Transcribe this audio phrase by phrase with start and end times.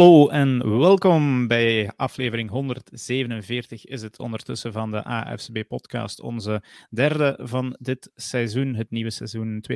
[0.00, 7.38] Hallo en welkom bij aflevering 147 is het ondertussen van de AFCB podcast, onze derde
[7.42, 9.74] van dit seizoen, het nieuwe seizoen 2023-2024.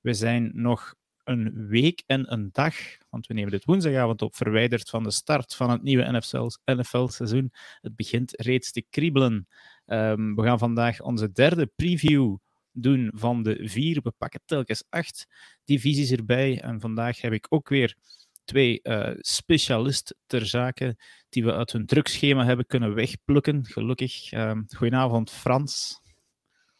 [0.00, 2.74] We zijn nog een week en een dag,
[3.08, 6.22] want we nemen dit woensdagavond op, verwijderd van de start van het nieuwe
[6.64, 7.52] NFL-seizoen.
[7.80, 9.48] Het begint reeds te kriebelen.
[9.86, 12.36] Um, we gaan vandaag onze derde preview
[12.72, 14.00] doen van de vier.
[14.02, 15.26] We pakken telkens acht
[15.64, 16.60] divisies erbij.
[16.60, 17.96] En vandaag heb ik ook weer
[18.44, 20.96] twee uh, specialisten ter zake
[21.28, 24.32] die we uit hun drugschema hebben kunnen wegplukken, gelukkig.
[24.32, 26.00] Uh, goedenavond, Frans.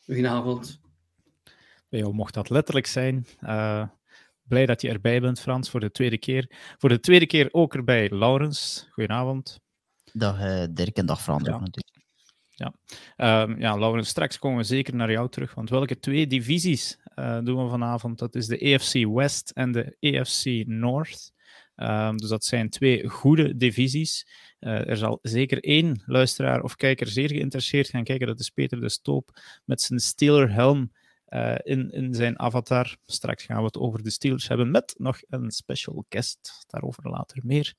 [0.04, 0.80] Goedenavond.
[1.88, 3.26] Bij jou mocht dat letterlijk zijn.
[3.40, 3.88] Uh,
[4.42, 6.50] blij dat je erbij bent, Frans, voor de tweede keer.
[6.78, 8.88] Voor de tweede keer ook erbij, Laurens.
[8.90, 9.60] Goedenavond.
[10.12, 11.58] Dag uh, Dirk en dag Frans ja.
[11.58, 11.97] natuurlijk.
[12.58, 12.72] Ja,
[13.42, 15.54] um, ja Laurens, straks komen we zeker naar jou terug.
[15.54, 18.18] Want welke twee divisies uh, doen we vanavond?
[18.18, 21.32] Dat is de AFC West en de AFC North.
[21.76, 24.26] Um, dus dat zijn twee goede divisies.
[24.60, 28.26] Uh, er zal zeker één luisteraar of kijker zeer geïnteresseerd gaan kijken.
[28.26, 30.92] Dat is Peter de Stoop met zijn Steeler helm
[31.28, 32.96] uh, in, in zijn avatar.
[33.06, 36.64] Straks gaan we het over de Steelers hebben met nog een special guest.
[36.66, 37.74] Daarover later meer.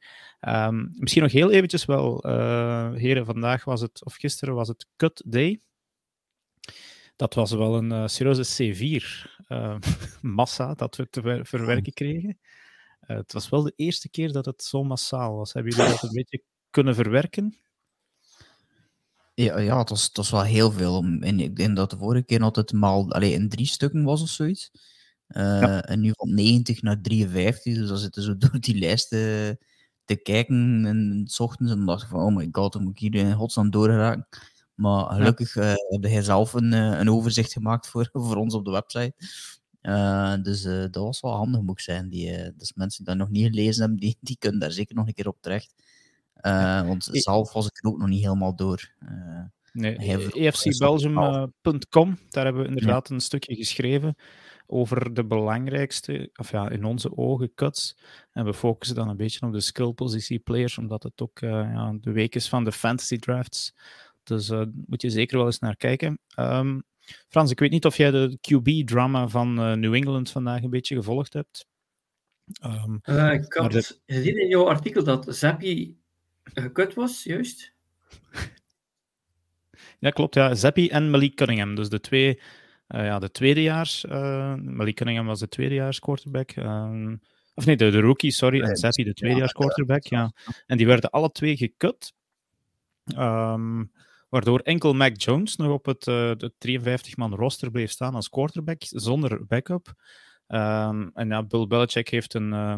[0.47, 4.86] Um, misschien nog heel eventjes wel, uh, heren, vandaag was het, of gisteren was het
[4.95, 5.59] Cut Day.
[7.16, 9.05] Dat was wel een uh, serieuze C4
[10.22, 12.39] massa dat we te verwerken kregen.
[13.00, 15.53] het was wel de eerste keer dat het zo massaal was.
[15.53, 17.58] Hebben jullie dat een beetje kunnen verwerken?
[19.43, 21.03] Ja, ja het, was, het was wel heel veel.
[21.19, 24.29] En ik denk dat de vorige keer altijd mal allee, in drie stukken was of
[24.29, 24.71] zoiets.
[25.27, 25.83] Uh, ja.
[25.83, 29.57] En nu van 90 naar 53, dus dan zitten zo door die lijsten
[30.05, 32.99] te kijken en s ochtends en dacht ik van, oh my god, dan moet ik
[32.99, 34.27] hier in godsnaam doorgeraken.
[34.75, 35.71] Maar gelukkig ja.
[35.71, 39.14] uh, heb hij zelf een, een overzicht gemaakt voor, voor ons op de website.
[40.43, 42.09] Dus dat was wel handig, moet ik zijn.
[42.09, 45.08] Die, dus mensen die dat nog niet gelezen hebben, die, die kunnen daar zeker nog
[45.08, 45.73] een keer op terecht.
[46.42, 48.92] Uh, want zelf was ik er ook nog niet helemaal door.
[49.04, 49.42] Uh,
[49.73, 49.98] nee,
[50.32, 53.16] efcbelgium.com, daar hebben we inderdaad ja.
[53.16, 54.16] een stukje geschreven
[54.72, 57.98] over de belangrijkste, of ja, in onze ogen, cuts.
[58.32, 61.98] En we focussen dan een beetje op de skill-positie players, omdat het ook uh, ja,
[62.02, 63.73] de week is van de fantasy drafts.
[64.23, 66.20] Dus uh, moet je zeker wel eens naar kijken.
[66.39, 66.83] Um,
[67.27, 70.95] Frans, ik weet niet of jij de QB-drama van uh, New England vandaag een beetje
[70.95, 71.67] gevolgd hebt.
[72.64, 73.00] Um,
[73.32, 74.00] ik had de...
[74.06, 75.98] gezien in jouw artikel dat Zappi
[76.54, 77.73] gekut was, juist?
[79.99, 80.36] Ja, klopt.
[80.36, 80.55] Ja.
[80.55, 81.76] Zappi en Malik Cunningham.
[81.76, 82.39] Dus de twee,
[82.87, 84.05] uh, ja, de tweedejaars.
[84.05, 86.55] Uh, Malik Cunningham was de tweedejaars quarterback.
[86.55, 87.11] Uh,
[87.54, 88.61] of nee, de, de rookie, sorry.
[88.61, 90.04] En Zappi de tweedejaars quarterback.
[90.04, 90.33] Ja.
[90.65, 92.14] En die werden alle twee gekut.
[93.17, 93.92] Um,
[94.30, 98.82] waardoor enkel Mac Jones nog op het, uh, het 53-man roster bleef staan als quarterback,
[98.82, 99.93] zonder backup.
[100.48, 102.76] Um, en ja, Bill Belichick heeft een, uh,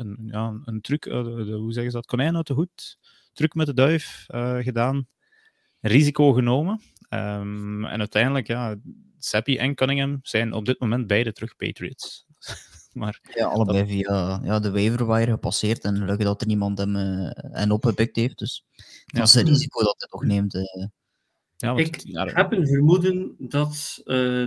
[0.00, 2.98] een, ja, een truc, uh, de, hoe zeggen ze dat, konijn uit de hoed,
[3.32, 5.08] truc met de duif uh, gedaan,
[5.80, 6.80] risico genomen.
[7.10, 8.76] Um, en uiteindelijk, ja,
[9.18, 12.26] Seppi en Cunningham zijn op dit moment beide terug Patriots.
[12.92, 13.88] maar, ja, allebei dat...
[13.88, 18.38] via ja, de waiver gepasseerd en gelukkig dat er niemand hem uh, en opgepikt heeft.
[18.38, 18.64] Dus
[19.06, 19.40] dat is ja.
[19.40, 20.54] een risico dat hij toch neemt.
[20.54, 20.86] Uh.
[21.56, 24.00] Ja, ik ja, heb een vermoeden dat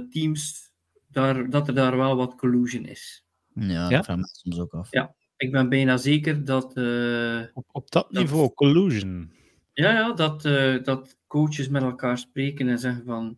[0.10, 0.72] teams
[1.08, 3.24] daar, dat er daar wel wat collusion is.
[3.54, 4.92] Ja, dat vraag ik soms ook af.
[4.92, 6.78] Ja, ik ben bijna zeker dat...
[6.78, 9.32] Uh, op, op dat niveau, dat, collusion.
[9.74, 13.38] Ja, ja dat, uh, dat coaches met elkaar spreken en zeggen van...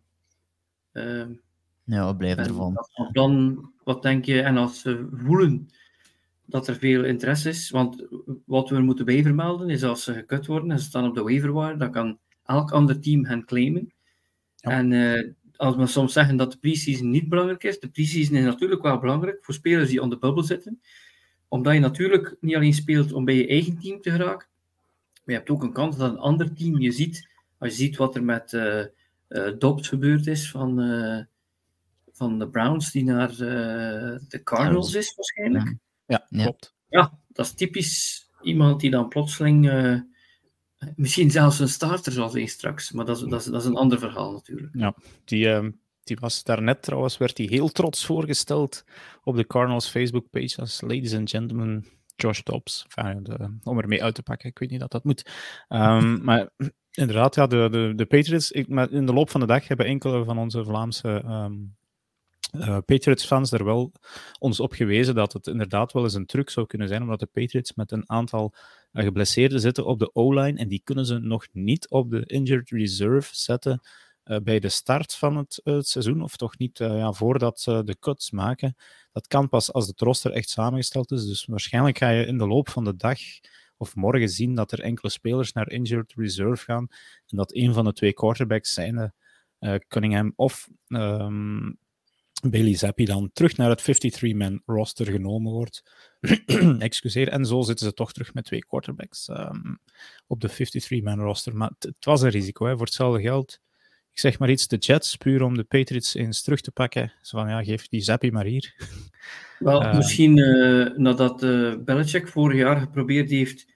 [0.92, 1.26] Uh,
[1.84, 2.76] ja, wat blijft ervan?
[3.12, 4.42] Dan, wat denk je?
[4.42, 5.68] En als ze voelen
[6.44, 8.06] dat er veel interesse is, want
[8.44, 11.76] wat we moeten bijvermelden is als ze gekut worden en ze staan op de waiverwire,
[11.76, 13.92] dan kan elk ander team hen claimen.
[14.56, 14.70] Ja.
[14.70, 18.44] En uh, als we soms zeggen dat de preseason niet belangrijk is, de preseason is
[18.44, 20.80] natuurlijk wel belangrijk voor spelers die on de bubbel zitten
[21.48, 24.48] omdat je natuurlijk niet alleen speelt om bij je eigen team te geraken,
[25.12, 27.28] maar je hebt ook een kans dat een ander team je ziet,
[27.58, 28.84] als je ziet wat er met uh,
[29.28, 31.24] uh, Dobbs gebeurd is van, uh,
[32.12, 35.76] van de Browns, die naar de Cardinals is waarschijnlijk.
[36.06, 36.74] Ja, klopt.
[36.88, 39.70] Ja, dat is typisch iemand die dan plotseling,
[40.96, 43.76] misschien zelfs een starter zal zijn straks, maar dat is, dat is, dat is een
[43.76, 44.74] ander verhaal natuurlijk.
[44.74, 44.94] Ja,
[45.24, 45.70] die ehm,
[46.06, 48.84] die was daarnet trouwens, werd hij heel trots voorgesteld
[49.22, 51.86] op de Cardinals Facebook-page als Ladies and Gentlemen
[52.16, 52.86] Josh Dobbs.
[52.94, 55.30] Enfin, de, om ermee uit te pakken, ik weet niet dat dat moet.
[55.68, 56.50] Um, maar
[56.90, 60.24] inderdaad, ja, de, de, de Patriots, ik, in de loop van de dag hebben enkele
[60.24, 61.76] van onze Vlaamse um,
[62.52, 63.92] uh, Patriots-fans er wel
[64.38, 67.26] ons op gewezen dat het inderdaad wel eens een truc zou kunnen zijn, omdat de
[67.26, 68.54] Patriots met een aantal
[68.92, 72.70] uh, geblesseerden zitten op de O-line en die kunnen ze nog niet op de injured
[72.70, 73.78] reserve zetten eh,
[74.42, 77.98] bij de start van het, het seizoen, of toch niet eh, ja, voordat ze de
[77.98, 78.76] cuts maken.
[79.12, 81.26] Dat kan pas als het roster echt samengesteld is.
[81.26, 83.18] Dus waarschijnlijk ga je in de loop van de dag
[83.76, 86.86] of morgen zien dat er enkele spelers naar injured reserve gaan.
[87.26, 89.12] En dat een van de twee quarterbacks zijn
[89.60, 91.70] uh, Cunningham of ehm,
[92.42, 95.82] Bailey Zappi dan terug naar het 53-man roster genomen wordt.
[96.78, 97.28] Excuseer.
[97.28, 99.80] En zo zitten ze toch terug met twee quarterbacks um,
[100.26, 101.56] op de 53-man roster.
[101.56, 102.66] Maar het was een risico.
[102.66, 102.72] Hè.
[102.76, 103.60] Voor hetzelfde geld,
[104.16, 107.12] ik zeg maar iets, de Jets, puur om de Patriots eens terug te pakken.
[107.22, 108.74] Zo van, ja, geef die Zappi maar hier.
[109.58, 113.66] Wel, uh, misschien uh, nadat uh, Belichick vorig jaar geprobeerd heeft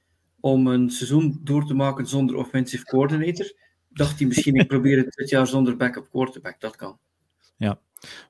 [0.40, 3.52] om een seizoen door te maken zonder offensive coordinator,
[3.88, 6.60] dacht hij misschien, ik probeer het dit jaar zonder backup quarterback.
[6.60, 6.98] Dat kan.
[7.56, 7.80] Ja,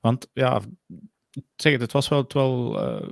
[0.00, 0.60] want ja,
[1.56, 3.08] zeg het, het was wel, het wel uh,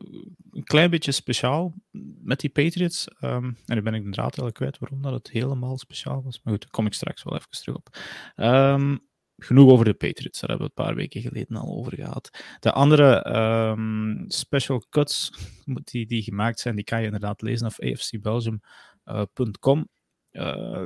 [0.50, 1.74] een klein beetje speciaal
[2.22, 3.08] met die Patriots.
[3.20, 6.40] Um, en nu ben ik de draad heel kwijt waarom dat het helemaal speciaal was.
[6.42, 7.96] Maar goed, daar kom ik straks wel even terug op.
[8.36, 9.06] Um,
[9.38, 12.30] genoeg over de Patriots, daar hebben we een paar weken geleden al over gehad.
[12.60, 15.32] De andere um, special cuts
[15.90, 19.88] die, die gemaakt zijn, die kan je inderdaad lezen op afcbelgium.com.
[20.32, 20.82] Uh,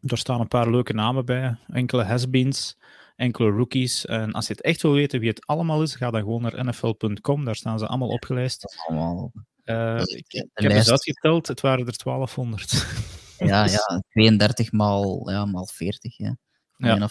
[0.00, 2.76] daar staan een paar leuke namen bij, enkele has-beens
[3.18, 4.06] enkele rookies.
[4.06, 6.64] En als je het echt wil weten wie het allemaal is, ga dan gewoon naar
[6.64, 7.44] nfl.com.
[7.44, 8.76] Daar staan ze allemaal opgelijst.
[8.86, 9.32] Allemaal.
[9.64, 12.72] Uh, ik, ik heb eens uitgeteld, het waren er 1200.
[13.38, 16.16] Ja, ja 32 maal, ja, maal 40.
[16.16, 16.36] Ja.
[16.76, 17.08] Ja.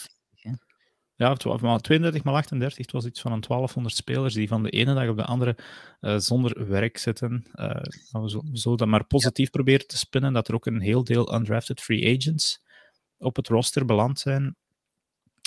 [1.16, 4.64] Ja, 12, maar 32 maal 38, het was iets van een 1200 spelers die van
[4.64, 5.58] de ene dag op de andere
[6.02, 7.46] uh, zonder werk zitten.
[7.54, 7.70] Uh,
[8.12, 9.52] we, zullen dat maar positief ja.
[9.52, 12.62] proberen te spinnen, dat er ook een heel deel undrafted free agents
[13.18, 14.56] op het roster beland zijn.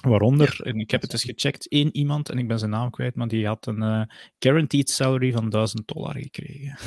[0.00, 2.90] Waaronder, ja, en ik heb het eens gecheckt, één iemand, en ik ben zijn naam
[2.90, 4.02] kwijt, maar die had een uh,
[4.38, 6.78] guaranteed salary van 1000 dollar gekregen.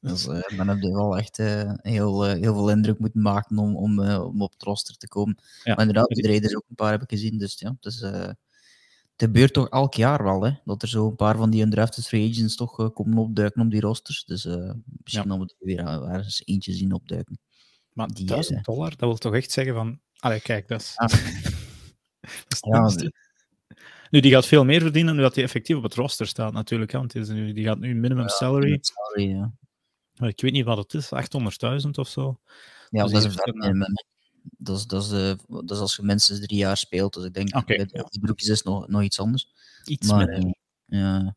[0.00, 3.76] Dus uh, dan heb je wel echt uh, heel, heel veel indruk moeten maken om,
[3.76, 5.38] om, om op het roster te komen.
[5.62, 5.74] Ja.
[5.74, 8.36] Maar inderdaad, de ook een paar heb ik gezien, dus ja, het, is, het
[9.16, 12.30] gebeurt toch elk jaar wel, hè, dat er zo een paar van die undrafted free
[12.30, 14.24] agents toch komen opduiken op die rosters.
[14.24, 14.44] Dus
[15.02, 15.38] misschien ja.
[15.38, 17.38] dat we weer ergens eentje zien opduiken.
[17.92, 20.92] Maar die 1000 dollar, dat wil toch echt zeggen van, allee, kijk, dat is...
[20.96, 21.08] Ah.
[22.60, 23.10] Ja,
[24.10, 26.92] nu, die gaat veel meer verdienen nu dat hij effectief op het roster staat, natuurlijk.
[26.92, 28.78] Want nu, die gaat nu minimum ja, salary.
[28.80, 29.52] salary ja.
[30.16, 31.10] Maar ik weet niet wat het is,
[31.84, 32.40] 800.000 of zo.
[32.90, 33.94] Ja, dus dat is een minimum.
[34.58, 37.14] Dat is, dat, is de, dat is als je minstens drie jaar speelt.
[37.14, 39.50] Dus ik denk okay, dat die broekjes is nog, nog iets anders.
[39.84, 40.54] Iets maar, minder.
[40.84, 41.36] Ja,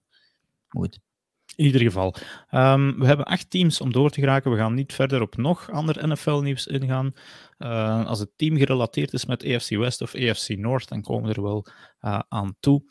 [0.68, 1.00] goed.
[1.60, 2.16] In ieder geval.
[2.52, 4.52] Um, we hebben acht teams om door te geraken.
[4.52, 7.14] We gaan niet verder op nog ander NFL-nieuws ingaan.
[7.58, 11.36] Uh, als het team gerelateerd is met AFC West of AFC North, dan komen we
[11.36, 11.66] er wel
[12.02, 12.84] uh, aan toe.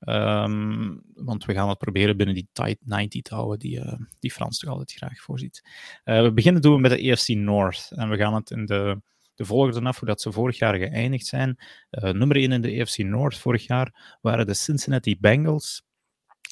[0.00, 4.32] Um, want we gaan het proberen binnen die tight 90 te houden die, uh, die
[4.32, 5.62] Frans toch altijd graag voorziet.
[6.04, 7.88] we beginnen doen we met de AFC North.
[7.94, 9.00] En we gaan het in de,
[9.34, 11.58] de volgorde af hoe dat ze vorig jaar geëindigd zijn.
[11.90, 15.85] nummer 1 in de AFC North vorig jaar waren de Cincinnati Bengals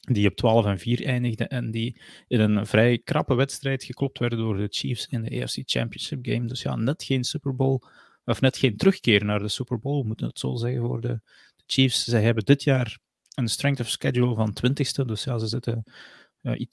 [0.05, 4.39] die op 12 en 4 eindigde en die in een vrij krappe wedstrijd geklopt werden
[4.39, 6.47] door de Chiefs in de AFC Championship Game.
[6.47, 7.79] Dus ja, net geen Super Bowl,
[8.25, 11.21] of net geen terugkeer naar de Super Bowl, we moeten het zo zeggen voor de,
[11.57, 12.05] de Chiefs.
[12.05, 12.99] Zij hebben dit jaar
[13.35, 15.85] een strength of schedule van 20ste, dus ja, ze zitten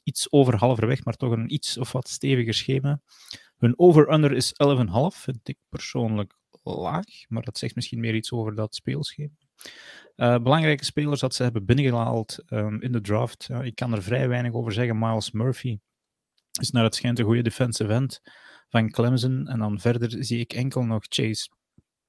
[0.03, 3.01] iets over halverwege, maar toch een iets of wat steviger schema.
[3.57, 6.33] Hun over-under is 11,5, vind ik persoonlijk
[6.63, 9.33] laag, maar dat zegt misschien meer iets over dat speelschema.
[10.15, 13.49] Uh, belangrijke spelers dat ze hebben binnengehaald um, in de draft.
[13.61, 14.99] Ik kan er vrij weinig over zeggen.
[14.99, 15.79] Miles Murphy
[16.59, 18.21] is naar het schijnt een goede defensive end
[18.69, 19.47] van Clemson.
[19.47, 21.49] En dan verder zie ik enkel nog Chase,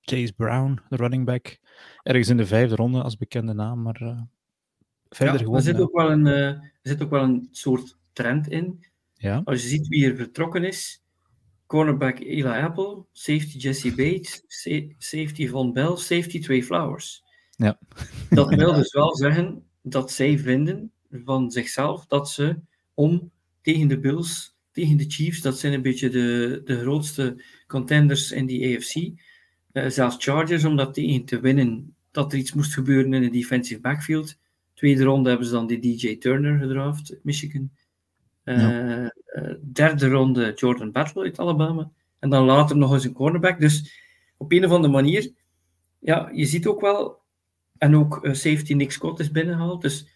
[0.01, 1.59] Chase Brown, de running back.
[2.03, 3.83] Ergens in de vijfde ronde als bekende naam.
[3.83, 4.21] Maar uh,
[5.09, 5.57] verder ja, gewoon.
[5.57, 8.85] Er zit, ook wel een, uh, er zit ook wel een soort trend in.
[9.15, 9.41] Ja.
[9.45, 11.03] Als je ziet wie er vertrokken is.
[11.67, 14.43] Cornerback Eli Apple, safety Jesse Bates,
[14.99, 17.22] safety Von Bell, safety Trey Flowers.
[17.57, 17.79] Ja.
[18.31, 22.61] Dat wil dus wel zeggen dat zij vinden van zichzelf dat ze
[22.95, 23.31] om
[23.63, 28.47] tegen de Bills, tegen de Chiefs, dat zijn een beetje de, de grootste contenders in
[28.47, 28.95] die AFC,
[29.73, 33.31] uh, zelfs Chargers, om dat tegen te winnen, dat er iets moest gebeuren in de
[33.31, 34.39] defensive backfield.
[34.75, 37.71] Tweede ronde hebben ze dan die DJ Turner gedraft Michigan.
[38.45, 39.13] Uh, ja.
[39.35, 41.91] uh, derde ronde Jordan Battle uit Alabama.
[42.19, 43.61] En dan later nog eens een cornerback.
[43.61, 44.01] Dus
[44.37, 45.33] op een of andere manier,
[45.99, 47.22] ja, je ziet ook wel
[47.79, 49.83] en ook uh, safety Nick Scott is binnengehaald.
[49.83, 50.07] Dus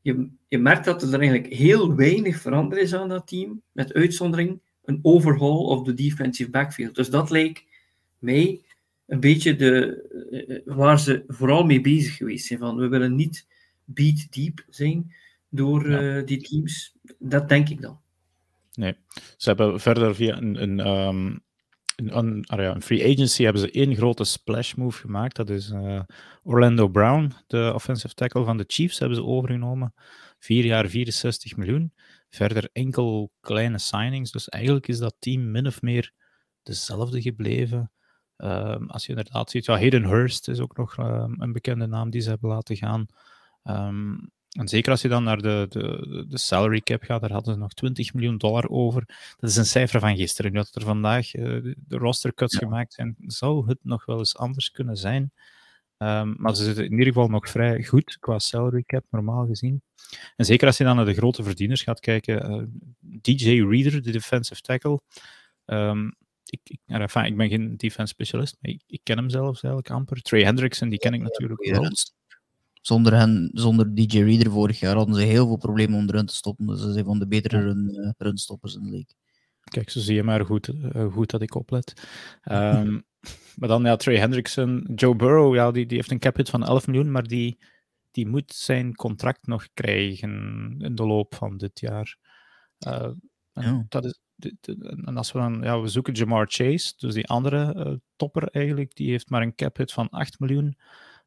[0.00, 3.62] je, je merkt dat er eigenlijk heel weinig veranderd is aan dat team.
[3.72, 6.94] Met uitzondering een overhaul of de defensive backfield.
[6.94, 7.64] Dus dat leek
[8.18, 8.60] mij
[9.06, 12.58] een beetje de, uh, waar ze vooral mee bezig geweest zijn.
[12.58, 13.46] Van, we willen niet
[13.84, 15.14] beat deep zijn
[15.48, 16.22] door uh, ja.
[16.22, 16.94] die teams.
[17.18, 18.00] Dat denk ik dan.
[18.74, 18.96] Nee,
[19.36, 21.42] ze hebben verder via een, een um, in,
[22.10, 25.36] een, in free agency hebben ze één grote splash move gemaakt.
[25.36, 26.00] Dat is uh,
[26.42, 29.94] Orlando Brown, de offensive tackle van de Chiefs, hebben ze overgenomen.
[30.38, 31.92] Vier jaar 64 miljoen.
[32.28, 34.30] Verder enkel kleine signings.
[34.30, 36.12] Dus eigenlijk is dat team min of meer
[36.62, 37.92] dezelfde gebleven.
[38.36, 42.10] Um, als je inderdaad ziet, ja, Hayden Hurst is ook nog um, een bekende naam
[42.10, 43.06] die ze hebben laten gaan.
[43.64, 47.54] Um, en zeker als je dan naar de, de, de salary cap gaat, daar hadden
[47.54, 49.04] ze nog 20 miljoen dollar over.
[49.38, 50.52] Dat is een cijfer van gisteren.
[50.52, 52.58] Nu dat er vandaag uh, de roster cuts ja.
[52.58, 55.32] gemaakt zijn, zou het nog wel eens anders kunnen zijn.
[55.98, 59.82] Um, maar ze zitten in ieder geval nog vrij goed qua salary cap, normaal gezien.
[60.36, 62.50] En zeker als je dan naar de grote verdieners gaat kijken.
[62.50, 62.62] Uh,
[63.00, 65.00] DJ Reader, de defensive tackle.
[65.66, 69.62] Um, ik, ik, enfin, ik ben geen defense specialist, maar ik, ik, ken hem zelfs
[69.62, 70.22] eigenlijk amper.
[70.22, 71.90] Trey Hendrickson, die ken ik natuurlijk wel.
[72.82, 76.34] Zonder, hen, zonder DJ Reader vorig jaar hadden ze heel veel problemen om erin te
[76.34, 76.66] stoppen.
[76.66, 79.14] Dus ze zijn van de betere run, uh, runstoppers in de league.
[79.64, 81.92] Kijk, zo zie je maar goed, uh, goed dat ik oplet.
[82.44, 83.02] Um,
[83.58, 86.64] maar dan ja, Trey Hendrickson, Joe Burrow, ja, die, die heeft een cap hit van
[86.64, 87.58] 11 miljoen, maar die,
[88.10, 90.30] die moet zijn contract nog krijgen
[90.78, 92.16] in de loop van dit jaar.
[92.86, 93.10] Uh,
[93.52, 93.84] ja.
[93.88, 94.20] dat is,
[95.04, 98.94] en als we dan, ja, we zoeken Jamar Chase, dus die andere uh, topper eigenlijk,
[98.94, 100.76] die heeft maar een cap hit van 8 miljoen.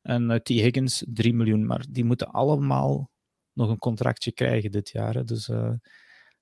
[0.05, 0.47] En uh, T.
[0.47, 1.65] Higgins 3 miljoen.
[1.65, 3.11] Maar die moeten allemaal
[3.53, 5.25] nog een contractje krijgen dit jaar.
[5.25, 5.73] Dus, uh,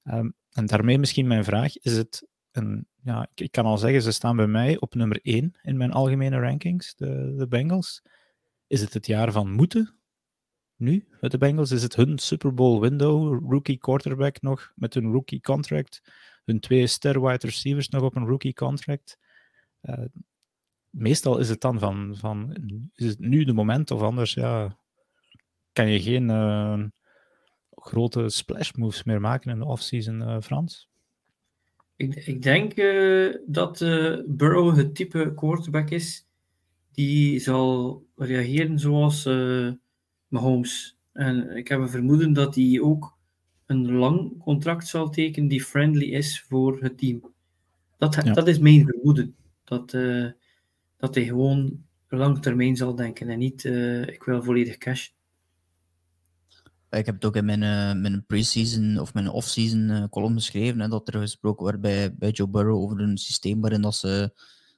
[0.04, 2.88] um, en daarmee misschien mijn vraag: is het een.
[3.04, 6.40] Ja, ik, kan al zeggen, ze staan bij mij op nummer 1 in mijn algemene
[6.40, 8.02] rankings, de, Bengals.
[8.68, 9.96] Is het het jaar van moeten?
[10.76, 15.12] Nu, met de Bengals, is het hun Super Bowl window, rookie quarterback nog met een
[15.12, 16.02] rookie contract,
[16.46, 19.18] hun twee ster wide receivers nog op een rookie contract.
[19.82, 20.06] Uh,
[20.94, 22.58] meestal is het dan van, van
[22.96, 24.78] is het nu de moment of anders ja,
[25.72, 26.84] kan je geen uh,
[27.70, 30.90] grote splash moves meer maken in de offseason, uh, Frans?
[31.96, 33.80] Ik, ik denk uh, dat
[34.28, 36.28] Burrow het type quarterback is
[36.92, 39.30] die zal reageren zoals
[40.28, 40.98] Mahomes.
[41.14, 43.18] En ik heb een vermoeden dat hij ook
[43.66, 47.34] een lang contract zal tekenen die friendly is voor het team.
[47.98, 48.34] Dat, ja.
[48.34, 49.36] dat is mijn vermoeden.
[49.64, 49.94] Dat,
[51.04, 55.10] dat hij gewoon lang termijn zal denken en niet uh, ik wil volledig cash.
[56.90, 60.80] Ik heb het ook in mijn, uh, mijn pre-season of mijn off-season uh, column geschreven,
[60.80, 64.34] hè, dat er gesproken werd bij, bij Joe Burrow over een systeem waarin dat ze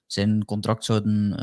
[0.06, 1.40] zijn contract zouden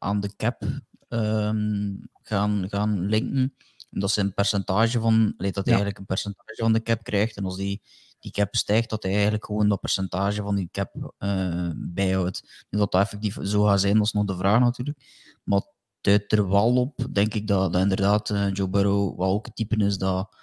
[0.00, 0.62] aan de cap
[1.08, 3.54] um, gaan, gaan linken.
[3.90, 5.64] En dat ze een percentage van, dat hij ja.
[5.64, 7.36] eigenlijk een percentage van de cap krijgt.
[7.36, 7.82] En als die
[8.20, 12.66] die cap stijgt, dat hij eigenlijk gewoon dat percentage van die cap uh, bijhoudt.
[12.70, 14.98] Nu dat dat effectief zo gaat zijn, dat is nog de vraag natuurlijk.
[15.44, 15.62] Maar
[16.00, 19.56] uit er wel op, denk ik dat, dat inderdaad uh, Joe Burrow wel ook het
[19.56, 20.36] type is dat,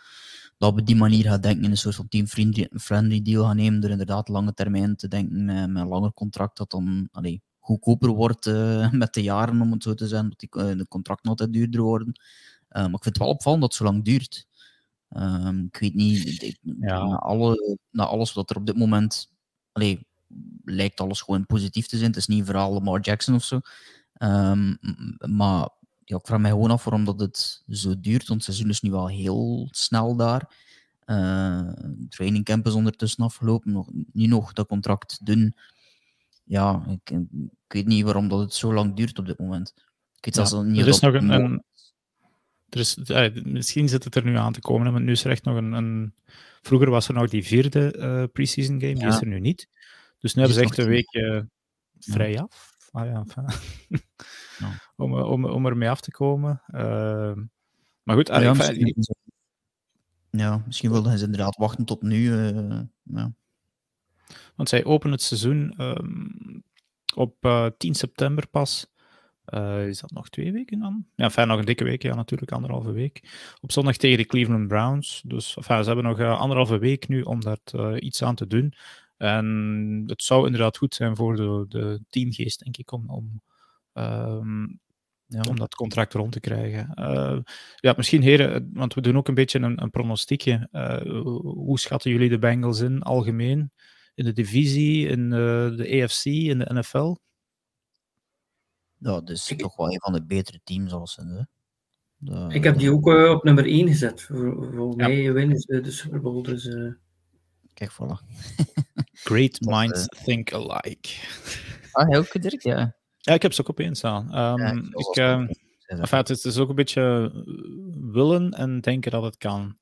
[0.58, 3.90] dat op die manier gaat denken, in een soort van team-friendly deal gaan nemen, door
[3.90, 7.10] inderdaad lange termijn te denken uh, met een langer contract, dat dan
[7.60, 8.46] goedkoper wordt
[8.92, 12.20] met de jaren, om het zo te zeggen, dat die, de contracten altijd duurder worden.
[12.70, 14.48] maar ik vind het wel opvallend dat het zo lang duurt.
[15.18, 17.06] Um, ik weet niet, ik, ja.
[17.06, 19.32] na, alle, na alles wat er op dit moment.
[19.72, 20.08] Allee,
[20.64, 22.10] lijkt alles gewoon positief te zijn.
[22.10, 23.60] Het is niet vooral Lamar Jackson of zo.
[24.18, 24.78] Um,
[25.20, 25.70] maar
[26.04, 28.28] ja, ik vraag mij gewoon af waarom dat het zo duurt.
[28.28, 30.56] Want het seizoen is nu wel heel snel daar.
[31.06, 31.70] Uh,
[32.10, 33.72] training camp is ondertussen afgelopen.
[33.72, 35.56] Nog, niet nog dat contract doen.
[36.44, 39.74] Ja, ik, ik, weet niet waarom dat het zo lang duurt op dit moment.
[40.16, 41.64] Ik weet ja, niet er is nog een, een,
[42.76, 45.56] eh, misschien zit het er nu aan te komen, want nu is er echt nog
[45.56, 45.72] een.
[45.72, 46.14] een...
[46.62, 49.68] Vroeger was er nog die vierde uh, preseason game, die is er nu niet.
[50.20, 51.50] Dus nu hebben ze echt een weekje
[52.00, 52.74] vrij af.
[52.92, 53.24] Ah, ja,
[54.60, 54.80] ja.
[54.96, 56.62] om, om, om ermee af te komen.
[56.68, 57.34] Uh,
[58.04, 59.06] maar goed, ja, misschien,
[60.30, 62.18] ja, misschien wilden ze inderdaad wachten tot nu.
[62.18, 63.34] Uh, ja.
[64.56, 66.64] Want zij openen het seizoen um,
[67.16, 68.94] op uh, 10 september pas.
[69.54, 71.06] Uh, is dat nog twee weken dan?
[71.16, 73.22] Ja, fijn, nog een dikke week, ja, natuurlijk, anderhalve week.
[73.62, 75.22] Op zondag tegen de Cleveland Browns.
[75.26, 78.48] Dus enfin, ze hebben nog uh, anderhalve week nu om daar uh, iets aan te
[78.48, 78.74] doen.
[79.18, 83.42] En het zou inderdaad goed zijn voor de, de teamgeest, denk ik, om, om,
[83.94, 84.80] um,
[85.26, 85.42] ja.
[85.50, 86.92] om dat contract rond te krijgen.
[87.76, 90.68] ja, misschien heren, want we doen ook een beetje een, een pronostiekje.
[91.42, 93.72] hoe schatten jullie de Bengals in, algemeen?
[94.16, 97.16] In de divisie, in de AFC, in de NFL?
[99.06, 99.60] Ja, dus ik...
[99.60, 101.48] toch wel een van de betere teams als ze.
[102.18, 104.22] De, ik heb die ook uh, op nummer 1 gezet.
[104.22, 105.08] Voor, voor ja.
[105.08, 106.42] mij winnen ze de Super Bowl.
[106.42, 106.94] Dus, uh...
[107.74, 108.36] Kijk, voilà.
[109.28, 110.24] Great minds uh...
[110.24, 111.10] think alike.
[111.92, 112.96] Ah, heel goed, Dirk, ja.
[113.18, 114.24] Ja, ik heb ze ook op één staan.
[114.24, 115.48] Um, ja, ik, uh,
[115.86, 117.32] enfin, het, is, het is ook een beetje
[118.12, 119.78] willen en denken dat het kan.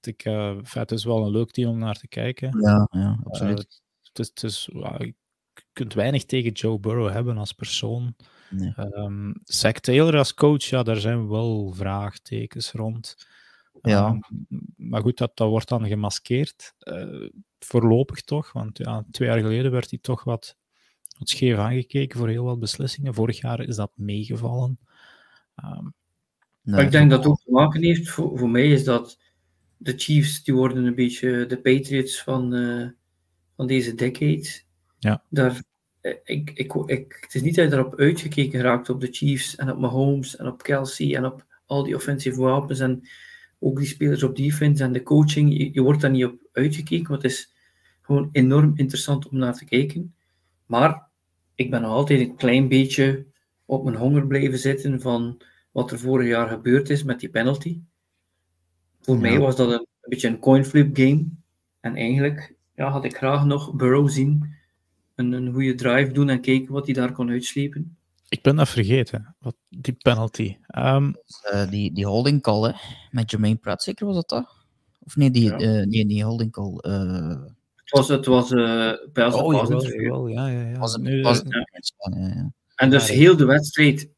[0.00, 2.60] Ik, uh, enfin, het is wel een leuk team om naar te kijken.
[2.60, 3.80] Ja, ja absoluut.
[4.02, 5.14] het is, het is, ik
[5.72, 8.14] kunt weinig tegen Joe Burrow hebben als persoon.
[8.50, 8.72] Nee.
[8.76, 13.26] Ehm Zack Taylor als coach, ja, daar zijn wel vraagtekens rond.
[13.82, 14.06] Ja.
[14.06, 14.18] Ehm,
[14.76, 16.74] maar goed, dat, dat wordt dan gemaskeerd.
[16.78, 17.28] eh,
[17.58, 20.56] voorlopig toch, want ja, twee jaar geleden werd hij toch wat,
[21.18, 23.14] wat scheef aangekeken voor heel wat beslissingen.
[23.14, 24.78] Vorig jaar is dat meegevallen.
[25.54, 25.86] Ehm,
[26.62, 29.18] Nee, Maar ik denk dat het ook te maken heeft, voor, voor mij is dat
[29.76, 32.88] de Chiefs, die worden een beetje de Patriots van, eh,
[33.56, 34.48] van deze decade.
[34.98, 35.22] Ja.
[35.28, 35.62] Daar,
[36.02, 39.70] ik, ik, ik, het is niet dat je erop uitgekeken raakt op de Chiefs en
[39.70, 43.08] op Mahomes en op Kelsey en op al die offensive wapens en
[43.58, 45.52] ook die spelers op defense en de coaching.
[45.58, 47.52] Je, je wordt daar niet op uitgekeken, want het is
[48.00, 50.14] gewoon enorm interessant om naar te kijken.
[50.66, 51.08] Maar
[51.54, 53.26] ik ben nog altijd een klein beetje
[53.64, 55.40] op mijn honger blijven zitten van
[55.70, 57.80] wat er vorig jaar gebeurd is met die penalty.
[59.00, 59.20] Voor Ja.
[59.20, 61.26] mij was dat een, een beetje een coin flip game.
[61.80, 64.54] En eigenlijk ja, had ik graag nog Burrow zien
[65.20, 67.96] een, een goede drive doen en kijken wat hij daar kon uitslepen.
[68.28, 70.56] ik ben dat vergeten, wat, die penalty.
[70.66, 71.12] Ehm,
[71.50, 72.72] Eh, die, die holding call hè,
[73.10, 74.48] met Jermaine Pratt, zeker was dat dat?
[75.00, 75.56] Of nee, die, Ja.
[75.58, 76.76] eh, nee, die holding call.
[76.76, 77.28] eh,
[77.76, 80.78] Het was, het was eh pass oh, jawel, jawel, ja, ja, ja.
[80.78, 82.52] was het, was het, ja, ja.
[82.74, 84.08] En dus Ja, heel de wedstrijd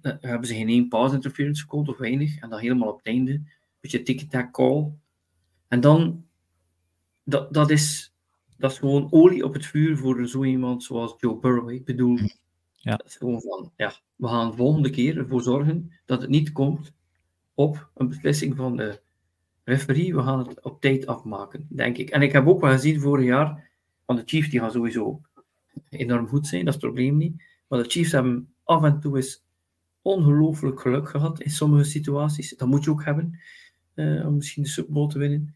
[0.00, 2.38] hebben ze geen één pass interference gecallt of weinig.
[2.38, 3.32] En dan helemaal op het einde.
[3.32, 3.48] Een
[3.80, 4.90] beetje tick-tack call.
[5.68, 6.24] En dan,
[7.24, 8.09] dat, dat, is,
[8.60, 11.70] dat is gewoon olie op het vuur voor zo iemand zoals Joe Burrow.
[11.70, 12.18] Ik bedoel,
[12.74, 12.96] Ja.
[12.96, 16.52] dat is gewoon van, ja, we gaan de volgende keer ervoor zorgen dat het niet
[16.52, 16.92] komt
[17.54, 19.00] op een beslissing van de
[19.64, 20.14] referee.
[20.14, 22.10] We gaan het op tijd afmaken, denk ik.
[22.10, 23.70] En ik heb ook wel gezien vorig jaar,
[24.06, 25.20] van de Chiefs, die gaan sowieso
[25.88, 27.42] enorm goed zijn, dat is het probleem niet.
[27.68, 29.44] Maar de Chiefs hebben af en toe eens
[30.02, 32.56] ongelooflijk geluk gehad in sommige situaties.
[32.56, 33.40] Dat moet je ook hebben,
[33.94, 35.54] eh, om misschien de Super Bowl te winnen.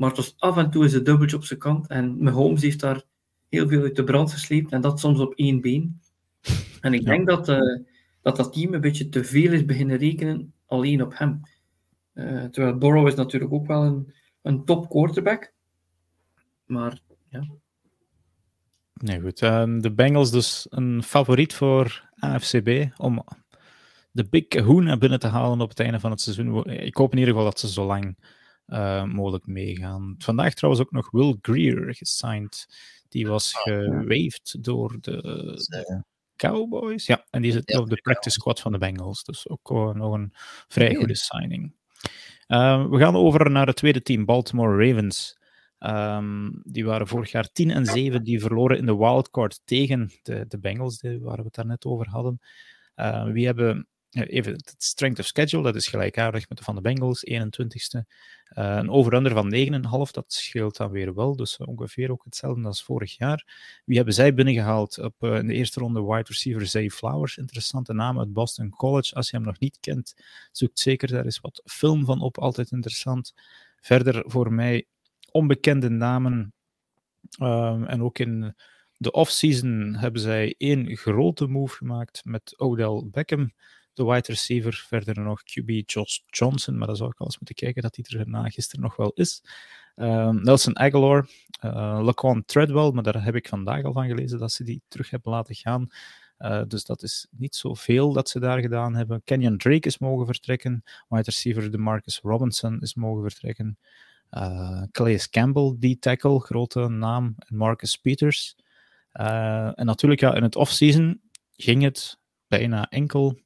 [0.00, 1.88] Maar het was af en toe is het dubbeltje op zijn kant.
[1.88, 3.02] En Mahomes heeft daar
[3.48, 4.72] heel veel uit de brand gesleept.
[4.72, 6.00] En dat soms op één been.
[6.80, 7.10] En ik Ja.
[7.10, 7.78] denk dat, eh,
[8.22, 11.40] dat dat team een beetje te veel is beginnen rekenen alleen op hem.
[12.12, 15.52] Eh, terwijl Burrow is natuurlijk ook wel een, een top quarterback.
[16.64, 17.00] Maar
[18.94, 19.42] Nee, goed.
[19.42, 23.24] Ehm, de Bengals dus een favoriet voor AFCB om
[24.10, 26.64] de Big naar binnen te halen op het einde van het seizoen.
[26.70, 28.16] Ik hoop in ieder geval dat ze zo lang
[28.70, 30.14] eh, mogelijk meegaan.
[30.18, 32.66] Vandaag trouwens ook nog Will Greer gesigned.
[33.08, 35.20] Die was gewaved door de,
[35.68, 36.00] de eh,
[36.36, 37.06] Cowboys.
[37.06, 39.24] Ja, en die zit op de practice squad van de Bengals.
[39.24, 40.32] Dus ook eh, nog een
[40.68, 41.72] vrij goede signing.
[42.46, 45.38] We gaan over naar het tweede team, Baltimore Ravens.
[45.78, 48.24] Ehm, die waren vorig jaar 10 en 7.
[48.24, 52.40] Die verloren in de wildcard tegen de, de Bengals, waar we het daarnet over hadden.
[52.94, 56.80] Eh, wie hebben even het strength of schedule, dat is gelijkaardig met de van de
[56.80, 58.04] Bengals, 21ste.
[58.44, 61.36] Eh, een over-under van 9,5, dat scheelt dan weer wel.
[61.36, 63.44] Dus ongeveer ook hetzelfde als vorig jaar.
[63.84, 66.02] Wie hebben zij binnengehaald op eh, in de eerste ronde?
[66.02, 69.14] Wide receiver Zay Flowers, interessante naam uit Boston College.
[69.14, 70.14] Als je hem nog niet kent,
[70.52, 73.34] zoek zeker daar is wat film van op, altijd interessant.
[73.80, 74.86] Verder voor mij
[75.30, 76.52] onbekende namen.
[77.38, 78.54] Ehm, en ook in
[78.96, 83.52] de offseason hebben zij één grote move gemaakt met Odell Beckham,
[84.00, 84.84] de wide receiver.
[84.86, 88.28] Verder nog QB Josh Johnson, maar dat zou ik eens moeten kijken dat hij er
[88.28, 89.42] na gisteren nog wel is.
[89.96, 91.28] Ehm, Nelson Aguilar,
[91.64, 95.10] uh, Laquan Treadwell, maar daar heb ik vandaag al van gelezen dat ze die terug
[95.10, 95.88] hebben laten gaan.
[96.38, 99.22] Uh, dus dat is niet zoveel dat ze daar gedaan hebben.
[99.24, 100.82] Kenyon Drake is mogen vertrekken.
[101.08, 103.78] Wide receiver DeMarcus Robinson is mogen vertrekken.
[104.30, 104.82] Uh,
[105.30, 107.34] Campbell, die tackle, grote naam.
[107.38, 108.56] En Marcus Peters.
[109.12, 111.20] En natuurlijk, ja, in het offseason
[111.56, 113.40] ging het bijna enkel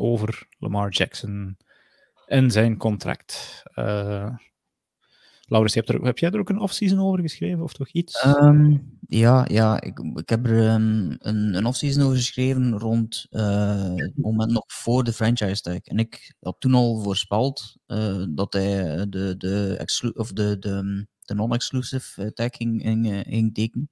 [0.00, 1.56] over Lamar Jackson
[2.26, 3.62] en zijn contract.
[3.74, 4.34] Uh,
[5.50, 8.24] Laurens, heb, jij er ook een offseason over geschreven of toch iets?
[8.24, 13.94] Um, ja, ja ik, ik heb er um, een, een offseason over geschreven rond uh,
[13.94, 15.78] het moment nog voor de franchise tag.
[15.78, 21.34] En ik had toen al voorspeld uh, dat hij de, de, of de, de, de
[21.34, 23.90] non-exclusive tag ging, ging, ging tekenen.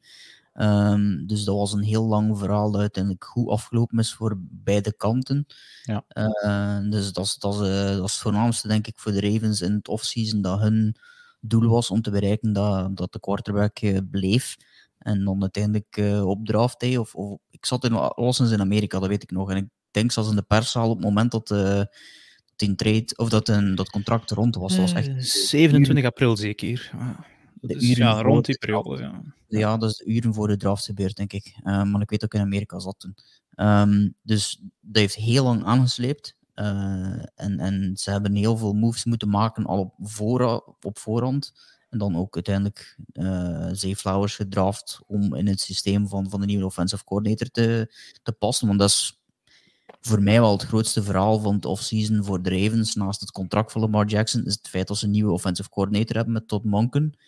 [0.61, 4.97] Um, dus dat was een heel lang verhaal dat uiteindelijk goed afgelopen is voor beide
[4.97, 5.47] kanten.
[5.83, 6.05] Ja.
[6.45, 9.21] Uh, dus dat is, dat, is, uh, dat is het voornaamste, denk ik, voor de
[9.21, 10.97] Ravens in het offseason, dat hun
[11.41, 14.57] doel was om te bereiken dat, dat de quarterback uh, bleef.
[14.99, 18.99] En dan uiteindelijk uh, op draft day, of, of ik zat in alleszins in Amerika,
[18.99, 19.51] dat weet ik nog.
[19.51, 23.49] En ik denk zelfs in de perszaal op het moment dat, dat, trade, of dat,
[23.49, 24.77] een, dat contract rond was.
[24.77, 26.91] Dat was echt, 27 april zeker.
[27.61, 29.03] Dat is, ja, rond die periode.
[29.03, 29.23] Ja.
[29.47, 31.57] ja, dat is de uren voor de draft gebeurd, denk ik.
[31.65, 33.17] Uh, maar ik weet ook in Amerika zat toen.
[33.57, 36.37] Um, dus dat heeft heel lang aangesleept.
[36.55, 41.53] Uh, en, en ze hebben heel veel moves moeten maken al op, voor, op voorhand.
[41.91, 46.47] En dan ook uiteindelijk uh, Zay Flowers gedraft om in het systeem van, van de
[46.47, 48.67] nieuwe offensive coordinator te, te passen.
[48.67, 49.21] Want dat is
[50.01, 53.73] voor mij wel het grootste verhaal van het offseason voor de Ravens, naast het contract
[53.73, 56.65] van Lamar Jackson, is het feit dat ze een nieuwe offensive coordinator hebben met Todd
[56.65, 57.19] Monken,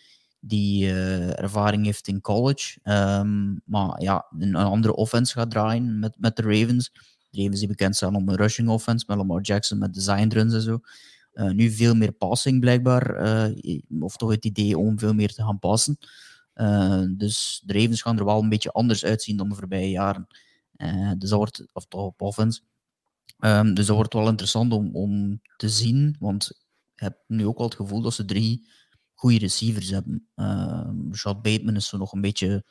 [0.43, 6.15] die uh, ervaring heeft in college, um, maar ja, een, andere offense gaat draaien met,
[6.19, 6.91] met de Ravens.
[7.29, 10.53] De Ravens die bekend zijn om een rushing offense, met Lamar Jackson met design runs
[10.53, 10.79] en zo.
[11.33, 15.43] Uh, nu veel meer passing blijkbaar, uh, of toch het idee om veel meer te
[15.43, 15.97] gaan passen.
[17.17, 20.27] dus de Ravens gaan er wel een beetje anders uitzien dan de voorbije jaren.
[21.17, 22.61] Dus dat wordt, of toch op offense.
[23.39, 26.51] Um, dus dat wordt wel interessant om, om te zien, want
[26.93, 28.67] ik heb nu ook al het gevoel dat ze drie
[29.21, 30.27] goede receivers hebben.
[30.35, 32.65] Uh, Rashad Bateman is zo nog een beetje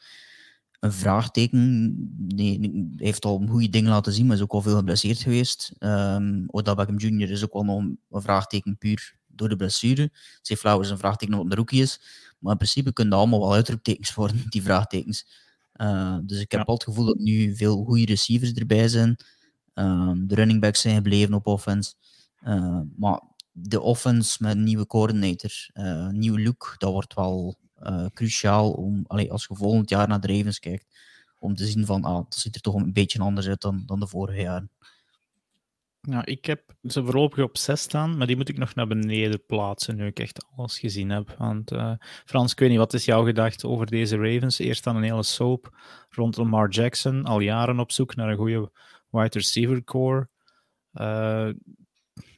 [0.80, 1.94] een vraagteken.
[2.18, 5.72] Nee, hij heeft al goede dingen laten zien, maar is ook al veel geblesseerd geweest.
[5.78, 7.30] Um, Odell Beckham Jr.
[7.30, 10.10] is ook wel nog een vraagteken puur door de blessure.
[10.42, 12.00] Zay Flowers is een vraagteken omdat de rookie is.
[12.38, 15.26] Maar in principe kunnen allemaal wel uitroeptekens worden, die vraagtekens.
[15.76, 16.66] Uh, dus ik heb ja.
[16.66, 19.16] al het gevoel dat nu veel goede receivers erbij zijn.
[20.26, 21.94] De running backs zijn gebleven op offense.
[22.46, 23.20] Uh, maar
[23.62, 27.58] de offense met een nieuwe coördinator, een nieuwe look, dat wordt wel
[28.12, 30.86] cruciaal om, allee, als je volgend jaar naar de Ravens kijkt,
[31.38, 34.00] om te zien van, ah, dat ziet er toch een beetje anders uit dan, dan
[34.00, 34.70] de vorige jaren.
[36.02, 39.44] Ja, ik heb ze voorlopig op 6 staan, maar die moet ik nog naar beneden
[39.46, 41.34] plaatsen nu ik echt alles gezien heb.
[41.38, 41.92] Want uh,
[42.24, 44.58] Frans, ik weet niet, wat is jouw gedacht over deze Ravens?
[44.58, 45.76] Eerst dan een hele soap
[46.08, 48.70] rond Lamar Jackson, al jaren op zoek naar een goede
[49.10, 50.28] wide receiver core.
[50.94, 51.48] Uh,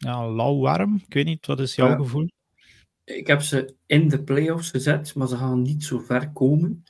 [0.03, 2.29] ja, lauw warm, ik weet niet, wat is jouw uh, gevoel?
[3.05, 6.85] Ik heb ze in de playoffs gezet, maar ze gaan niet zo ver komen.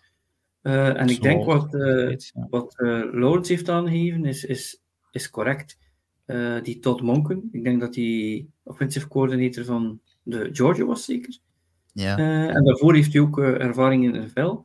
[0.62, 2.46] en zo, ik denk wat, weet, ja.
[2.50, 2.74] wat
[3.12, 5.78] Lawrence heeft aangegeven is, is, is correct
[6.26, 7.48] uh, die Todd Monken.
[7.52, 11.38] Ik denk dat hij offensive coordinator van de Georgia was, zeker.
[11.92, 12.18] Ja.
[12.18, 14.56] Uh, en daarvoor heeft hij ook uh, ervaring in de NFL.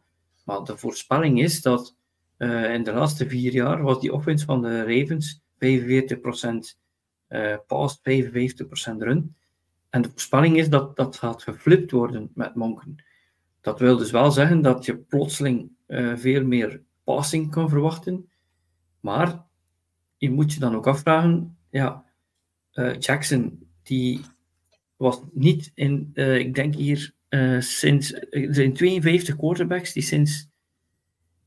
[0.45, 1.95] Maar de voorspelling is dat
[2.37, 6.77] in de laatste vier jaar was die offense van de Ravens 45%
[7.67, 8.01] pass, 55%
[8.97, 9.35] run.
[9.89, 13.03] En de voorspelling is dat dat gaat geflipt worden met Monken.
[13.61, 15.71] Dat wil dus wel zeggen dat je plotseling
[16.15, 18.29] veel meer passing kan verwachten.
[18.99, 19.45] Maar
[20.17, 22.05] je moet je dan ook afvragen, ja,
[22.73, 24.21] uh, Jackson, die
[24.95, 30.49] was niet in, uh, ik denk hier, uh, sinds, er zijn 52 quarterbacks die sinds,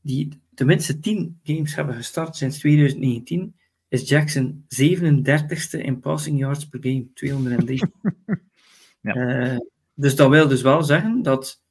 [0.01, 3.55] die tenminste 10 games hebben gestart sinds 2019,
[3.91, 7.81] is Jackson 37ste in passing yards per game, 203.
[9.01, 9.59] ja.
[9.93, 11.61] dus dat wil dus wel zeggen dat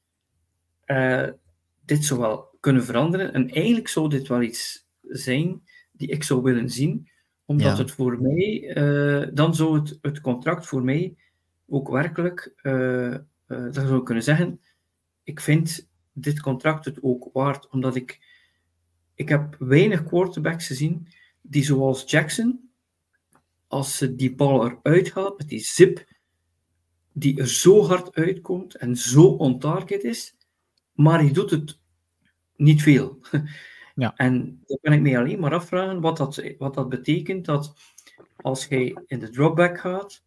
[1.84, 3.32] dit zou wel kunnen veranderen.
[3.32, 7.08] En eigenlijk zou dit wel iets zijn die ik zou willen zien,
[7.44, 7.82] omdat ja.
[7.82, 11.16] het voor mij, uh, dan zou het, het contract voor mij
[11.68, 14.60] ook werkelijk, uh, uh, dat zou ik kunnen zeggen,
[15.22, 18.20] ik vind dit contract het ook waard, omdat ik,
[19.14, 21.08] ik heb weinig quarterbacks gezien
[21.40, 22.70] die zoals Jackson,
[23.66, 26.04] als ze die bal eruit haalt met die zip,
[27.12, 30.36] die er zo hard uitkomt en zo on target is,
[30.92, 31.78] maar hij doet het
[32.56, 33.18] niet veel.
[33.94, 34.14] Ja.
[34.16, 37.74] En dan kan ik me alleen maar afvragen wat dat, wat dat betekent dat
[38.36, 40.24] als jij in de dropback gaat,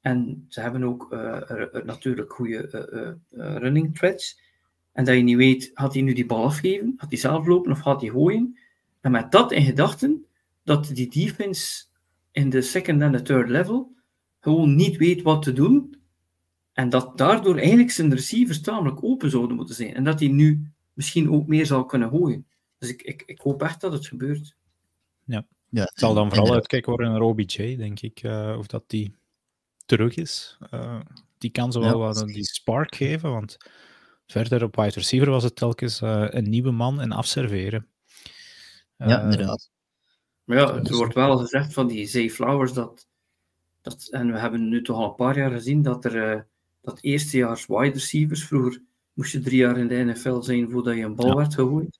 [0.00, 1.40] en ze hebben ook uh,
[1.84, 4.40] natuurlijk goede uh, running threads,
[4.92, 7.72] en dat je niet weet, gaat hij nu die bal afgeven, gaat hij zelf lopen
[7.72, 8.58] of gaat hij gooien?
[9.00, 10.25] En met dat in gedachten,
[10.66, 11.84] dat die defense
[12.30, 13.94] in de second en de third level
[14.40, 16.00] gewoon niet weet wat te doen,
[16.72, 20.72] en dat daardoor eigenlijk zijn receivers tamelijk open zouden moeten zijn, en dat hij nu
[20.92, 22.46] misschien ook meer zal kunnen gooien.
[22.78, 24.56] Dus ik, ik, ik hoop echt dat het gebeurt.
[25.24, 28.84] Ja, ja het zal dan vooral uitkijken worden naar OBJ, denk ik, uh, of dat
[28.86, 29.14] die
[29.84, 30.58] terug is.
[30.74, 31.00] Uh,
[31.38, 33.56] die kan zo wel ja, wat die spark geven, want
[34.26, 37.86] verder op wide receiver was het telkens uh, een nieuwe man en afserveren.
[38.96, 39.74] ja, inderdaad.
[40.46, 40.96] Maar ja, er dus...
[40.96, 43.08] wordt wel gezegd van die Zay Flowers dat,
[43.82, 46.46] dat, en we hebben nu toch al een paar jaar gezien dat er
[46.82, 48.82] dat eerstejaars wide receivers vroeger
[49.12, 51.34] moest je drie jaar in de NFL zijn voordat je een bal ja.
[51.34, 51.98] werd gegooid.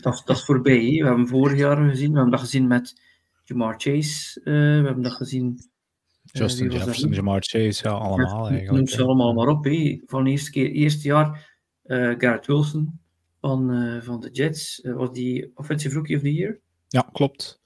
[0.00, 0.98] Dat, dat is voorbij.
[1.00, 3.00] We hebben vorig jaar gezien, we hebben dat gezien met
[3.44, 4.44] Jamar Chase, uh,
[4.80, 5.46] we hebben dat gezien...
[5.46, 8.70] Uh, Justin Jefferson, Jamar Chase, ja, allemaal ja, eigenlijk.
[8.70, 9.66] Noem ze allemaal maar op.
[10.06, 13.00] Van de eerste keer, eerste jaar, uh, Garrett Wilson
[13.40, 16.60] van, van de Jets, was die Offensive Rookie of the Year.
[16.88, 17.60] Ja, klopt.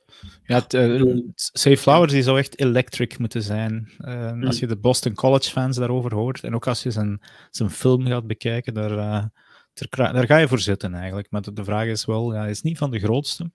[0.46, 3.92] Ja, het, uh, Safe Flowers die zou echt electric moeten zijn.
[3.99, 4.44] Uh, mm.
[4.44, 7.20] Als je de Boston College fans daarover hoort, en ook als je zijn,
[7.51, 9.25] zijn film gaat bekijken, daar, uh,
[9.73, 11.31] ter, daar ga je voor zitten eigenlijk.
[11.31, 13.51] Maar de, de vraag is wel, ja, hij is niet van de grootste.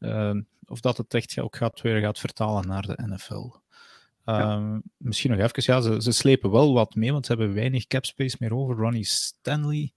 [0.64, 3.60] of dat het echt ook gaat, weer gaat vertalen naar de NFL.
[4.24, 7.86] Ehm, misschien nog even, ja, ze, ze slepen wel wat mee, want ze hebben weinig
[7.86, 8.76] cap space meer over.
[8.76, 9.92] Ronnie Stanley,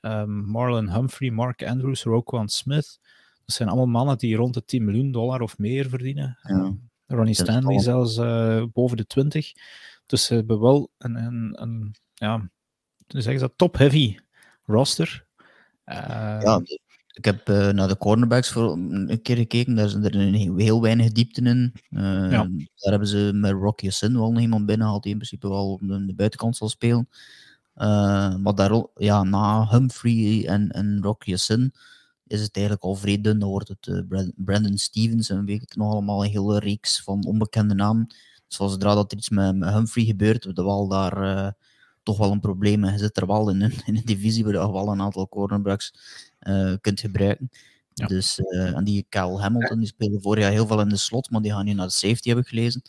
[0.00, 3.00] ehm, Marlon Humphrey, Mark Andrews, Roquan Smith.
[3.46, 6.38] Dat zijn allemaal mannen die rond de 10 miljoen dollar of meer verdienen.
[6.42, 6.54] Ja.
[6.54, 6.72] Ehm,
[7.06, 9.52] Ronnie Stanley zelfs eh, boven de 20.
[10.06, 12.50] Dus ze hebben wel een, een, een ja,
[13.06, 14.16] zeggen ze dat, top-heavy
[14.64, 15.24] roster.
[15.84, 16.60] Ehm, Ja,
[17.12, 19.74] ik heb eh, naar de cornerbacks voor een keer gekeken.
[19.74, 21.72] Daar zijn er heel, heel weinig diepte in.
[21.90, 22.48] Eh, Ja.
[22.76, 25.80] Daar hebben ze met Rocky Sin wel nog iemand binnengehaald die in principe wel op
[25.80, 27.08] de, de buitenkant zal spelen.
[28.42, 31.72] Maar daar, ja, na Humphrey en, en Rocky Sin
[32.32, 33.38] is het eigenlijk al vrij dun.
[33.38, 37.02] Dan wordt het eh, Brandon Stevens en weet ik het nog allemaal een hele reeks
[37.02, 38.06] van onbekende namen.
[38.48, 41.52] Dus als zodra dat er iets met, met Humphrey gebeurt, we wel daar eh,
[42.02, 42.84] toch wel een probleem.
[42.84, 45.28] En je zit er wel in een, in een divisie waar je wel een aantal
[45.28, 45.94] cornerbacks
[46.38, 47.50] eh, kunt gebruiken.
[47.94, 48.06] Ja.
[48.06, 51.40] Dus, en die Cal Hamilton, die speelde vorig jaar heel veel in de slot, maar
[51.40, 52.82] die gaan nu naar de safety, heb ik gelezen.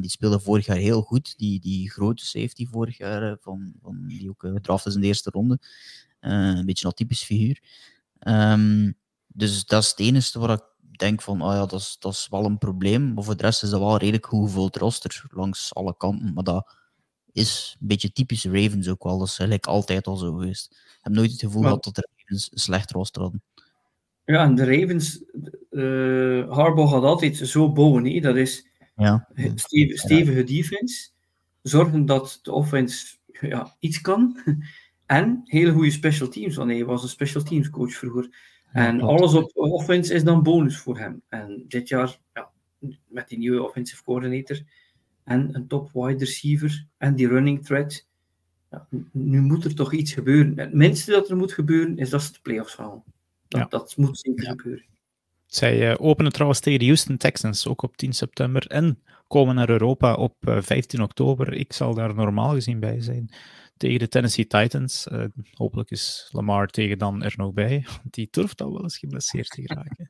[0.00, 1.38] Die speelde vorig jaar heel goed.
[1.38, 5.30] Die, die grote safety vorig jaar, van, van, die ook gedraft is in de eerste
[5.30, 5.58] ronde.
[6.20, 7.60] Een beetje een typisch figuur.
[8.18, 8.92] Ehm,
[9.26, 12.26] dus dat is het enige waar ik denk van, oh ja, dat is, dat is
[12.30, 13.14] wel een probleem.
[13.14, 16.32] Maar voor de rest is dat wel redelijk goed gevuld roster langs alle kanten.
[16.32, 16.76] Maar dat
[17.32, 19.18] is een beetje typisch Ravens ook wel.
[19.18, 20.70] Dat is eigenlijk altijd al zo geweest.
[20.70, 23.42] Ik heb nooit het gevoel gehad dat de Ravens een slecht roster hadden.
[24.24, 25.24] Ja, en de Ravens,
[25.70, 28.22] eh Harbaugh gaat altijd zo bouwen.
[28.22, 31.08] Dat is Ja, stevige, stevige defense,
[31.62, 34.42] zorgen dat de offense ja, iets kan,
[35.06, 38.28] en hele goede special teams, want hij was een special teams coach vroeger.
[38.72, 41.22] En alles op offense is dan bonus voor hem.
[41.28, 42.50] En dit jaar, ja,
[43.06, 44.60] met die nieuwe offensive coordinator
[45.24, 48.06] en een top wide receiver en die running threat,
[48.70, 50.58] ja, nu moet er toch iets gebeuren.
[50.58, 53.02] Het minste dat er moet gebeuren, is dat ze de playoffs halen.
[53.48, 53.66] Dat, Ja.
[53.66, 54.50] dat moet zeker Ja.
[54.50, 54.84] gebeuren.
[55.46, 58.66] Zij eh, openen trouwens tegen de Houston Texans, ook op 10 september.
[58.66, 61.52] En komen naar Europa op eh, 15 oktober.
[61.52, 63.30] Ik zal daar normaal gezien bij zijn.
[63.76, 65.06] Tegen de Tennessee Titans.
[65.06, 67.82] Eh, hopelijk is Lamar tegen dan er nog bij.
[67.86, 70.06] Want die durft al wel eens geblesseerd te geraken.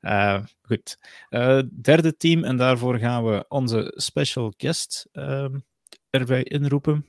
[0.00, 0.98] Eh, goed.
[1.28, 2.44] Eh, derde team.
[2.44, 5.58] En daarvoor gaan we onze special guest ehm,
[6.10, 7.06] erbij inroepen.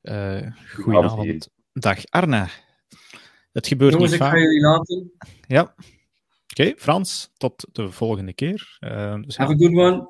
[0.00, 1.48] Eh goedenavond.
[1.72, 2.48] Dag Arne.
[3.52, 4.36] Het gebeurt Jongens, niet ik vaak.
[4.36, 5.12] ga jullie laten.
[5.46, 5.74] Ja.
[6.50, 8.76] Oké, Frans, tot de volgende keer.
[8.80, 10.08] Dus ja, Have a good one.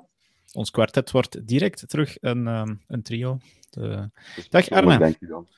[0.53, 3.39] ons kwartet wordt direct terug een, ehm, een trio.
[3.75, 4.99] Dus Dag, Arne.
[4.99, 5.49] Denk je dan.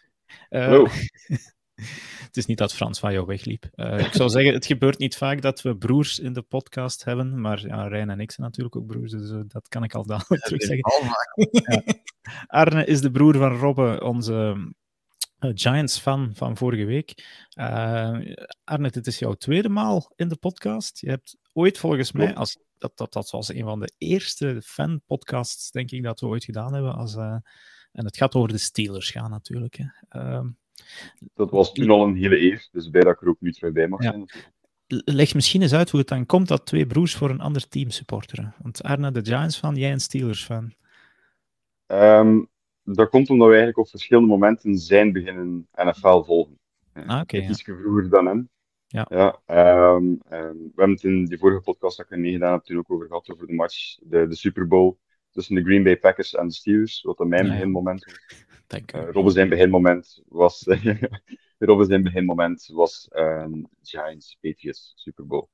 [0.49, 0.87] eh, Hallo.
[2.27, 3.69] het is niet dat Frans van jou wegliep.
[3.75, 7.41] Eh, ik zou zeggen, het gebeurt niet vaak dat we broers in de podcast hebben,
[7.41, 10.07] maar ja, Rijn en ik zijn natuurlijk ook broers, dus eh, dat kan ik al
[10.07, 11.11] dadelijk terug zeggen.
[12.47, 14.57] Arne is de broer van Robbe, onze
[15.39, 17.25] eh, Giants-fan van vorige week.
[17.51, 18.19] Eh,
[18.65, 21.01] Arne, dit is jouw tweede maal in de podcast.
[21.01, 25.71] Je hebt ooit volgens mij, als, dat, dat, dat was een van de eerste fan-podcasts,
[25.71, 26.95] denk ik, dat we ooit gedaan hebben.
[26.95, 27.37] Als, eh,
[27.97, 29.75] en het gaat over de Steelers gaan natuurlijk.
[29.77, 29.85] Hè.
[30.09, 30.47] Ehm,
[31.35, 33.73] Dat was toen al een hele eer, dus blij dat ik er ook nu terug
[33.73, 34.11] bij mag Ja.
[34.11, 34.31] zijn.
[35.05, 37.91] leg misschien eens uit hoe het dan komt dat twee broers voor een ander team
[37.91, 38.55] supporteren.
[38.63, 40.75] Want Arne, de Giants-fan, jij een Steelers-fan.
[41.87, 42.41] Ehm,
[42.83, 46.59] dat komt omdat we eigenlijk op verschillende momenten zijn beginnen NFL volgen.
[46.93, 47.51] Ah, oké, ik ja.
[47.51, 48.49] Iets vroeger dan hem.
[48.87, 49.07] Ja.
[49.09, 52.91] Ja, ehm, we hebben het in die vorige podcast dat ik meegedaan heb toen ook
[52.93, 54.97] over gehad, over de match, de, de Super Bowl
[55.37, 58.85] tussen de Green Bay Packers en de Steelers, wat dan mijn Ja, beginmoment was.
[58.95, 60.65] Uh, Robben zijn beginmoment was,
[61.59, 65.49] Robben zijn beginmoment was ehm, Giants, Patriots, Super Bowl.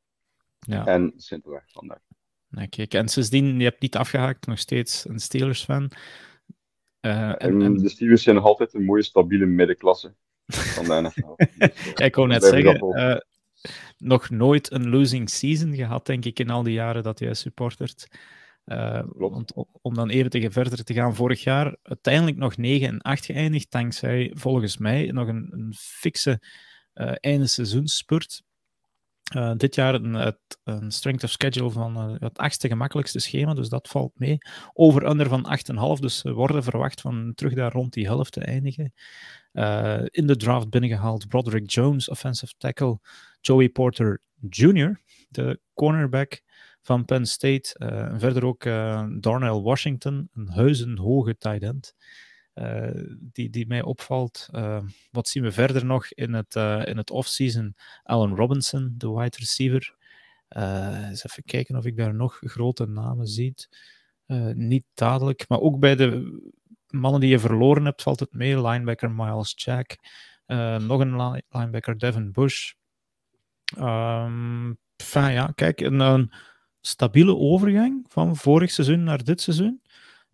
[0.58, 0.86] ja.
[0.86, 2.00] En simpelweg vandaar.
[2.48, 5.90] Nee, kijk, en sindsdien, je hebt niet afgehaakt, nog steeds een Steelers-fan.
[7.00, 10.14] Eh, en, de Steelers zijn nog altijd een mooie, stabiele middenklasse
[10.46, 11.34] van de NFL.
[11.36, 13.16] Dus, eh, Ja, ik wou net zeggen, eh,
[13.98, 18.08] nog nooit een losing season gehad, denk ik, in al die jaren dat jij supportert.
[18.64, 23.00] Eh, want om dan even tegen verder te gaan, vorig jaar uiteindelijk nog 9 en
[23.00, 26.40] 8 geëindigd, dankzij volgens mij nog een, een fikse
[26.92, 28.42] eh einde seizoensspurt.
[29.32, 33.68] Eh, dit jaar een, het- een strength of schedule van het achtste gemakkelijkste schema, dus
[33.68, 34.38] dat valt mee.
[34.72, 35.44] Over-under van
[35.96, 38.92] 8,5, dus ze worden verwacht van terug daar rond die helft te eindigen.
[40.10, 42.98] In de draft binnengehaald Broderick Jones, offensive tackle.
[43.40, 44.20] Joey Porter
[44.50, 46.42] Jr., de cornerback
[46.82, 47.74] van Penn State.
[47.78, 51.94] Eh, en verder ook eh, Darnell Washington, een huizenhoge tight end.
[52.52, 54.48] eh, die, die mij opvalt.
[55.10, 56.54] Wat zien we verder nog in het,
[56.86, 57.76] in het offseason?
[58.02, 59.94] Allen Robinson, de wide receiver.
[60.48, 63.54] Eens even kijken of ik daar nog grote namen zie.
[64.54, 66.40] Niet dadelijk, maar ook bij de
[66.88, 68.62] mannen die je verloren hebt, valt het mee.
[68.62, 69.96] Linebacker Miles Jack,
[70.78, 72.72] nog een li- linebacker Devin Bush.
[73.76, 76.32] Ehm enfin, ja, kijk, een, een
[76.82, 79.82] stabiele overgang van vorig seizoen naar dit seizoen.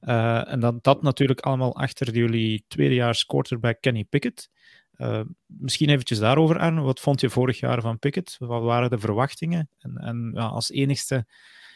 [0.00, 4.50] Uh, en dat, dat natuurlijk allemaal achter jullie tweedejaars quarterback Kenny Pickett.
[4.96, 6.82] Uh, misschien eventjes daarover, aan.
[6.82, 8.36] Wat vond je vorig jaar van Pickett?
[8.38, 9.70] Wat waren de verwachtingen?
[9.78, 11.26] En, en ja, als enigste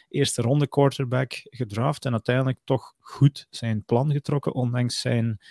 [0.09, 5.41] eerste ronde quarterback gedraft en uiteindelijk toch goed zijn plan getrokken, ondanks zijn...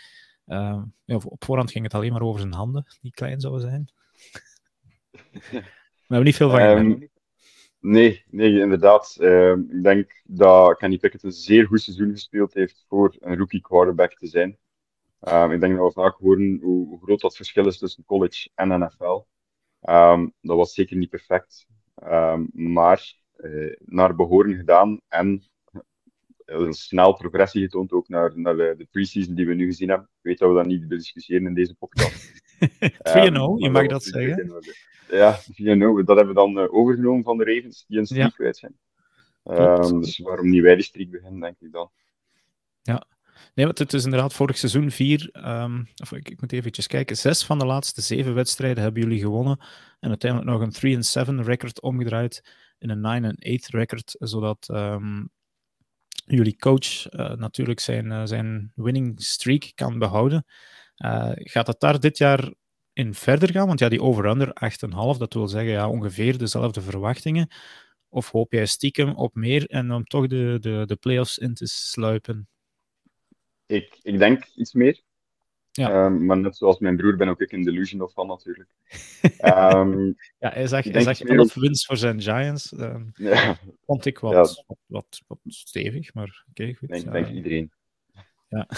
[0.47, 3.91] Uh, ja, op voorhand ging het alleen maar over zijn handen, die klein zouden zijn.
[6.07, 7.09] We hebben niet veel van um,
[7.83, 9.17] Nee, nee, inderdaad.
[9.21, 13.61] Uh, ik denk dat Kenny Pickett een zeer goed seizoen gespeeld heeft voor een rookie
[13.61, 14.59] quarterback te zijn.
[15.29, 18.69] Um, ik denk dat we vaak horen hoe, groot dat verschil is tussen college en
[18.69, 19.05] NFL.
[19.05, 19.25] Um,
[19.81, 21.67] ehm, dat was zeker niet perfect,
[22.53, 25.45] maar uh, naar behoren gedaan en
[26.47, 30.07] uh, snel progressie getoond ook naar, naar de, de preseason die we nu gezien hebben.
[30.07, 32.31] Ik weet dat we dat niet discussiëren in deze podcast.
[32.63, 32.73] 3-0,
[33.57, 34.63] je mag dat zeggen.
[35.13, 36.05] Ja, 4-0.
[36.05, 38.35] Dat hebben we dan uh, overgenomen van de Ravens, die een streak ja.
[38.35, 38.79] kwijt zijn.
[39.45, 41.91] Um, dus waarom niet wij die streak beginnen, denk ik dan.
[42.83, 43.07] Ja.
[43.55, 47.17] Nee, want het is inderdaad vorig seizoen vier, um, of ik, ik, moet eventjes kijken,
[47.17, 49.61] zes van de laatste zeven wedstrijden hebben jullie gewonnen.
[50.01, 52.45] En uiteindelijk nog een 3-7 record omgedraaid
[52.79, 55.31] in een 9-8 record, zodat um,
[56.25, 60.45] jullie coach uh, natuurlijk zijn, uh, zijn winning streak kan behouden.
[61.05, 62.53] Uh, gaat het daar dit jaar
[62.93, 63.67] in verder gaan?
[63.67, 67.49] Want ja, die over-under 8,5, dat wil zeggen ja, ongeveer dezelfde verwachtingen.
[68.09, 71.67] Of hoop jij stiekem op meer en om toch de, de, de playoffs in te
[71.67, 72.49] sluipen?
[73.67, 75.01] Ik, ik denk iets meer.
[75.71, 76.05] Ja.
[76.05, 78.71] Um, maar net zoals mijn broer ben ook ik een delusional van natuurlijk.
[79.45, 82.73] um, ja, hij zag, hij zag 11 winst voor zijn Giants.
[82.73, 83.59] Um, ja.
[83.87, 84.65] Vond ik wat, ja.
[84.67, 86.89] wat, wat, wat, stevig, maar oké, okay, goed.
[86.89, 87.73] Denk, denk iedereen.
[88.49, 88.69] Ja.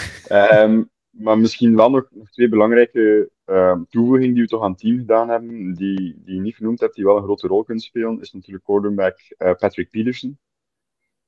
[1.17, 4.97] Maar misschien wel nog, nog twee belangrijke uh, toevoegingen die we toch aan het team
[4.97, 8.21] gedaan hebben, die, die je niet genoemd hebt, die wel een grote rol kunnen spelen,
[8.21, 10.39] is natuurlijk quarterback uh, Patrick Peterson.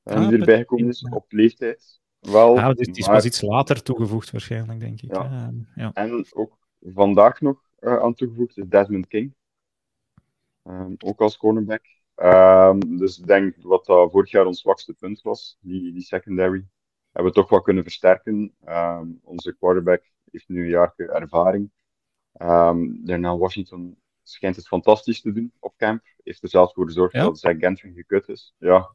[0.04, 2.02] Uh, ah, die erbij gekomen is op leeftijd.
[2.20, 5.12] Wel, ja, die, die is pas iets later toegevoegd waarschijnlijk, denk ik.
[5.16, 5.54] Ja.
[5.76, 5.92] ja.
[5.94, 9.36] En ook vandaag nog uh, aan toegevoegd is Desmond King.
[10.64, 11.86] Um, ook als cornerback.
[12.88, 16.66] Dus ik denk wat dat vorig jaar ons zwakste punt was, die, die secondary
[17.18, 18.54] hebben we toch wat kunnen versterken.
[18.68, 21.72] Um, onze quarterback heeft nu een jaar ervaring.
[22.42, 26.04] Um, daarna Washington schijnt het fantastisch te doen op camp.
[26.24, 27.24] Heeft er zelfs voor gezorgd ja?
[27.24, 28.56] dat zijn Gentry gekut is.
[28.58, 28.90] Ja,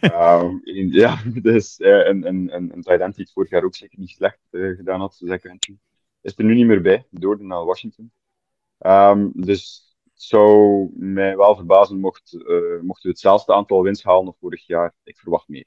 [0.42, 0.60] um,
[0.92, 3.98] ja dus uh, een, een, een, een tight end die het vorig jaar ook zeker
[3.98, 5.78] niet slecht uh, gedaan had, Zach Gentry.
[6.20, 8.12] Is er nu niet meer bij, door naar Washington.
[8.78, 14.26] Um, dus het zou mij wel verbazen mocht, uh, mochten we hetzelfde aantal wins halen
[14.26, 14.94] als vorig jaar.
[15.04, 15.66] Ik verwacht meer.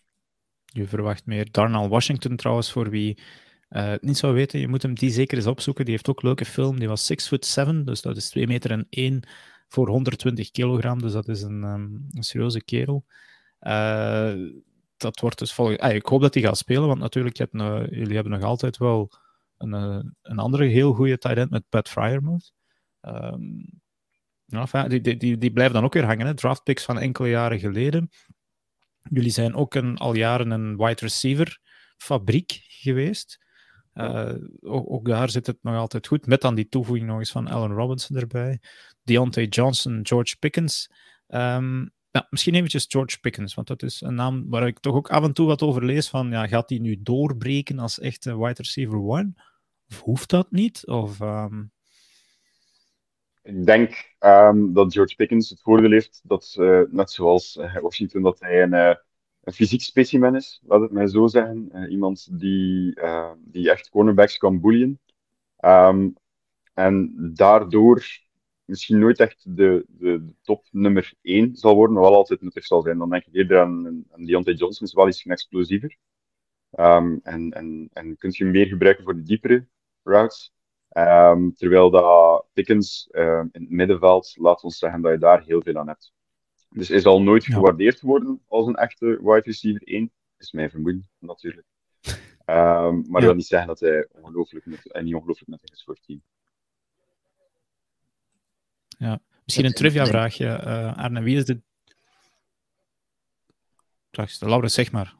[0.71, 1.51] Je verwacht meer.
[1.51, 3.21] Darnell Washington trouwens, voor wie
[3.69, 5.85] uh, niet zou weten, je moet hem die zeker eens opzoeken.
[5.85, 6.79] Die heeft ook een leuke film.
[6.79, 9.27] Die was 6 foot 7, dus dat is 2 meter en 1
[9.67, 11.01] voor 120 kilogram.
[11.01, 13.05] Dus dat is een, um, een serieuze kerel.
[13.61, 14.33] Uh,
[14.97, 15.77] dat wordt dus volgens...
[15.77, 17.47] Ah, ik hoop dat hij gaat spelen, want natuurlijk, uh,
[17.89, 19.11] jullie hebben nog altijd wel
[19.57, 19.73] een,
[20.21, 22.53] een andere heel goede tight end met Pat Fryermuth.
[23.01, 23.81] Um,
[24.45, 26.25] ja, die, die, die, die blijven dan ook weer hangen.
[26.25, 26.33] Hè?
[26.33, 28.09] Draftpicks van enkele jaren geleden.
[29.09, 31.59] Jullie zijn ook een, al jaren een wide receiver
[31.97, 33.47] fabriek geweest.
[33.93, 36.25] Uh, ook, ook, daar zit het nog altijd goed.
[36.25, 38.61] Met dan die toevoeging nog eens van Allen Robinson erbij.
[39.03, 40.91] Deontay Johnson, George Pickens.
[41.27, 45.09] Um, ja, misschien eventjes George Pickens, want dat is een naam waar ik toch ook
[45.09, 46.09] af en toe wat over lees.
[46.09, 49.33] Van, ja, gaat hij nu doorbreken als echte wide receiver one?
[49.89, 50.87] Of hoeft dat niet?
[50.87, 51.71] Of, um...
[53.41, 58.21] Ik denk um, dat George Pickens het voordeel heeft dat, uh, net zoals uh, Washington,
[58.21, 58.95] dat hij een, uh,
[59.43, 61.87] een fysiek specimen is, laat het mij zo zeggen.
[61.89, 62.99] Iemand die,
[63.37, 64.99] die echt cornerbacks kan boeien.
[65.65, 66.15] Um,
[66.73, 68.05] en daardoor
[68.65, 72.81] misschien nooit echt de, de, top nummer 1 zal worden, maar wel altijd nuttig zal
[72.81, 72.97] zijn.
[72.97, 75.97] Dan denk ik eerder aan, Deontay Johnson, is wel iets explosiever.
[76.71, 79.67] Um, en, en, en kun je meer gebruiken voor de diepere
[80.03, 80.53] routes.
[80.97, 85.61] Um, terwijl dat Pickens uh, in het middenveld, laat ons zeggen dat je daar heel
[85.61, 86.13] veel aan hebt.
[86.69, 90.11] Dus hij zal nooit gewaardeerd worden als een echte wide receiver 1.
[90.37, 91.67] Is mijn vermoeden, natuurlijk.
[92.05, 93.11] Um, maar ja.
[93.11, 96.21] dat wil niet zeggen dat hij ongelooflijk en niet ongelooflijk nuttig is voor het team.
[98.87, 100.45] Ja, misschien een trivia-vraagje.
[100.45, 101.61] Uh, Arne, wie is de.
[104.39, 105.15] Laurens, zeg maar.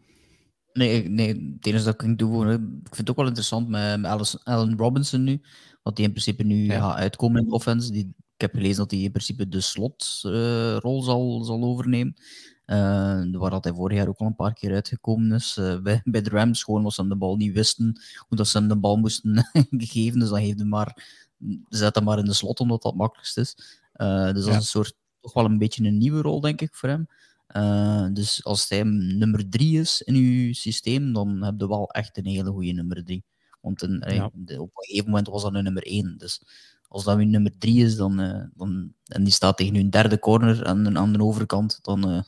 [0.80, 4.40] Nee, nee, het enige dat ik doen, ik vind het ook wel interessant met, met
[4.44, 5.42] Allen Robinson nu.
[5.84, 6.80] Wat die in principe nu ja.
[6.80, 7.92] gaat uitkomen in de offense.
[7.92, 12.16] Die ik heb gelezen dat hij in principe de slotrol uh, zal, zal overnemen.
[12.66, 15.58] Uh, waar dat hij vorig jaar ook al een paar keer uitgekomen is.
[15.60, 18.48] Uh, bij, bij de Rams, gewoon omdat ze hem de bal niet wisten hoe dat
[18.48, 20.20] ze hem de bal moesten geven.
[20.20, 21.06] Dus dan heeft hem maar,
[21.70, 23.82] zet hem maar in de slot, omdat dat het makkelijkst is.
[23.96, 26.76] Uh, dus dat is een soort, toch wel een beetje een nieuwe rol, denk ik,
[26.76, 27.08] voor hem.
[27.50, 32.18] Eh, dus als hij nummer drie is in uw systeem, dan heb je wel echt
[32.18, 33.24] een hele goede nummer drie.
[33.62, 34.30] Want een, allee, Ja.
[34.34, 36.18] de- op een gegeven moment was dat een nummer één.
[36.18, 36.42] Dus
[36.88, 40.20] als dat uw nummer drie is, dan, eh, dan, en die staat tegen uw derde
[40.20, 42.22] corner aan de, aan de overkant, dan, eh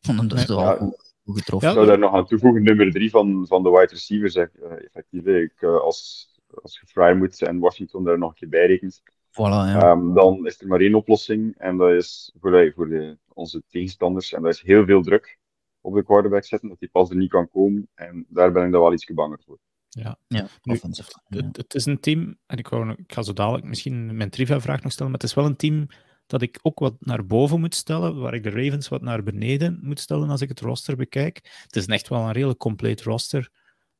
[0.16, 0.76] dan is het wel Ja.
[0.76, 1.68] goed, goed getroffen.
[1.68, 4.34] Ik zou daar nog aan toevoegen, nummer drie van, van de wide receivers.
[4.34, 4.44] eh,
[4.84, 6.28] effectief, ik, eh, als,
[6.62, 9.02] als je Fryermuth en Washington daar nog een keer bij rekent,
[9.38, 9.80] Voilà, ja.
[9.80, 11.54] ehm, dan is er maar één oplossing.
[11.58, 14.32] En dat is voor, de- voor de, onze tegenstanders.
[14.32, 15.38] En dat is heel veel druk
[15.80, 17.88] op de quarterback zetten, dat die pas er niet kan komen.
[17.94, 19.58] En daar ben ik dan wel iets banger voor.
[19.88, 21.48] ja, nu- offensive line, ja.
[21.48, 24.82] Het, het is een team, en ik, wou, ik ga zo dadelijk misschien mijn trivia-vraag
[24.82, 25.86] nog stellen, maar het is wel een team
[26.26, 29.78] dat ik ook wat naar boven moet stellen, waar ik de Ravens wat naar beneden
[29.82, 31.62] moet stellen als ik het roster bekijk.
[31.62, 33.50] Het is echt wel een redelijk compleet roster.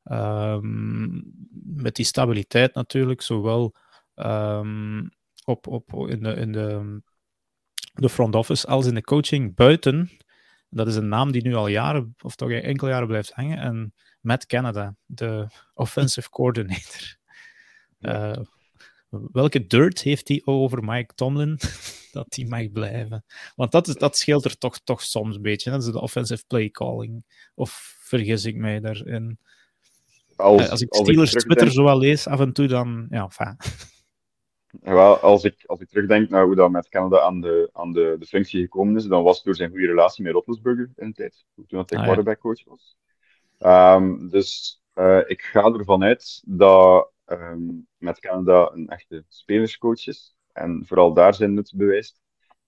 [0.03, 1.21] Ehm,
[1.63, 3.75] met die stabiliteit natuurlijk, zowel
[4.13, 5.01] ehm,
[5.45, 7.01] op, op, in, de, in de,
[7.93, 10.09] de front office als in de coaching buiten.
[10.69, 13.57] Dat is een naam die nu al jaren, of toch enkele jaren blijft hangen.
[13.57, 17.17] En Matt Canada, de offensive coordinator.
[17.99, 18.37] Eh,
[19.09, 21.59] welke dirt heeft hij over Mike Tomlin
[22.11, 23.25] dat hij mag blijven?
[23.55, 25.71] Want dat, is, dat scheelt er toch, toch soms een beetje.
[25.71, 27.23] Dat is de offensive play calling.
[27.55, 29.39] Of vergis ik mij daarin?
[30.35, 33.23] Als, Eh, Als ik als Steelers Twitter zo wel lees af en toe, dan ja,
[33.23, 33.57] enfin.
[34.81, 38.15] Wel, als ik, als ik terugdenk naar hoe dat met Canada aan de, aan de,
[38.19, 41.13] de functie gekomen is, dan was het door zijn goede relatie met Roethlisberger in de
[41.13, 42.97] tijd, toen hij Ah, quarterback coach was.
[43.57, 47.59] Ehm, dus eh, ik ga ervan uit dat ehm,
[47.97, 52.21] met Canada een echte spelerscoach is en vooral daar zijn nut bewijst.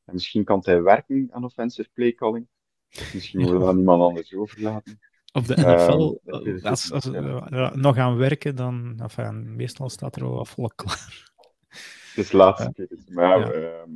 [0.06, 2.48] En misschien kan hij werken aan offensive play calling.
[2.94, 5.00] Of misschien moeten we dat aan iemand anders overlaten.
[5.34, 7.50] Of de Ehm, NFL, dat is- als, als, ja.
[7.50, 11.31] eh, nog aan werken, dan enfin, meestal staat er al wel volk klaar.
[12.16, 12.70] Het is laat, Ja.
[12.72, 13.06] kijk eens.
[13.08, 13.52] maar Ja.
[13.52, 13.90] ehm,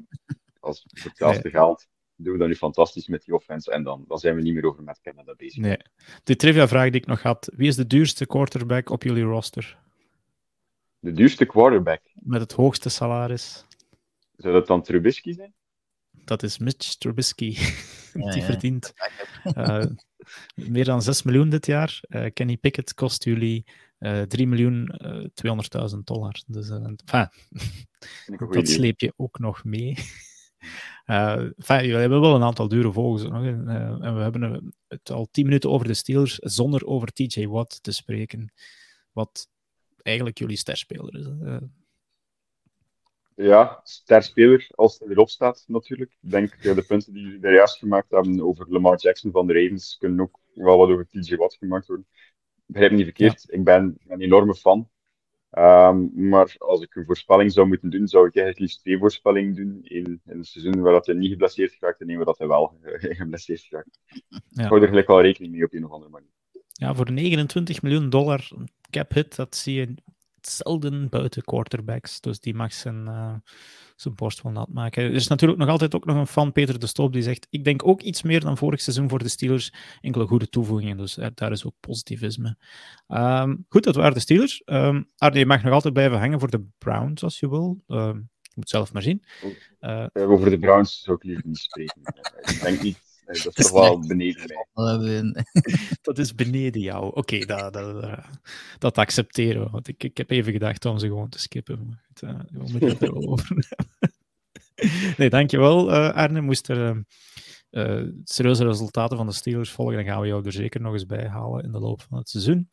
[0.60, 4.18] als voor hetzelfde geld doen we dat nu fantastisch met die offense en dan, dan
[4.18, 5.62] zijn we niet meer over met Canada bezig.
[5.62, 5.78] Nee.
[6.24, 9.78] De trivia-vraag die ik nog had: wie is de duurste quarterback op jullie roster?
[11.00, 13.66] De duurste quarterback, Met het hoogste salaris?
[14.38, 15.54] zou dat dan Trubisky zijn?
[16.12, 17.56] Dat is Mitch Trubisky.
[18.14, 18.46] Ja, Die ja.
[18.46, 18.94] verdient
[19.44, 19.86] eh,
[20.56, 22.00] meer dan 6 miljoen dit jaar.
[22.02, 23.66] Eh, Kenny Pickett kost jullie
[23.98, 25.26] eh 3 miljoen eh
[25.94, 26.42] 200.000 dollar.
[26.48, 27.30] Dus uh, enfin,
[28.38, 29.98] goeie dat sleep je ook nog mee.
[31.06, 33.24] Eh enfin, we hebben wel een aantal dure vogels.
[33.24, 37.48] Eh, en we hebben eh, het al 10 minuten over de Steelers, zonder over TJ
[37.48, 38.54] Watt te spreken.
[39.12, 39.50] Wat
[40.02, 41.26] eigenlijk jullie sterspeler is.
[41.26, 41.56] hè.
[41.56, 41.62] Eh,
[43.36, 46.12] Ja, sterspeler als hij erop staat natuurlijk.
[46.22, 49.48] Ik denk eh, de punten die jullie daar juist gemaakt hebben over Lamar Jackson van
[49.48, 52.08] de Ravens kunnen ook wel wat over TJ Watt gemaakt worden.
[52.66, 54.90] Begrijp me niet verkeerd, ik ben een enorme fan.
[55.50, 59.56] Ehm, maar als ik een voorspelling zou moeten doen, zou ik eigenlijk liefst twee voorspellingen
[59.56, 59.80] doen.
[59.84, 62.48] Eén in het seizoen waar dat hij niet geblesseerd raakt en één waar dat hij
[62.48, 62.78] wel
[63.22, 64.00] geblesseerd raakt.
[64.50, 64.64] Ja.
[64.64, 66.30] Ik hou er gelijk wel rekening mee op een of andere manier.
[66.72, 68.48] Ja, voor 29 miljoen dollar
[68.90, 69.96] cap hit, dat zie je
[70.50, 72.20] zelden buiten quarterbacks.
[72.22, 73.34] Dus die mag zijn, eh,
[73.96, 75.04] zijn borst wel nat maken.
[75.04, 77.64] Er is natuurlijk nog altijd ook nog een fan, Peter de Stoop, die zegt: Ik
[77.64, 79.74] denk ook iets meer dan vorig seizoen voor de Steelers.
[80.02, 82.58] Enkele goede toevoegingen, dus eh, daar is ook positivisme.
[83.08, 84.62] Ehm, goed, dat waren de Steelers.
[84.64, 87.84] Ehm Arne, je mag nog altijd blijven hangen voor de Browns als je wil.
[87.88, 89.24] Ehm, je moet zelf maar zien.
[89.80, 92.02] Eh, Eh, over de Browns zou ik liever niet spreken.
[92.42, 95.46] Ik denk niet, eh, dat is toch wel beneden mij.
[96.02, 97.16] Dat is beneden jou.
[97.16, 98.20] Oké, dat, dat, dat,
[98.78, 99.70] dat accepteren we.
[99.70, 101.86] Want ik, ik heb even gedacht om ze gewoon te skippen.
[101.86, 104.14] Maar goed, eh, we moeten het er wel over hebben.
[105.18, 106.42] Nee, dankjewel eh Arne.
[106.42, 106.98] Moest er eh,
[107.76, 111.06] eh, serieuze resultaten van de Steelers volgen, dan gaan we jou er zeker nog eens
[111.06, 112.70] bij halen in de loop van het seizoen.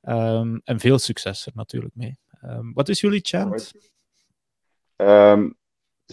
[0.00, 2.18] Ehm, en veel succes er natuurlijk mee.
[2.40, 3.72] Ehm, wat is jullie chant?
[4.96, 5.50] Ehm,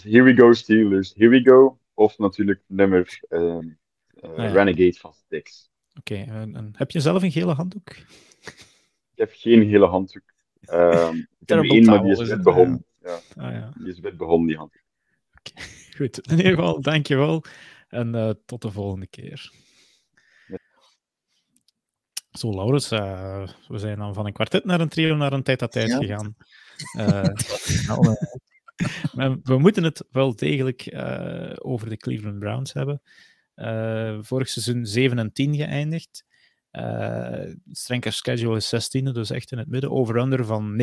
[0.02, 1.14] here we go, Steelers.
[1.16, 1.78] Here we go.
[1.94, 3.20] Of natuurlijk nummer
[4.24, 4.52] eh, ja.
[4.52, 5.70] Renegade van Styx.
[5.98, 7.90] Oké, en- en heb je zelf een gele handdoek?
[7.90, 10.22] Ik heb geen hele handdoek.
[10.60, 12.84] Ehm, ik heb er één, maar die towel is is wit het, begonnen.
[13.02, 13.72] Ja, Ah, ja.
[13.78, 14.82] die is wit begonnen, die handdoek.
[15.96, 17.44] Goed, in ieder geval, dankjewel.
[17.88, 19.52] En eh, tot de volgende keer.
[22.30, 25.62] Zo, Laurens, eh, we zijn dan van een kwartet naar een trio naar een tijd
[25.62, 25.96] à tijd Ja.
[25.98, 26.36] gegaan.
[26.98, 27.24] Eh,
[27.88, 28.14] eh,
[29.12, 33.02] maar we moeten het wel degelijk eh, over de Cleveland Browns hebben.
[33.54, 36.24] Eh, vorig seizoen 7 en 10 geëindigd.
[36.70, 39.90] Eh strenge schedule is 16e, dus echt in het midden.
[39.90, 40.76] Over-under van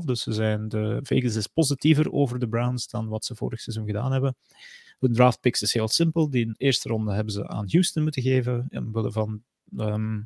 [0.00, 0.04] 9,5.
[0.04, 3.86] Dus ze zijn de, Vegas is positiever over de Browns dan wat ze vorig seizoen
[3.86, 4.36] gedaan hebben.
[4.98, 6.30] Hun draft picks is heel simpel.
[6.30, 8.66] Die eerste ronde hebben ze aan Houston moeten geven.
[8.70, 9.42] Omwille van
[9.76, 10.20] ehm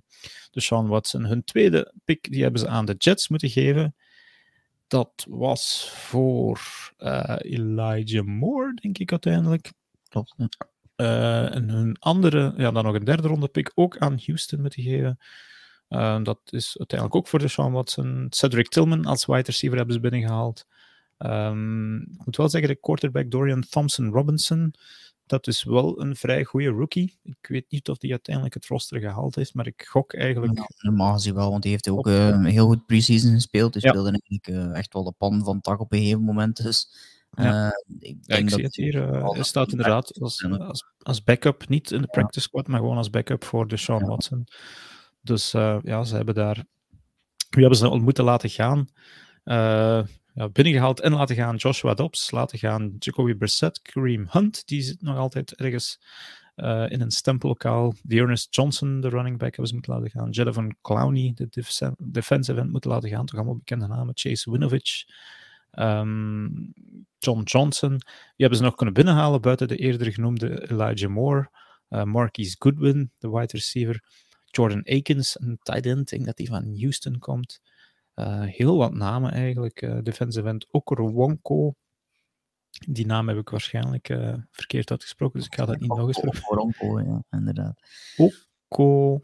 [0.50, 1.24] Deshaun Watson.
[1.24, 3.94] Hun tweede pick die hebben ze aan de Jets moeten geven.
[4.86, 6.60] Dat was voor
[6.96, 9.72] eh, Elijah Moore, denk ik uiteindelijk.
[10.08, 10.34] klopt.
[11.00, 14.82] Uh, en hun andere, ja, dan nog een derde ronde pick ook aan Houston moeten
[14.82, 15.18] geven.
[15.88, 18.26] Uh, dat is uiteindelijk ook voor de Sean Watson.
[18.30, 20.66] Cedric Tillman als wide receiver hebben ze binnengehaald.
[21.18, 24.74] Um, ik moet wel zeggen, de quarterback Dorian Thompson Robinson,
[25.26, 27.18] dat is wel een vrij goede rookie.
[27.22, 30.58] Ik weet niet of die uiteindelijk het roster gehaald heeft, maar ik gok eigenlijk...
[30.58, 33.74] Ja, normaal gezien wel, want hij heeft ook uh, heel goed preseason gespeeld.
[33.74, 33.88] Hij ja.
[33.88, 36.62] speelde eigenlijk echt wel de pan van tak op een gegeven moment.
[36.62, 36.88] Dus
[37.30, 37.66] ja.
[37.66, 38.94] Uh, ik, denk ja, ik dat zie het hier.
[38.94, 42.96] Uh, hij staat inderdaad als, als, als backup, niet in de practice squad, maar gewoon
[42.96, 44.46] als backup voor de Sean Watson.
[45.20, 46.64] Dus uh, ja, ze hebben daar.
[47.50, 48.88] Wie hebben ze al moeten laten gaan?
[50.34, 55.02] ja, binnengehaald en laten gaan Joshua Dobbs, laten gaan Jacoby Brissett, Kareem Hunt, die zit
[55.02, 55.98] nog altijd ergens
[56.56, 57.94] uh, in een stempellokaal.
[58.02, 60.30] De Ernest Johnson, de running back, hebben ze moeten laten gaan.
[60.30, 63.26] Jelevon Clowney, de def defensive end, moeten laten gaan.
[63.26, 64.12] Toch allemaal bekende namen.
[64.16, 65.04] Chase Winovich,
[65.72, 66.72] um,
[67.18, 67.90] John Johnson.
[67.98, 71.50] Die hebben ze nog kunnen binnenhalen buiten de eerder genoemde Elijah Moore.
[71.88, 74.04] Uh, Marquise Goodwin, de wide receiver.
[74.44, 77.60] Jordan Akins, een tight end, ik denk dat die van Houston komt.
[78.14, 79.82] Uh, heel wat namen eigenlijk.
[79.82, 81.74] Uh, defensive end Okorowonko.
[82.88, 86.20] Die naam heb ik waarschijnlijk uh, verkeerd uitgesproken, dus ik ga dat niet nog eens
[86.20, 86.44] proberen.
[86.44, 87.80] Okoronko, ja, inderdaad.
[88.16, 89.20] Oko...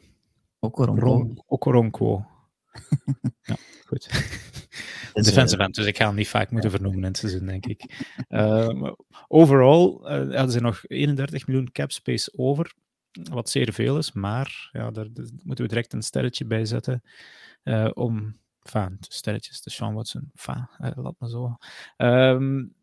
[0.59, 1.43] Okoronko.
[1.47, 2.27] Okoronko.
[3.43, 4.09] ja, goed.
[5.25, 8.07] Defensive end, dus ik ga hem niet vaak moeten vernoemen in het seizoen, denk ik.
[8.29, 8.91] Uh,
[9.29, 12.75] overall uh, hadden ze nog 31 miljoen cap space over,
[13.31, 17.03] wat zeer veel is, maar ja, daar, daar moeten we direct een sterretje bij zetten
[17.65, 18.37] uh, om
[18.67, 20.31] Enfin, sterretjes, de Sean Watson.
[20.35, 21.57] Enfin, laat maar zo.
[21.97, 22.75] Um,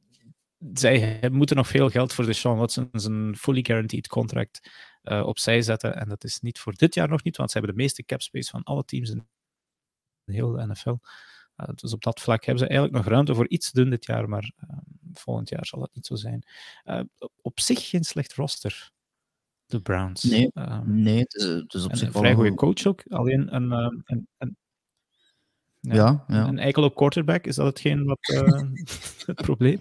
[0.73, 4.69] zij moeten nog veel geld voor de Sean Watson, zijn fully guaranteed contract,
[5.03, 5.95] uh, opzij zetten.
[5.95, 8.21] En dat is niet voor dit jaar nog niet, want ze hebben de meeste cap
[8.21, 9.27] space van alle teams in
[10.23, 10.95] de hele NFL.
[11.57, 14.05] Uh, dus op dat vlak hebben ze eigenlijk nog ruimte voor iets te doen dit
[14.05, 14.77] jaar, maar uh,
[15.13, 16.47] volgend jaar zal dat niet zo zijn.
[16.85, 17.01] Uh,
[17.41, 18.91] op zich geen slecht roster,
[19.65, 20.23] de Browns.
[20.23, 23.03] Nee, um, nee het is, het is op zich een vrij goede coach ook.
[23.07, 24.57] Alleen een, een, een,
[25.79, 26.47] ja, ja, ja.
[26.47, 28.61] Een eikel op quarterback, is dat hetgeen wat uh,
[29.25, 29.79] het probleem?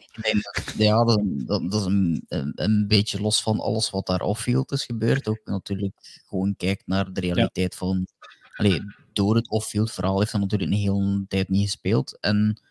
[0.77, 4.85] ja, dat, dat, dat is een, een, beetje los van alles wat daar off-field is
[4.85, 5.29] gebeurd.
[5.29, 7.79] Ook natuurlijk gewoon kijkt naar de realiteit ja.
[7.79, 8.07] van...
[8.53, 8.81] Allee,
[9.13, 12.21] door het off-field verhaal heeft hij natuurlijk een hele tijd niet gespeeld.
[12.21, 12.63] En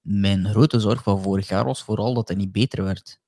[0.00, 3.20] mijn grote zorg van vorig jaar was vooral dat hij niet beter werd.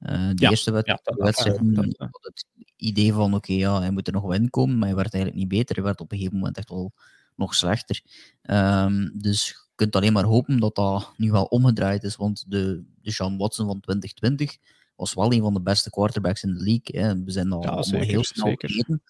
[0.00, 2.46] Uh, de ja, eerste wedstrijd, ja, had het
[2.76, 5.14] idee van oké, okay, ja, hij moet er nog wel in komen, maar hij werd
[5.14, 5.74] eigenlijk niet beter.
[5.74, 6.92] Hij werd op een gegeven moment echt wel
[7.36, 8.02] nog slechter.
[8.42, 12.84] Um, dus je kunt alleen maar hopen dat dat nu wel omgedraaid is, want de,
[13.02, 14.56] de Sean Watson van 2020
[14.96, 17.02] was wel een van de beste quarterbacks in de league.
[17.02, 17.24] Hè.
[17.24, 19.02] We zijn al zeker, heel snel vergeten.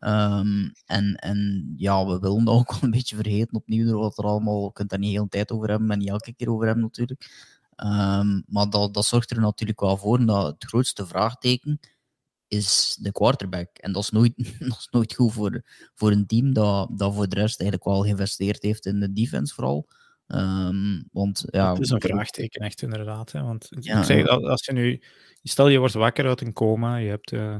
[0.00, 4.18] Um, en, en ja, we willen dat ook wel een beetje vergeten opnieuw, door wat
[4.18, 6.50] er allemaal, je kunt daar niet de hele tijd over hebben en niet elke keer
[6.50, 7.30] over hebben natuurlijk.
[7.76, 11.80] Um, maar dat, dat zorgt er natuurlijk wel voor dat het grootste vraagteken
[12.48, 13.68] is de quarterback.
[13.78, 14.32] En dat is nooit,
[14.68, 15.62] dat is nooit goed voor,
[15.94, 19.54] voor een team dat, dat voor de rest eigenlijk wel geïnvesteerd heeft in de defense
[19.54, 19.88] vooral.
[20.26, 23.32] Um, want, ja, het is een vraagteken, echt inderdaad.
[23.32, 23.42] Hè?
[23.42, 25.02] Want ja, ik zeg, als je nu,
[25.42, 27.56] stel je wordt wakker uit een coma, je hebt uh,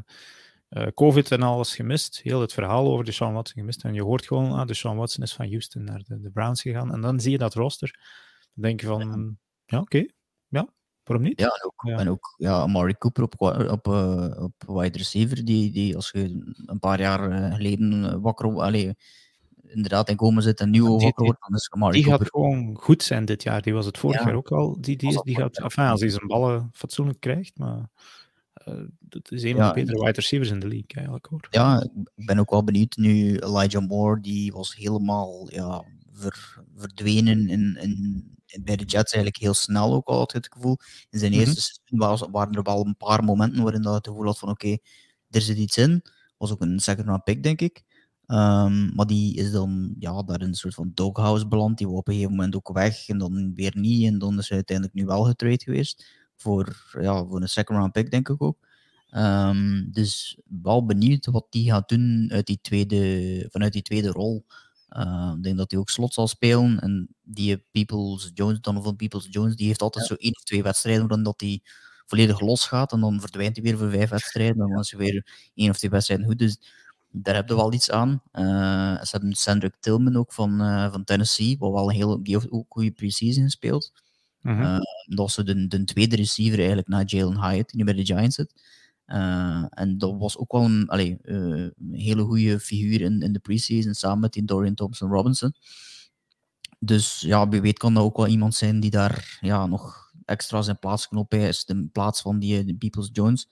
[0.71, 4.03] uh, COVID en alles gemist, heel het verhaal over de Sean Watson gemist, en je
[4.03, 7.01] hoort gewoon, ah, de Sean Watson is van Houston naar de, de Browns gegaan, en
[7.01, 7.99] dan zie je dat roster,
[8.55, 10.11] dan denk je van, ja, oké, okay,
[10.49, 10.69] ja,
[11.11, 11.41] Waarom niet?
[11.41, 11.99] Ja, en ook, ja.
[11.99, 13.41] En ook ja, Cooper op,
[13.71, 18.17] op, uh, op wide receiver, die, die als je een paar jaar eh, geleden eh,
[18.21, 18.95] wakker allee,
[19.63, 22.21] inderdaad in komen zit en nu ja, wakker wordt, dan is Amari Die Cooper.
[22.21, 23.63] gaat gewoon goed zijn dit jaar.
[23.63, 24.27] Die was het vorig ja.
[24.27, 24.81] jaar ook al.
[24.81, 27.91] Die, die, die gaat, enfin, als hij zijn ballen fatsoenlijk krijgt, maar
[28.99, 31.47] dat is een van de betere wide receivers in de league eigenlijk hoor.
[31.51, 31.83] Ja,
[32.17, 33.37] ik ben ook wel benieuwd nu.
[33.39, 39.55] Elijah Moore, die was helemaal ja, ver, verdwenen in, in bij de Jets eigenlijk heel
[39.55, 40.77] snel ook altijd het gevoel.
[41.11, 42.01] In zijn eerste mm -hmm.
[42.01, 44.81] seizoen waren er wel een paar momenten waarin dat het gevoel had van oké, okay,
[45.31, 46.03] er zit iets in.
[46.37, 47.83] Was ook een second round pick, denk ik.
[48.27, 51.79] Um, maar die is dan ja, daar in een soort van doghouse beland.
[51.79, 54.07] Die was op een gegeven moment ook weg en dan weer niet.
[54.07, 56.07] En dan is hij uiteindelijk nu wel getrade geweest.
[56.41, 58.59] Voor, ja, voor een second round pick, denk ik ook.
[59.17, 64.45] Um, dus wel benieuwd wat die gaat doen uit die tweede, vanuit die tweede rol.
[64.91, 66.81] Uh, ik denk dat hij ook slot zal spelen.
[66.81, 70.15] En die Peoples Jones, Donovan Peoples Jones, die heeft altijd ja.
[70.15, 71.61] zo één of twee wedstrijden waarin dat hij
[72.07, 72.93] volledig los gaat.
[72.93, 74.63] En dan verdwijnt hij weer voor vijf wedstrijden.
[74.63, 76.39] En dan is hij weer één of twee wedstrijden goed.
[76.39, 76.59] Dus
[77.11, 78.23] daar heb je wel iets aan.
[78.33, 82.51] Uh, ze hebben Cedric Tillman ook van, uh, van Tennessee, wat wel heel, die heeft
[82.51, 83.93] ook goede preseason gespeeld.
[84.41, 84.81] Mm -hmm.
[85.05, 88.35] dat is de, de tweede receiver eigenlijk na Jalen Hyatt, die nu bij de Giants
[88.37, 88.63] zit.
[89.07, 90.89] Uh, en dat was ook wel uh,
[91.25, 95.55] een hele goede figuur in, in de preseason, samen met die Dorian Thompson Robinson.
[96.79, 100.63] Dus ja, wie weet kan dat ook wel iemand zijn die daar ja, nog extra
[100.63, 103.49] zijn plaats kan opeisen in plaats van die, Peoples Jones.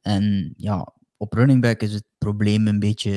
[0.00, 3.12] En ja, op running back is het probleem een beetje.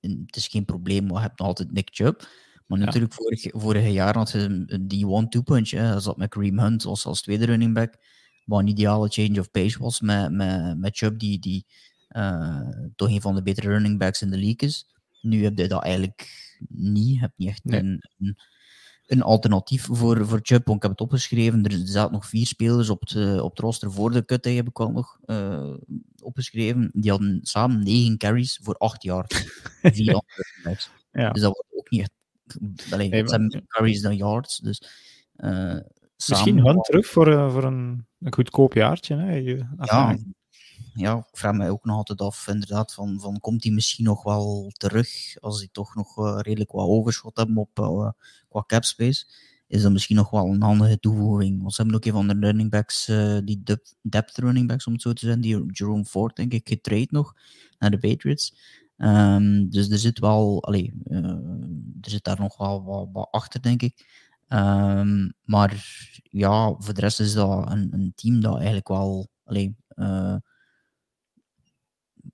[0.00, 2.28] eh, Het is geen probleem, maar je hebt nog altijd Nick Chubb.
[2.66, 2.84] Maar Ja.
[2.84, 5.70] natuurlijk, vorig, vorig jaar had je die one-two punch.
[5.70, 5.80] Hè.
[5.80, 7.94] Hij zat met Kareem Hunt als, als tweede running back.
[8.44, 11.66] Wat een ideale change of pace was met, met, met Chubb, die, die
[12.08, 12.60] eh,
[12.96, 14.86] toch een van de betere running backs in de league is.
[15.20, 17.08] Nu heb je dat eigenlijk niet.
[17.14, 17.80] Je hebt niet echt Nee.
[17.80, 18.36] een, een,
[19.06, 20.64] een alternatief voor, voor Chubb.
[20.66, 21.64] Want ik heb het opgeschreven.
[21.64, 24.44] Er zaten nog vier spelers op het, eh, op het roster voor de cut.
[24.44, 25.74] heb ik wel nog eh,
[26.22, 26.90] opgeschreven.
[26.92, 29.24] Die hadden samen negen carries voor acht jaar.
[29.82, 30.90] Vier andere running backs.
[31.12, 31.30] Ja.
[31.30, 32.10] Dus dat wordt ook niet echt.
[32.90, 34.58] Allee, Nee, het zijn maar- carries dan yards.
[34.58, 34.82] Dus,
[35.36, 35.76] eh,
[36.16, 39.16] Misschien Hunt terug voor, eh, voor een, een goedkoop jaartje.
[39.16, 39.34] Hè?
[39.34, 40.16] Je- Ja,
[40.94, 44.22] ja, ik vraag mij ook nog altijd af, inderdaad, van, van komt hij misschien nog
[44.22, 48.10] wel terug als die toch nog eh, redelijk wat overschot hebben op, eh,
[48.48, 49.26] qua cap space?
[49.66, 51.60] Is dat misschien nog wel een handige toevoeging?
[51.60, 53.04] Want ze hebben ook een van de running backs,
[53.44, 56.68] die depth, depth running backs om het zo te zeggen, die Jerome Ford, denk ik,
[56.68, 57.34] getraind nog
[57.78, 58.54] naar de Patriots.
[58.96, 61.24] Ehm, dus er zit wel, allee, eh,
[62.00, 64.06] er zit daar nog wel wat, wat achter, denk ik.
[64.48, 65.84] Ehm, maar
[66.22, 70.36] ja, voor de rest is dat een, een team dat eigenlijk wel, allee, eh,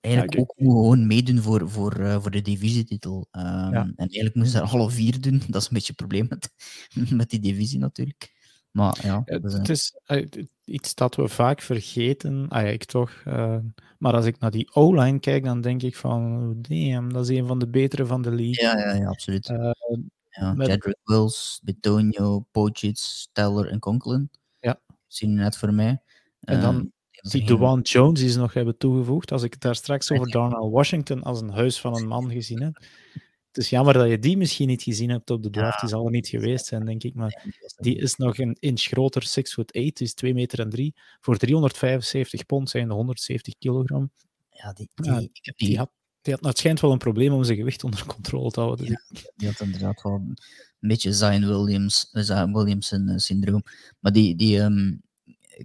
[0.01, 3.27] eigenlijk Ja, ook gewoon meedoen voor, voor, eh, voor de divisietitel.
[3.31, 3.81] Ehm, Ja.
[3.81, 5.41] En eigenlijk moeten ze er alle vier doen.
[5.49, 6.49] Dat is een beetje het probleem met,
[7.19, 8.31] met die divisie natuurlijk.
[8.71, 12.45] Maar ja, Het, is, het- iets dat we vaak vergeten.
[12.49, 13.11] Ah, ja, ik toch.
[13.25, 13.57] eh,
[13.97, 17.47] maar als ik naar die O-line kijk, dan denk ik van, damn, dat is een
[17.47, 18.65] van de betere van de league.
[18.65, 19.49] ja, ja, ja, absoluut.
[19.49, 19.71] Eh,
[20.29, 22.97] ja, met- Jedrick Wills, Betonio, Pocic,
[23.31, 24.29] Teller en Conklin.
[24.59, 24.79] Ja.
[25.07, 26.01] Zien net voor mij.
[26.39, 26.85] En dan Ehm,
[27.21, 29.31] dat die Dewan Jones die ze nog hebben toegevoegd.
[29.31, 32.61] Als ik het daar straks over Darnell Washington als een huis van een man gezien
[32.61, 32.79] heb.
[33.53, 35.79] Het is jammer dat je die misschien niet gezien hebt op de draft.
[35.79, 37.13] Die zal er niet geweest zijn, denk ik.
[37.13, 37.43] Maar
[37.77, 40.93] die is nog een inch groter, 6 foot 8, is 2 meter en 3.
[41.19, 44.11] Voor 375 pond zijn de 170 kilogram.
[44.51, 45.89] Ja, die, Ja, die, heb die, Die had,
[46.21, 48.85] die had, nou, het schijnt wel een probleem om zijn gewicht onder controle te houden.
[48.85, 50.37] Dus ik- Die had inderdaad wel een
[50.79, 53.63] beetje Zion Williams, eh, Zion Williamson eh, syndroom.
[53.99, 54.93] Maar die, die, ehm,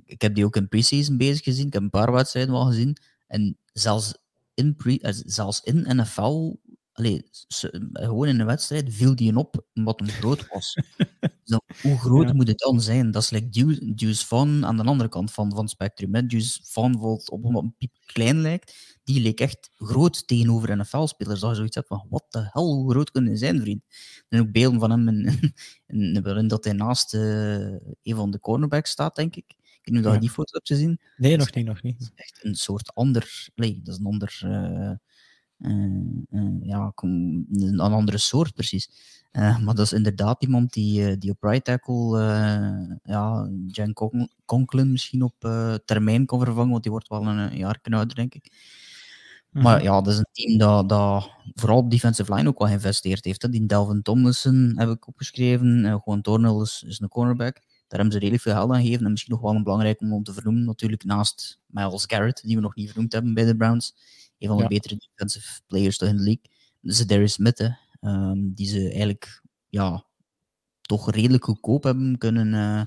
[0.04, 1.66] ik heb die ook in preseason bezig gezien.
[1.66, 2.96] Ik heb een paar wedstrijden wel gezien.
[3.26, 4.14] En zelfs
[4.54, 6.52] in, pre, eh, zelfs in NFL,
[6.98, 10.74] allee, ze- gewoon in een wedstrijd, viel die een op omdat hem groot was.
[11.44, 12.32] dus hoe groot Ja.
[12.32, 13.10] moet het dan zijn?
[13.10, 16.14] Dat is like Van aan de andere kant van, van het spectrum.
[16.14, 16.26] Hè.
[16.26, 21.40] Deuce Van bijvoorbeeld op wat een piep klein lijkt, die leek echt groot tegenover NFL-spelers.
[21.40, 23.84] Dat je zoiets hebt van, wat de hel, hoe groot kunnen zijn, vriend?
[23.88, 25.52] Er zijn ook beelden van hem in,
[25.86, 27.20] in, waarin dat hij naast eh,
[28.02, 29.54] een van de cornerbacks staat, denk ik.
[29.82, 30.20] Ik weet niet of je Ja.
[30.20, 31.00] die foto hebt gezien.
[31.16, 31.98] Nee, nog niet, nog niet.
[31.98, 33.48] Dat is echt een soort ander...
[33.54, 34.38] Nee, dat is een ander...
[34.44, 34.96] eh, eh, eh,
[36.62, 38.90] ja, kom- een, een andere soort, precies.
[39.30, 43.92] Eh, maar dat is inderdaad iemand die, eh, die op right tackle eh, ja, Jan
[43.92, 48.14] Con- Conklin misschien op eh, termijn kan vervangen, want die wordt wel een, jaar ouder,
[48.14, 48.52] denk ik.
[49.50, 49.84] Maar Mhm.
[49.84, 53.42] ja, dat is een team dat, dat vooral op defensive line ook wel geïnvesteerd heeft.
[53.42, 53.48] Hè.
[53.48, 55.84] Die Delvin Tomlinson heb ik opgeschreven.
[55.84, 57.54] Uh, gewoon is, is een cornerback.
[57.54, 59.04] Daar hebben ze redelijk veel geld aan gegeven.
[59.04, 62.62] En misschien nog wel een belangrijk om te vernoemen, natuurlijk naast Miles Garrett, die we
[62.62, 63.94] nog niet vernoemd hebben bij de Browns.
[64.38, 64.68] Een van de Ja.
[64.68, 66.42] betere defensive players toch in de league.
[66.80, 67.68] Dus Darius Smith, hè,
[68.00, 70.04] ehm, die ze eigenlijk ja,
[70.80, 72.82] toch redelijk goedkoop hebben kunnen, eh,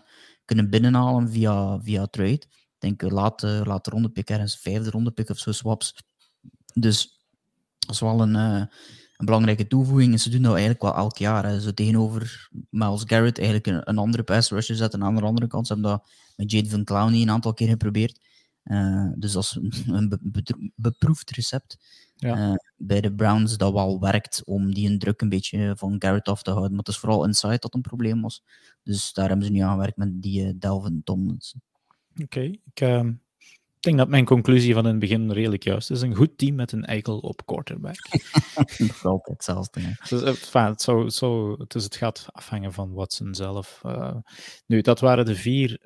[0.45, 2.31] kunnen binnenhalen via, via trade.
[2.31, 5.93] Ik denk een late, late rondepick, ergens vijfde rondepick of zo, swaps.
[6.73, 7.19] Dus
[7.79, 8.65] dat is wel een, eh,
[9.17, 10.11] een belangrijke toevoeging.
[10.13, 11.45] En ze doen dat eigenlijk wel elk jaar.
[11.45, 11.59] Hè.
[11.61, 15.03] Zo tegenover Miles Garrett eigenlijk een, een andere pass rusher zetten.
[15.03, 18.19] Aan de andere kant ze hebben dat met Jade Van Clowney een aantal keer geprobeerd.
[18.63, 21.77] Eh, dus dat is een, een be- be- beproefd recept.
[22.15, 22.35] Ja.
[22.51, 26.27] Eh, bij de Browns dat wel werkt om die een druk een beetje van Garrett
[26.27, 26.69] af te houden.
[26.71, 28.43] Maar het is vooral inside dat een probleem was.
[28.83, 31.61] Dus daar hebben ze nu aan gewerkt met die eh, Delvin Tomlinson.
[32.23, 33.13] Oké, ik ehm,
[33.79, 36.01] denk dat mijn conclusie van in het begin redelijk juist is.
[36.01, 37.95] Een goed team met een eikel op quarterback.
[38.77, 39.79] Nog altijd hetzelfde.
[39.79, 39.91] hè.
[40.09, 43.81] Dus, enfin, het, zou, zou, dus het gaat afhangen van Watson zelf.
[44.65, 45.79] Nu, dat waren de vier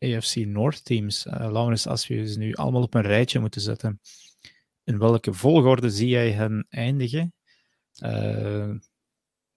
[0.00, 1.26] AFC North teams.
[1.26, 4.00] Eh Laurens, als we ze nu allemaal op een rijtje moeten zetten,
[4.84, 7.34] in welke volgorde zie jij hen eindigen?
[7.94, 8.70] Eh,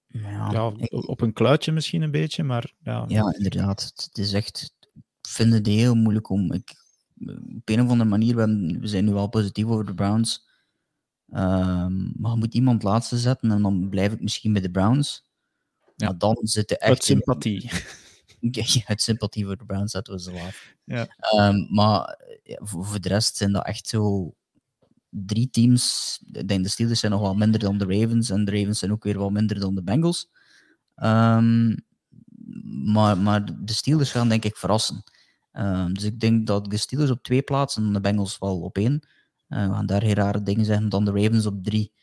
[0.08, 3.92] Ja, ja, ik- op een kluitje misschien een beetje, maar ja, Ja, inderdaad.
[3.96, 4.76] Het, is echt.
[5.22, 6.52] Ik vind het heel moeilijk om.
[6.54, 6.74] Ik,
[7.56, 10.48] op een of andere manier, we, zijn nu wel positief over de Browns.
[11.30, 15.26] Ehm, maar je moet iemand laatste zetten en dan blijf ik misschien bij de Browns.
[15.96, 16.08] Ja.
[16.08, 17.10] Maar dan zitten uit echt.
[17.10, 17.70] in- sympathie.
[18.52, 20.56] Ja, uit sympathie voor de Browns zetten we ze laat.
[20.84, 21.08] Ja.
[21.18, 24.34] Ehm, maar ja, voor, voor de rest zijn dat echt zo
[25.10, 26.20] drie teams.
[26.32, 28.92] Ik denk de Steelers zijn nog wel minder dan de Ravens en de Ravens zijn
[28.92, 30.30] ook weer wel minder dan de Bengals.
[30.96, 31.76] Ehm,
[32.86, 35.04] maar, maar de Steelers gaan denk ik verrassen.
[35.52, 38.78] Ehm, dus ik denk dat de Steelers op twee plaatsen en de Bengals wel op
[38.78, 39.08] één.
[39.50, 41.94] Uh, we gaan daar heel rare dingen zeggen dan de Ravens op drie.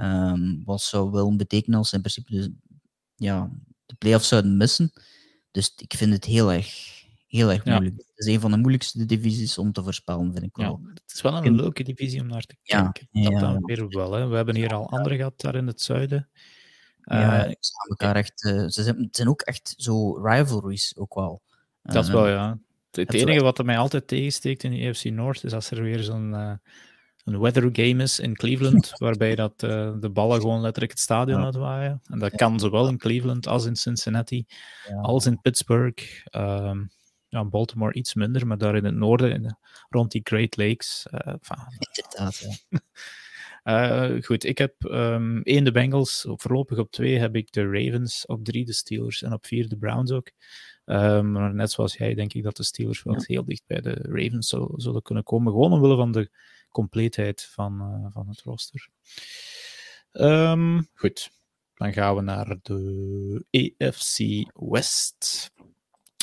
[0.00, 2.48] Um, wat zou wel betekenen als ze in principe dus,
[3.14, 3.50] ja,
[3.86, 4.92] de playoffs zouden missen.
[5.50, 7.96] Dus ik vind het heel erg, heel erg moeilijk.
[7.96, 10.80] Het is een van de moeilijkste divisies om te voorspellen, vind ik wel.
[10.82, 13.08] Ja, het is wel een leuke divisie om naar te kijken.
[13.10, 14.12] Ja, dat dan weer wel.
[14.12, 14.26] Hè.
[14.26, 16.28] We hebben hier al andere gehad daar in het zuiden.
[17.02, 18.44] Ja, uh, ze elkaar echt.
[18.44, 21.42] Uh, ze zijn, het zijn ook echt zo rivalries ook wel.
[21.82, 22.58] Dat is wel, ja.
[22.90, 26.02] Het, enige wat er mij altijd tegensteekt in de EFC North is als er weer
[26.02, 26.60] zo'n
[27.28, 31.44] een weather game is in Cleveland, waarbij dat, uh, de ballen gewoon letterlijk het stadion
[31.44, 32.00] uitwaaien.
[32.04, 34.46] En dat kan zowel in Cleveland als in Cincinnati,
[35.02, 36.26] als in Pittsburgh.
[36.36, 36.90] Um,
[37.28, 39.56] ja, Baltimore iets minder, maar daar in het noorden, in,
[39.88, 41.06] rond die Great Lakes.
[41.10, 41.34] Uh,
[41.90, 42.80] Inderdaad, ja.
[44.12, 47.70] Uh, goed, ik heb um, één de Bengals, op voorlopig op twee heb ik de
[47.70, 50.30] Ravens, op drie de Steelers en op vier de Browns ook.
[50.84, 53.20] Um, maar net zoals jij denk ik dat de Steelers wel ja.
[53.22, 56.30] heel dicht bij de Ravens zullen, zullen kunnen komen, gewoon omwille van de
[56.70, 58.88] compleetheid van, uh, van het roster.
[60.12, 61.30] Um, goed,
[61.74, 64.18] dan gaan we naar de AFC
[64.54, 65.50] West.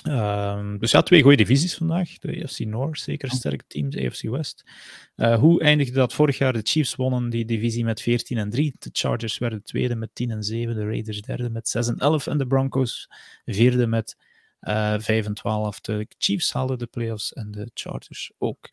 [0.08, 2.18] Um, dus ja, twee goede divisies vandaag.
[2.18, 4.64] De AFC North, zeker sterke teams, AFC West.
[5.16, 6.54] Uh, hoe eindigde dat vorig jaar?
[6.54, 8.74] De Chiefs wonnen die divisie met 14 en 3.
[8.80, 10.76] De Chargers werden tweede met 10 en 7.
[10.76, 12.28] De Raiders derde met 6 en 11.
[12.28, 13.10] En de Broncos
[13.46, 14.16] vierde met
[14.62, 15.80] uh, 5 en 12.
[15.80, 18.70] De Chiefs haalden de playoffs en de Chargers ook.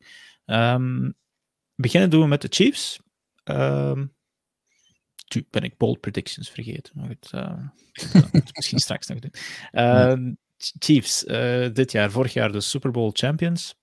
[0.47, 1.14] Um,
[1.83, 3.01] beginnen doen we met de Chiefs.
[3.45, 4.14] Um,
[5.51, 6.93] ben ik bold predictions vergeten.
[6.97, 9.35] Maar goed, uh, misschien straks nog doen.
[9.72, 13.74] Uh, Chiefs, uh, dit jaar, vorig jaar de Super Bowl champions.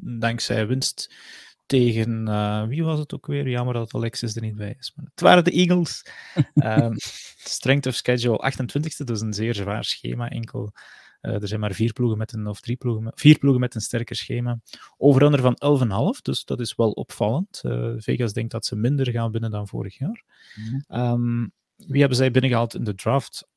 [0.00, 1.14] dankzij winst
[1.66, 2.24] tegen,
[2.68, 3.48] wie was het ook weer?
[3.48, 4.92] Jammer dat Alexis er niet bij is.
[4.94, 6.06] Maar het waren de Eagles.
[6.54, 6.94] um,
[7.56, 10.28] strength of schedule 28e, dus een zeer zwaar schema.
[10.28, 10.72] Enkel
[11.30, 13.80] er zijn maar vier ploegen met een, of drie ploegen, met, vier ploegen met een
[13.80, 14.60] sterker schema.
[14.96, 17.62] Over van 11,5, dus dat is wel opvallend.
[17.66, 20.24] Uh, Vegas denkt dat ze minder gaan winnen dan vorig jaar.
[20.54, 20.98] Mm.
[20.98, 23.48] Um, wie hebben zij binnengehaald in de draft?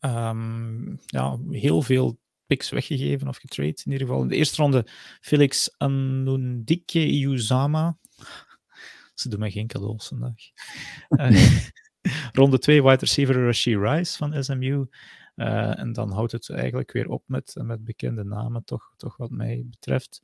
[0.00, 4.22] Um, ja, heel veel picks weggegeven of getrade in ieder geval.
[4.22, 4.86] In de eerste ronde
[5.20, 7.98] Felix Anundike Iuzama.
[9.14, 10.42] Ze doen mij geen cadeaus vandaag.
[11.08, 11.60] uh,
[12.32, 14.86] ronde 2 wide receiver Rashi Rice van SMU.
[15.36, 19.30] Uh, en dan houdt het eigenlijk weer op met, met bekende namen, toch, toch wat
[19.30, 20.22] mij betreft.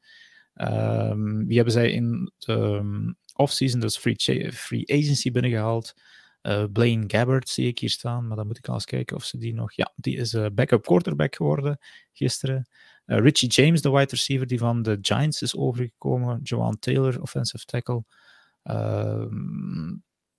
[0.54, 5.94] Um, wie hebben zij in de um, offseason, dus free, free agency binnengehaald?
[6.42, 9.24] Uh, Blaine Gabbard zie ik hier staan, maar dan moet ik al eens kijken of
[9.24, 9.72] ze die nog...
[9.72, 11.78] Ja, die is uh, backup quarterback geworden
[12.12, 12.68] gisteren.
[13.04, 16.40] Richie James, de wide receiver die van de Giants is overgekomen.
[16.42, 18.04] Joan Taylor, offensive tackle.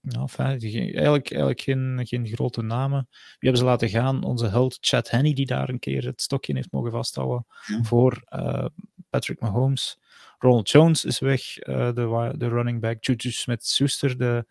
[0.02, 3.08] Nou, eigenlijk, eigenlijk geen, geen grote namen.
[3.10, 4.24] Wie hebben ze laten gaan?
[4.24, 7.84] Onze held Chad Henney, die daar een keer het stokje heeft mogen vasthouden ja.
[7.84, 8.66] voor uh,
[9.10, 10.00] Patrick Mahomes.
[10.38, 13.04] Ronald Jones is weg, uh, de, de running back.
[13.06, 14.46] Juju Smith-Schuster, de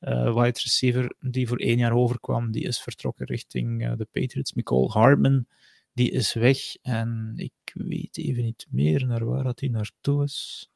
[0.00, 4.52] uh, wide receiver die voor één jaar overkwam, die is vertrokken richting de Patriots.
[4.52, 5.46] Nicole Hardman,
[5.92, 6.58] die is weg.
[6.82, 10.70] En ik weet even niet meer naar waar dat hij naartoe is.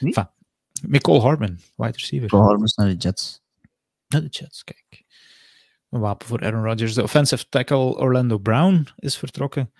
[0.00, 0.28] Enfin,
[0.82, 2.22] Nicole Hardman, wide receiver.
[2.22, 3.44] Nicole Hardman is naar de Jets.
[4.06, 5.04] Ja, de Jets, kijk.
[5.90, 6.94] Een wapen voor Aaron Rodgers.
[6.94, 9.72] De offensive tackle Orlando Brown is vertrokken.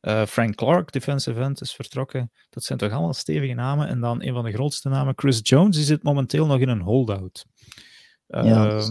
[0.00, 2.32] Uh, Frank Clark, defensive end, is vertrokken.
[2.50, 3.88] Dat zijn toch allemaal stevige namen.
[3.88, 6.80] En dan een van de grootste namen, Chris Jones, die zit momenteel nog in een
[6.80, 7.46] holdout.
[8.28, 8.82] Uh, ja.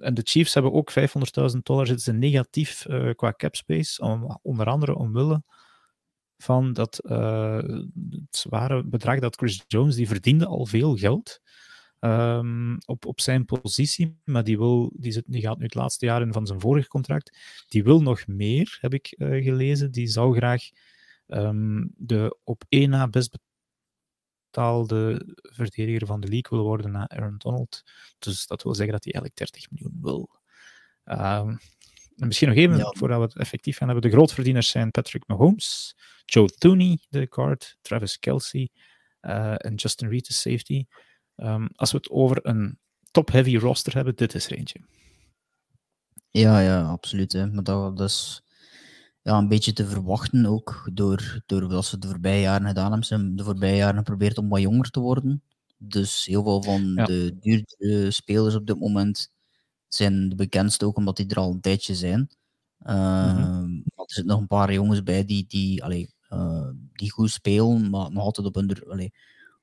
[0.00, 4.38] En de Chiefs hebben ook 500.000 dollar zitten ze negatief uh, qua cap space, om,
[4.42, 5.42] onder andere omwille
[6.36, 11.40] van dat het zware bedrag dat Chris Jones, die verdiende al veel geld
[12.00, 16.06] um, op, op zijn positie, maar die, wil, die, zit, die gaat nu het laatste
[16.06, 17.38] jaar in van zijn vorige contract.
[17.68, 19.90] Die wil nog meer, heb ik uh, gelezen.
[19.90, 20.62] Die zou graag
[21.26, 23.38] um, de op één na best
[24.50, 27.82] betaalde verdediger van de league willen worden na Aaron Donald.
[28.18, 30.28] Dus dat wil zeggen dat hij eigenlijk 30 miljoen wil.
[31.04, 31.58] Um,
[32.16, 32.94] en misschien nog even, ja.
[32.98, 37.76] voordat we het effectief gaan hebben, de grootverdieners zijn Patrick Mahomes, Joe Tooney, de guard,
[37.80, 38.70] Travis Kelsey
[39.20, 40.84] uh, en Justin Reed, de safety.
[41.36, 42.78] Um, als we het over een
[43.10, 44.80] top-heavy roster hebben, dit is er eentje.
[46.30, 47.32] Ja, ja, absoluut.
[47.32, 47.46] Hè.
[47.46, 48.42] Maar dat, dat is
[49.22, 53.06] ja, een beetje te verwachten ook door, door wat ze de voorbije jaren gedaan hebben.
[53.06, 55.42] Ze hebben de voorbije jaren geprobeerd om wat jonger te worden.
[55.78, 57.04] Dus heel veel van ja.
[57.04, 59.32] de duurdere spelers op dit moment
[59.88, 62.28] zijn de bekendste ook omdat die er al een tijdje zijn.
[62.86, 63.82] Uh, mm-hmm.
[63.84, 68.12] Er zitten nog een paar jongens bij die, die, allee, uh, die goed spelen, maar
[68.12, 69.12] nog altijd op hun, allee,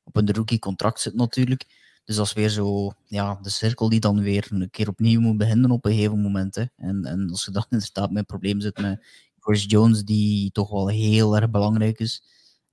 [0.03, 1.65] op een rookie-contract zit natuurlijk.
[2.03, 5.37] Dus dat is weer zo, ja, de cirkel die dan weer een keer opnieuw moet
[5.37, 6.55] beginnen op een gegeven moment.
[6.55, 6.63] Hè.
[6.77, 9.05] En, en als je dan inderdaad met een probleem zit met
[9.39, 12.23] Chris Jones, die toch wel heel erg belangrijk is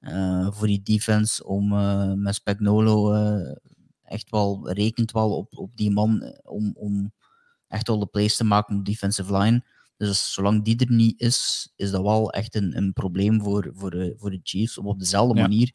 [0.00, 3.56] eh, voor die defense, om uh, met Spagnolo uh,
[4.02, 7.12] echt wel, rekent wel op, op die man om, om
[7.68, 9.64] echt wel de plays te maken op defensive line.
[9.96, 14.14] Dus zolang die er niet is, is dat wel echt een, een probleem voor, voor,
[14.16, 15.40] voor de Chiefs om op dezelfde ja.
[15.40, 15.72] manier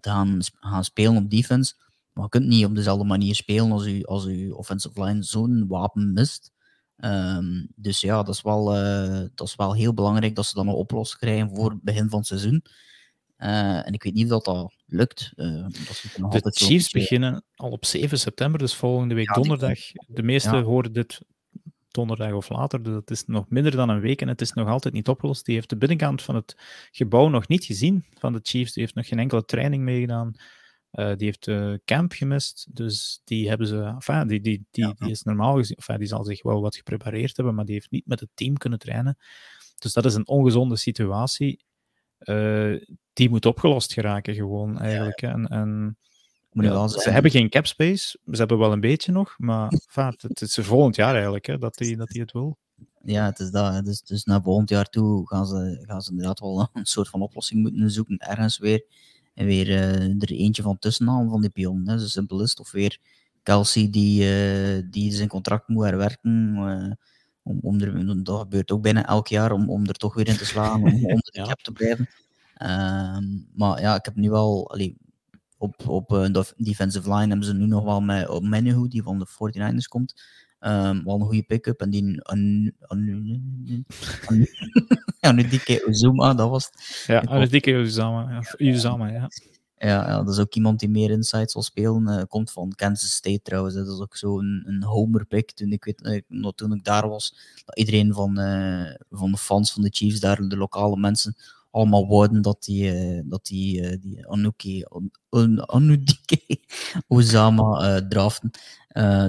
[0.00, 1.74] te gaan, gaan spelen op defense.
[2.12, 5.64] Maar je kunt niet op dezelfde manier spelen als je, als je offensive line zo'n
[5.68, 6.52] wapen mist.
[6.96, 10.68] Um, dus ja, dat is, wel, uh, dat is wel heel belangrijk dat ze dan
[10.68, 12.64] een oplossing krijgen voor het begin van het seizoen.
[13.38, 15.32] Uh, en ik weet niet of dat, dat lukt.
[15.36, 15.66] Uh,
[16.30, 19.78] dat de Chiefs beginnen al op 7 september, dus volgende week ja, donderdag.
[20.06, 20.62] De meesten ja.
[20.62, 21.20] horen dit
[21.90, 24.68] donderdag of later, dus het is nog minder dan een week en het is nog
[24.68, 25.44] altijd niet opgelost.
[25.44, 26.56] Die heeft de binnenkant van het
[26.90, 28.72] gebouw nog niet gezien van de Chiefs.
[28.72, 30.34] Die heeft nog geen enkele training meegedaan.
[30.92, 33.82] Uh, die heeft uh, camp gemist, dus die hebben ze.
[33.82, 34.94] Enfin, die, die, die, ja.
[34.98, 35.76] die is normaal gezien.
[35.76, 38.56] Enfin, die zal zich wel wat geprepareerd hebben, maar die heeft niet met het team
[38.56, 39.16] kunnen trainen.
[39.78, 41.64] Dus dat is een ongezonde situatie.
[42.20, 42.80] Uh,
[43.12, 45.20] die moet opgelost geraken, gewoon eigenlijk.
[45.20, 45.32] Ja.
[45.32, 45.98] En, en
[46.50, 50.40] ja, ze hebben geen cap space, ze hebben wel een beetje nog, maar enfin, het
[50.40, 52.58] is volgend jaar eigenlijk hè, dat hij dat die het wil.
[53.02, 53.84] Ja, het is dat.
[53.84, 57.22] Dus, dus naar volgend jaar toe gaan ze, gaan ze inderdaad wel een soort van
[57.22, 58.84] oplossing moeten zoeken, ergens weer
[59.34, 61.88] en weer uh, er eentje van tussenhalen van die pion.
[61.88, 61.98] Hè.
[61.98, 62.60] Zo simpel is het.
[62.60, 62.98] Of weer
[63.42, 66.54] Kelsey die, uh, die zijn contract moet herwerken.
[66.56, 66.92] Uh,
[67.42, 70.36] om, om er, dat gebeurt ook bijna elk jaar, om, om er toch weer in
[70.36, 72.08] te slaan, om onder de cap te blijven.
[72.54, 73.24] Ehm,
[73.54, 74.70] maar ja, ik heb nu wel...
[74.70, 74.96] Allee,
[75.60, 79.26] op, op de defensive line hebben ze nu nog wel met op die van de
[79.28, 80.22] 49ers komt.
[80.60, 81.80] Um, wel een goede pick-up.
[81.80, 82.22] En die
[85.20, 87.04] Anudike Uzuma, dat was het.
[87.06, 88.54] Ja, Anudike Uzama, ja.
[88.56, 89.28] Uzama, ja.
[89.76, 92.08] Ja, ja, dat is ook iemand die meer inside zal spelen.
[92.08, 93.74] Uh, komt van Kansas State trouwens.
[93.74, 95.50] Dat is ook zo'n een, een homer pick.
[95.50, 99.72] Toen ik, weet, uh, toen ik daar was, dat iedereen van, uh, van de fans
[99.72, 101.36] van de Chiefs, daar de lokale mensen,
[101.70, 104.84] allemaal woorden dat die, dat die, die Anuki,
[105.66, 106.60] Anudike
[107.08, 108.50] Uzama draften.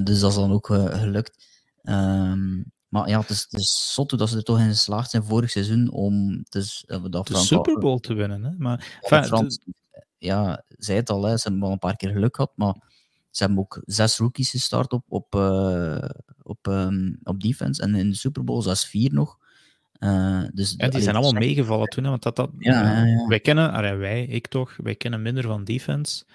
[0.03, 1.49] dus dat is dan ook gelukt.
[1.83, 5.23] Um, maar ja, het is, het is zot dat ze er toch in geslaagd zijn
[5.23, 8.43] vorig seizoen om dus, dat de Super Bowl te winnen.
[8.43, 8.51] Hè?
[8.57, 9.59] Maar, ja, Frans,
[10.17, 12.75] ja, zei het al, hè, ze hebben wel een paar keer geluk gehad, maar
[13.29, 16.09] ze hebben ook zes rookies gestart op, op, uh,
[16.41, 19.37] op, um, op defense en in de Super Bowl zelfs vier nog.
[20.03, 23.27] Uh, dus, die zijn allemaal meegevallen toen, hè, want dat, dat, ja, ja, ja.
[23.27, 26.25] wij kennen, allee, wij, ik toch, wij kennen minder van defense,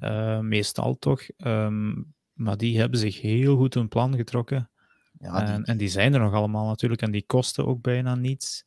[0.00, 4.70] uh, meestal toch, um, maar die hebben zich heel goed hun plan getrokken.
[5.12, 5.28] Die...
[5.30, 8.64] en, en, die zijn er nog allemaal natuurlijk, en die kosten ook bijna niets.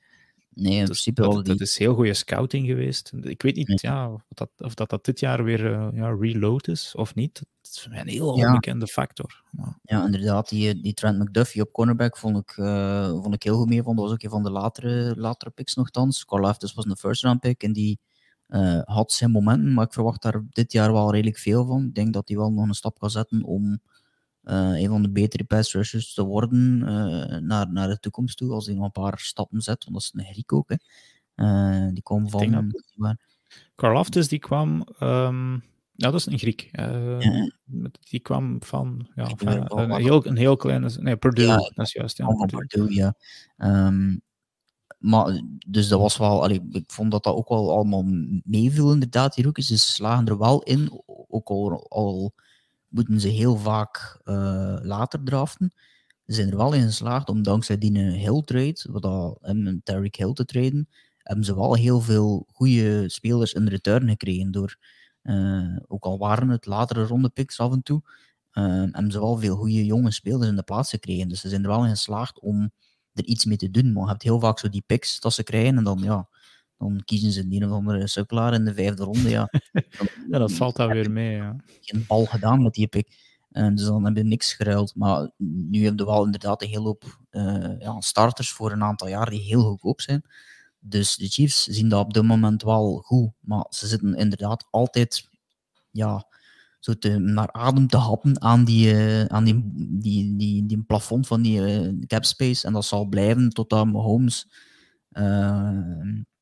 [0.59, 3.11] Nee, in principe dat, dat, dat, is heel goede scouting geweest.
[3.21, 3.77] Ik weet niet nee.
[3.81, 7.33] ja, of, dat, of dat, dat dit jaar weer uh, ja, reload is of niet.
[7.61, 8.47] Dat is een heel ja.
[8.47, 9.43] onbekende factor.
[9.51, 10.49] Ja, ja inderdaad.
[10.49, 13.83] Die, die Trent McDuffie op cornerback vond ik, uh, vond ik heel goed mee.
[13.83, 13.97] Vond.
[13.97, 16.25] Dat was ook een van de latere, latere picks nogthans.
[16.25, 17.99] Carl was een first round pick en die
[18.47, 21.85] uh, had zijn momenten, maar ik verwacht daar dit jaar wel redelijk veel van.
[21.85, 23.79] Ik denk dat hij wel nog een stap kan zetten om
[24.49, 28.65] een van de betere pass rushers te worden uh, naar, naar de toekomst toe, als
[28.65, 30.69] hij nog een paar stappen zet, want dat is een Griek ook.
[30.69, 30.75] Hè.
[31.35, 32.73] Uh, die kwam van...
[33.75, 34.87] Karlaftis, die kwam...
[34.99, 35.63] Um,
[35.95, 36.69] ja, dat is een Griek.
[36.71, 37.51] Ja.
[38.09, 40.91] Die kwam van, ja, van een, heel, een heel kleine...
[40.99, 42.17] Nee, Purdue, ja, dat is juist.
[42.17, 43.15] Ja, van Purdue, ja.
[43.57, 44.21] Um,
[44.97, 48.03] maar, dus dat was wel, allee, ik vond dat dat ook wel allemaal
[48.43, 49.67] meeviel inderdaad, die rookies.
[49.67, 52.33] Ze slagen er wel in, ook al, al
[52.89, 55.73] moeten ze heel vaak uh, later draften.
[56.25, 60.15] Ze zijn er wel in geslaagd om dankzij die Hill trade, wat al um, Tarek
[60.15, 64.51] Hill te traden, hebben ze wel heel veel goede spelers in return gekregen.
[64.51, 64.77] Door,
[65.23, 68.01] uh, ook al waren het latere ronde picks af en toe,
[68.53, 71.27] uh, hebben ze wel veel goede jonge spelers in de plaats gekregen.
[71.27, 72.71] Dus ze zijn er wel in geslaagd om
[73.13, 73.93] er iets mee te doen.
[73.93, 76.29] Maar je hebt heel vaak zo die picks dat ze krijgen en dan ja,
[76.77, 79.29] dan kiezen ze een of andere sukkelaar in de vijfde ronde.
[79.29, 79.49] Ja,
[80.31, 81.35] ja dat valt daar weer mee.
[81.35, 81.55] Ja.
[81.81, 83.25] Geen bal gedaan met die pick.
[83.51, 84.95] En dus dan heb je niks geruild.
[84.95, 89.07] Maar nu hebben we wel inderdaad een hele hoop uh, ja, starters voor een aantal
[89.07, 90.21] jaar die heel goedkoop zijn.
[90.79, 93.29] Dus de Chiefs zien dat op dit moment wel goed.
[93.39, 95.29] Maar ze zitten inderdaad altijd
[95.91, 96.27] ja,
[96.79, 101.27] zo te, naar adem te happen aan die, uh, aan die, die, die, die plafond
[101.27, 102.67] van die uh, cap space.
[102.67, 104.47] En dat zal blijven totdat Mahomes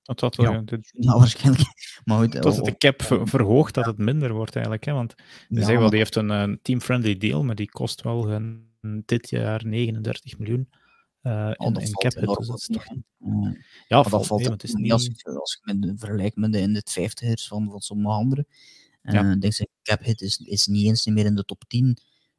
[0.06, 1.68] dat dat, ja, de, ja, waarschijnlijk.
[2.04, 4.86] Maar goed, tot het de cap verhoogt, dat het minder wordt eigenlijk.
[4.86, 4.94] Hè?
[4.94, 5.14] Want
[5.48, 8.74] ja, zeggen wel, die heeft een, een team-friendly deal, maar die kost wel een,
[9.06, 10.70] dit jaar 39 miljoen.
[11.22, 12.86] Uh, in, in cap hit, dus dat is toch...
[13.88, 14.92] Ja, dat valt het is niet...
[14.92, 18.48] Als, als je met, vergelijkt met de in de 50ers van, van sommige anderen.
[19.02, 19.36] Uh, ja.
[19.36, 21.98] denk ik, cap hit is, is niet eens meer in de top 10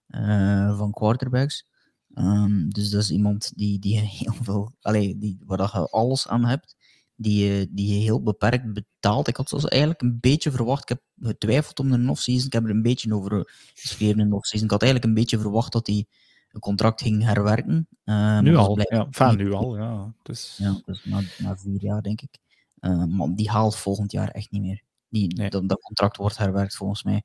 [0.08, 1.66] uh, van quarterbacks.
[2.14, 6.28] Ehm, dus dat is iemand die, die heel veel, allee, die, waar dat je alles
[6.28, 6.76] aan hebt,
[7.16, 9.28] die, je- die je heel beperkt betaalt.
[9.28, 12.64] Ik had zelfs eigenlijk een beetje verwacht, ik heb getwijfeld om een off-season, ik heb
[12.64, 14.66] er een beetje over geschreven in de off-season.
[14.66, 16.06] Ik had eigenlijk een beetje verwacht dat hij
[16.50, 17.88] een contract ging herwerken.
[18.04, 18.72] Ehm, nu al.
[18.74, 20.12] blijkt Ja, enfin, nu al, ja.
[20.22, 22.38] Dus, Ja, dus na, na vier jaar, denk ik.
[22.78, 24.82] Eh, maar die haalt volgend jaar echt niet meer.
[25.08, 25.50] Die, Nee.
[25.50, 27.22] dat, dat contract wordt herwerkt, volgens mij.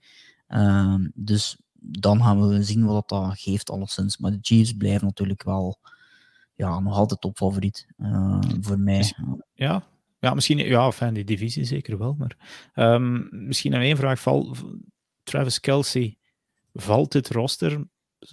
[1.14, 4.18] Dus dan gaan we zien wat dat geeft, alleszins.
[4.18, 5.78] Maar de Chiefs blijven natuurlijk wel
[6.62, 9.14] ja, nog altijd topfavoriet eh, voor mij.
[9.54, 9.84] Ja,
[10.20, 12.16] ja misschien ja, enfin, die divisie zeker wel.
[12.18, 14.20] Maar ehm, misschien nog één vraag.
[14.20, 14.56] Val,
[15.24, 16.18] Travis Kelsey,
[16.74, 17.88] valt dit roster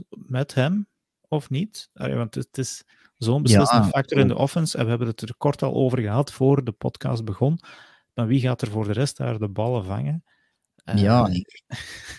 [0.09, 0.87] met hem
[1.29, 1.91] of niet?
[1.95, 2.85] Allee, want het is
[3.17, 4.79] zo'n beslissende Ja, factor in de offense.
[4.79, 7.59] En we hebben het er kort al over gehad voor de podcast begon.
[8.15, 10.25] Maar wie gaat er voor de rest daar de ballen vangen?
[10.97, 11.63] Eh, Ja, ik-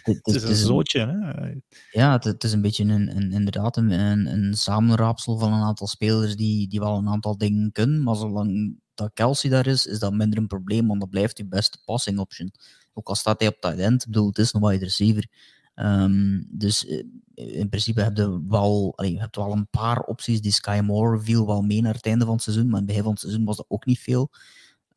[0.03, 0.99] het, het is een zootje.
[0.99, 1.49] Hè?
[1.91, 5.61] Ja, het, het is een beetje een, een, inderdaad een, een, een samenraapsel van een
[5.63, 8.03] aantal spelers die, die wel een aantal dingen kunnen.
[8.03, 11.45] Maar zolang dat Kelsey daar is, is dat minder een probleem, want dat blijft je
[11.45, 12.51] beste passing option.
[12.93, 15.27] Ook al staat hij op tight end, ik bedoel, het is een wide receiver.
[15.75, 17.03] Ehm, dus eh,
[17.33, 20.41] in principe heb je wel, allee, je hebt wel een paar opties.
[20.41, 22.87] Die Sky Moore viel wel mee naar het einde van het seizoen, maar in het
[22.87, 24.29] begin van het seizoen was dat ook niet veel.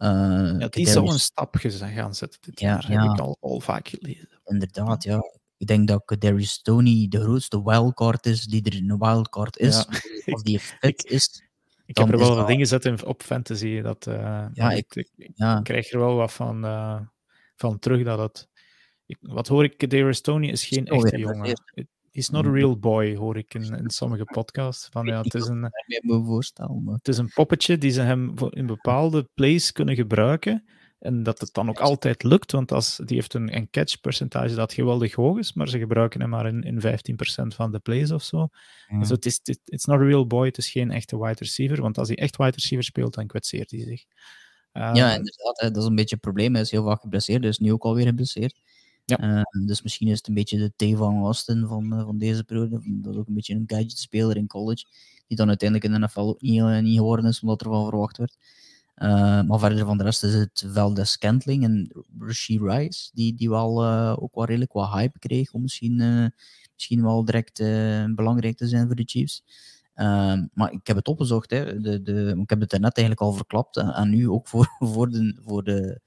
[0.02, 2.90] Eh, Ja, die Kadarius- zou een stapje zijn gaan zetten dit Ja, jaar.
[2.90, 3.02] ja.
[3.02, 4.40] Heb ik al, al vaak gelezen.
[4.44, 5.22] Inderdaad, ja.
[5.56, 9.86] Ik denk dat Darius Stoney de grootste wildcard is die er een wildcard is.
[10.24, 10.32] Ja.
[10.32, 11.42] Als die fit is.
[11.86, 13.80] Ik heb er is wel wat dat- dingen gezet op fantasy.
[13.80, 15.06] Dat, eh, Ja, ik-
[15.62, 17.00] krijg er wel wat van, eh,
[17.56, 18.04] van terug.
[18.04, 18.48] Dat het,
[19.06, 19.90] ik, wat hoor ik?
[19.90, 21.56] Darius Stoney is geen echte jongen.
[22.16, 24.88] Is- not a real boy, hoor ik in, in sommige podcasts.
[24.90, 25.62] Van, ja, het, is een,
[26.92, 30.64] het is een poppetje die ze hem voor- in bepaalde plays kunnen gebruiken.
[30.98, 34.54] En dat het dan ook altijd lukt, want als, die heeft een, een catch percentage
[34.54, 38.10] dat geweldig hoog is, maar ze gebruiken hem maar in, in 15% van de plays
[38.10, 38.48] of zo.
[38.88, 38.98] Ja.
[38.98, 41.80] Dus het is, het, it's not a real boy, het is geen echte wide receiver,
[41.80, 44.04] want als hij echt wide receiver speelt, dan kwetseert hij zich.
[44.72, 45.60] Ehm, Ja, inderdaad.
[45.60, 46.52] Hè, dat is een beetje het probleem.
[46.52, 47.40] Hij is heel vaak geblesseerd.
[47.40, 48.60] Hij is nu ook alweer geblesseerd.
[49.04, 49.18] Ja.
[49.18, 52.44] Eh, dus misschien is het een beetje de T van Austin van, eh, van deze
[52.44, 52.80] periode.
[52.84, 54.84] Dat is ook een beetje een gadget-speler in college.
[55.26, 57.88] Die dan uiteindelijk in de NFL ook niet, eh, niet geworden is, omdat er van
[57.88, 58.36] verwacht werd.
[59.46, 63.86] Maar verder van de rest is het Valdez Scantling en Rasheed Rice, die, die wel
[64.16, 65.96] ook wel redelijk wat hype kreeg om misschien,
[66.74, 67.58] misschien wel direct
[68.14, 69.44] belangrijk te zijn voor de Chiefs.
[70.54, 71.80] Maar ik heb het opgezocht, hè.
[71.80, 73.76] De, de, ik heb het daarnet eigenlijk al verklapt.
[73.76, 76.00] En nu ook voor, voor, de, voor de,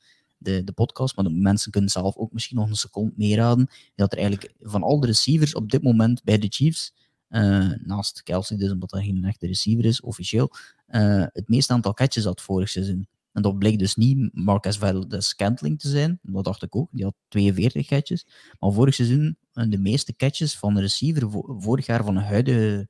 [0.45, 1.15] de, de podcast.
[1.15, 3.67] Maar de mensen kunnen zelf ook misschien nog een seconde meeraden.
[3.95, 6.93] Dat er eigenlijk van al de receivers op dit moment bij de Chiefs,
[7.27, 10.51] eh, naast Kelsey, dus omdat hij geen echte receiver is, officieel,
[10.85, 13.07] eh, het meeste aantal catches had vorig seizoen.
[13.31, 16.19] En dat bleek dus niet Marcus Valdez Scantling te zijn.
[16.21, 16.89] Dat dacht ik ook.
[16.91, 18.25] Die had 42 catches.
[18.59, 22.23] Maar vorig seizoen eh, de meeste catches van een receiver vo- vorig jaar van een
[22.23, 22.87] huidige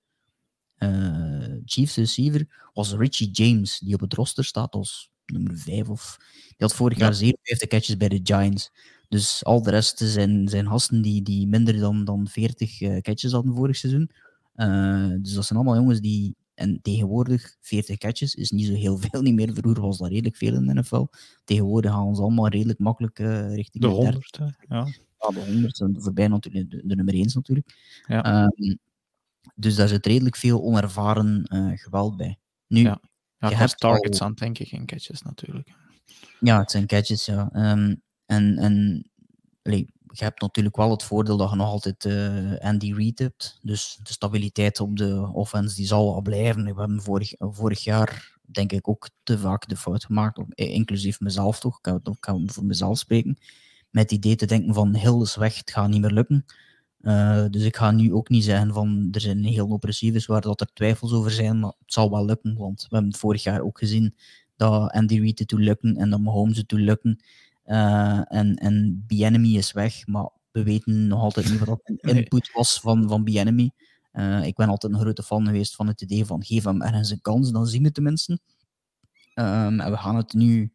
[1.65, 6.17] Chiefs receiver was Richie James, die op het roster staat als nummer 5 of...
[6.47, 7.03] Die had vorig Ja.
[7.03, 8.71] jaar 57 catches bij de Giants.
[9.09, 13.31] Dus al de rest zijn, zijn gasten die, die minder dan, dan 40 eh, catches
[13.31, 14.09] hadden vorig seizoen.
[14.53, 16.35] Eh, dus dat zijn allemaal jongens die...
[16.55, 19.53] En tegenwoordig, 40 catches is niet zo heel veel niet meer.
[19.53, 21.05] Vroeger was dat redelijk veel in de NFL.
[21.43, 24.03] Tegenwoordig gaan ze allemaal redelijk makkelijk eh, richting de 30.
[24.03, 24.75] 100, hè.
[24.75, 24.85] ja.
[25.19, 27.75] Ja, de 100 zijn voorbij natuurlijk, de, de nummer 1 natuurlijk.
[28.07, 28.23] Ja.
[28.23, 28.75] Ehm,
[29.55, 31.45] dus daar zit redelijk veel onervaren
[31.77, 32.37] geweld bij.
[32.67, 33.01] Nu, Ja.
[33.37, 35.69] Ja, Ja, Je hebt targets al- aan, denk ik, geen catches natuurlijk.
[36.59, 37.49] het zijn catches, ja.
[37.51, 39.05] Ehm, en en
[39.63, 43.59] allee, je hebt natuurlijk wel het voordeel dat je nog altijd eh, Andy Reid hebt.
[43.61, 46.63] Dus de stabiliteit op de offense die zal wel blijven.
[46.63, 51.19] We hebben vorig, vorig jaar, denk ik, ook te vaak de fout gemaakt, eh, inclusief
[51.19, 51.77] mezelf toch.
[51.77, 53.37] Ik het- ik ga voor mezelf spreken.
[53.89, 56.45] Met het idee te denken van heel is weg, het gaat niet meer lukken.
[57.05, 60.25] Eh, dus ik ga nu ook niet zeggen van er zijn een heel hoop receivers
[60.25, 63.19] waar dat er twijfels over zijn, maar het zal wel lukken, want we hebben het
[63.19, 64.15] vorig jaar ook gezien
[64.55, 67.23] dat Andy Reid het toe lukken en dat Mahomes het toe lukken.
[67.63, 72.51] Eh, en en Bienemy is weg, maar we weten nog altijd niet wat dat input
[72.51, 73.71] was van, van Bienemy.
[74.11, 77.09] Eh, ik ben altijd een grote fan geweest van het idee van geef hem ergens
[77.09, 78.39] een kans, dan zien we het tenminste.
[79.33, 80.71] Ehm, en we gaan het nu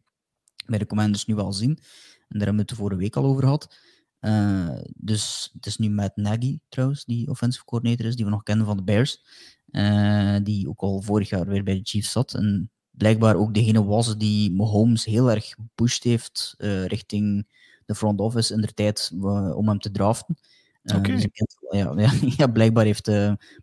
[0.67, 1.71] bij de Commanders nu wel zien.
[1.71, 3.77] En daar hebben we het de vorige week al over gehad.
[4.21, 8.43] Eh, dus het is nu met Nagy trouwens, die offensive coordinator is, die we nog
[8.43, 9.23] kennen van de Bears.
[9.71, 12.35] Eh, die ook al vorig jaar weer bij de Chiefs zat.
[12.35, 17.47] En blijkbaar ook degene was die Mahomes heel erg gepusht heeft eh, richting
[17.87, 19.11] de front office in de tijd
[19.55, 20.39] om hem te draften.
[20.83, 23.07] Dus ik ja, ja, ja, blijkbaar heeft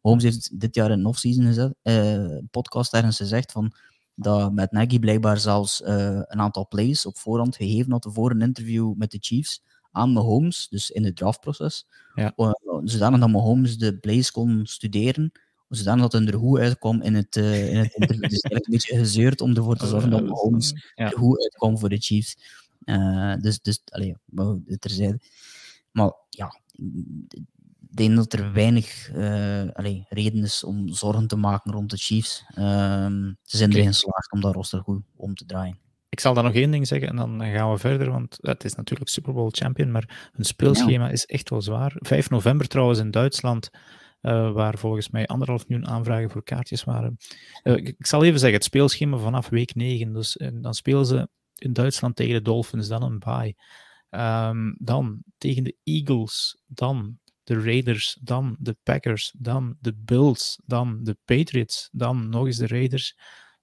[0.02, 1.76] Mahomes heeft dit jaar een offseason gezet,
[2.52, 3.74] podcast ergens gezegd van
[4.16, 8.94] dat met Nagy blijkbaar zelfs een aantal plays op voorhand gegeven had voor een interview
[8.96, 9.62] met de Chiefs
[9.98, 11.88] aan Mahomes, dus in het draftproces.
[12.16, 12.34] Ja.
[12.36, 12.52] Uh,
[12.84, 15.32] zodanig dat Mahomes de plays kon studeren
[15.70, 18.30] zodanig dat hij er goed uitkwam in het, uh, in het interview.
[18.30, 21.06] dus eigenlijk een beetje gezeurd om ervoor te zorgen dat Mahomes ja.
[21.06, 22.38] er goed uitkwam voor de Chiefs.
[22.86, 24.16] Uh, dus, dus allee,
[24.80, 25.20] terzijde.
[25.92, 26.60] Maar ja,
[27.88, 31.98] ik denk dat er weinig uh, allee, reden is om zorgen te maken rond de
[31.98, 32.46] Chiefs.
[32.50, 33.06] Uh,
[33.44, 35.80] ze zijn erin geslaagd om dat roster goed om te draaien.
[36.10, 38.76] Ik zal dan nog één ding zeggen en dan gaan we verder, want het is
[38.76, 41.12] natuurlijk Super Bowl champion, maar hun speelschema ja.
[41.12, 41.94] is echt wel zwaar.
[41.96, 43.70] 5 november trouwens in Duitsland,
[44.22, 47.18] uh, waar volgens mij anderhalf miljoen aanvragen voor kaartjes waren.
[47.64, 51.30] Uh, ik zal even zeggen, het speelschema vanaf week 9, dus uh, dan spelen ze
[51.56, 53.56] in Duitsland tegen de Dolphins, dan een bye.
[54.10, 61.00] Um, dan tegen de Eagles, dan de Raiders, dan de Packers, dan de Bills, dan
[61.04, 63.18] de Patriots, dan nog eens de Raiders,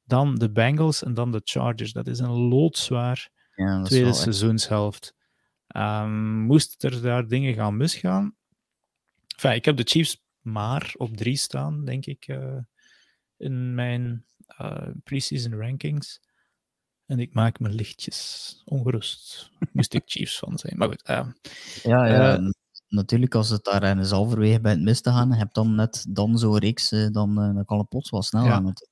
[0.05, 1.93] dan de Bengals en dan de Chargers.
[1.93, 5.15] Dat is een loodzwaar ja, tweede seizoenshelft.
[5.77, 8.37] Um, moest er daar dingen gaan misgaan?
[9.35, 12.59] Enfin, ik heb de Chiefs maar op drie staan, denk ik, uh,
[13.37, 14.25] in mijn
[14.61, 16.21] uh, preseason rankings.
[17.07, 19.51] En ik maak me lichtjes ongerust.
[19.73, 20.77] Moest ik Chiefs van zijn.
[20.77, 21.09] Maar goed.
[21.09, 21.27] Uh,
[21.83, 22.53] ja, ja
[22.89, 26.39] natuurlijk, als het daar eens halverwege bij het mis te gaan, heb dan net dan
[26.39, 28.53] zo'n reeks, dan, dan kan het plots wel snel ja.
[28.53, 28.67] aan.
[28.67, 28.89] Het.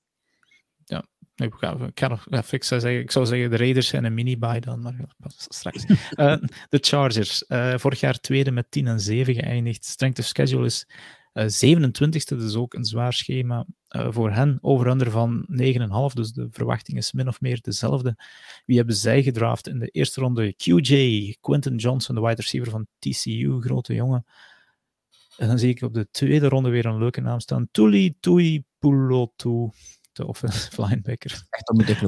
[1.35, 4.15] Ik ga, ik ga nog ik zou, zeggen, ik zou zeggen de Raiders zijn een
[4.15, 4.95] mini-buy dan, maar
[5.27, 5.85] straks.
[5.85, 5.97] uh,
[6.69, 9.85] de Chargers, uh, vorig jaar tweede met 10 en 7 geëindigd.
[9.85, 10.87] Strength of schedule is
[11.33, 14.59] uh, 27e, dus ook een zwaar schema voor hen.
[14.61, 18.17] Over-under van 9,5, dus de verwachting is min of meer dezelfde.
[18.65, 20.55] Wie hebben zij gedraft in de eerste ronde?
[20.57, 24.25] QJ, Quentin Johnson, de wide receiver van TCU, grote jongen.
[25.37, 27.69] En dan zie ik op de tweede ronde weer een leuke naam staan.
[27.71, 29.71] Tuli Tui Pulotu
[30.13, 31.47] de offensive linebacker.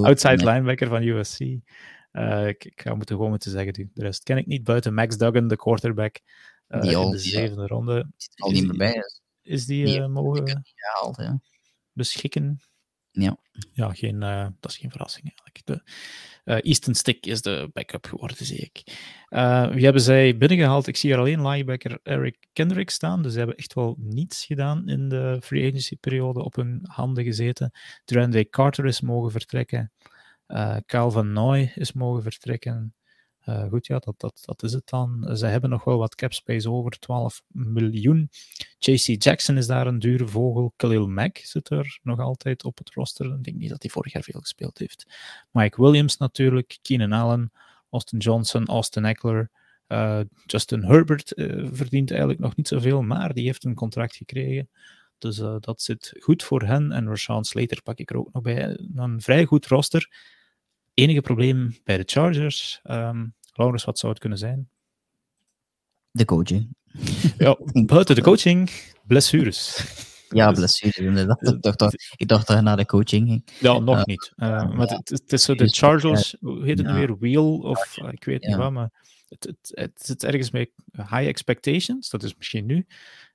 [0.03, 1.41] Outside linebacker van USC.
[1.41, 5.17] Uh, ik, ik, ga moeten gewoon moeten zeggen, de rest ken ik niet buiten Max
[5.17, 6.21] Duggan, de quarterback.
[6.69, 7.67] Uh, die al, in de zevende ja.
[7.67, 8.11] ronde.
[8.17, 8.95] Zit al niet meer bij.
[8.95, 11.41] Is, is die mogen gehaald, ja.
[11.93, 12.61] beschikken?
[13.11, 13.39] Ja.
[13.73, 14.21] Ja, geen,
[14.61, 15.61] dat is geen verrassing eigenlijk.
[15.65, 15.83] De,
[16.45, 18.83] uh, Easton Stick is de backup geworden, zie ik.
[19.31, 20.87] Uh, wie hebben zij binnengehaald?
[20.87, 24.89] Ik zie er alleen linebacker Eric Kendrick staan, dus ze hebben echt wel niets gedaan
[24.89, 27.71] in de free agency periode op hun handen gezeten.
[28.05, 29.93] Durande Carter is mogen vertrekken.
[30.49, 32.95] Uh, Calvin Noy is mogen vertrekken.
[33.49, 35.37] Uh, goed, ja, dat, dat, dat is het dan.
[35.37, 38.31] Ze hebben nog wel wat cap space over, 12 miljoen.
[38.79, 40.73] JC Jackson is daar een dure vogel.
[40.77, 43.27] Khalil Mack zit er nog altijd op het roster.
[43.27, 45.07] Ik denk niet dat hij vorig jaar veel gespeeld heeft.
[45.51, 47.53] Mike Williams natuurlijk, Keenan Allen,
[47.91, 49.51] Austin Johnson, Austin Eckler.
[49.89, 54.69] Uh, Justin Herbert uh, verdient eigenlijk nog niet zoveel, maar die heeft een contract gekregen.
[55.19, 56.93] Dus dat zit goed voor hen.
[56.93, 58.79] En Rashawn Slater pak ik er ook nog bij.
[58.95, 60.09] Een vrij goed roster
[60.95, 64.69] enige probleem bij de Chargers, um, Laurens, wat zou het kunnen zijn?
[66.11, 66.77] De coaching.
[67.39, 68.71] Ja, buiten de coaching,
[69.07, 69.85] blessures.
[70.29, 71.49] Ja, blessures, inderdaad.
[71.49, 73.45] Ik dacht, dat, ik dacht dat je naar de coaching ging.
[73.61, 74.33] Ja, nog uh, niet.
[74.37, 76.95] Uh, ja, maar het, het, is zo de Chargers, hoe heet het ja.
[76.95, 77.19] weer?
[77.19, 78.91] Wheel of ik weet niet wat, maar
[79.29, 82.87] het, het, het zit ergens met high expectations, dat is misschien nu.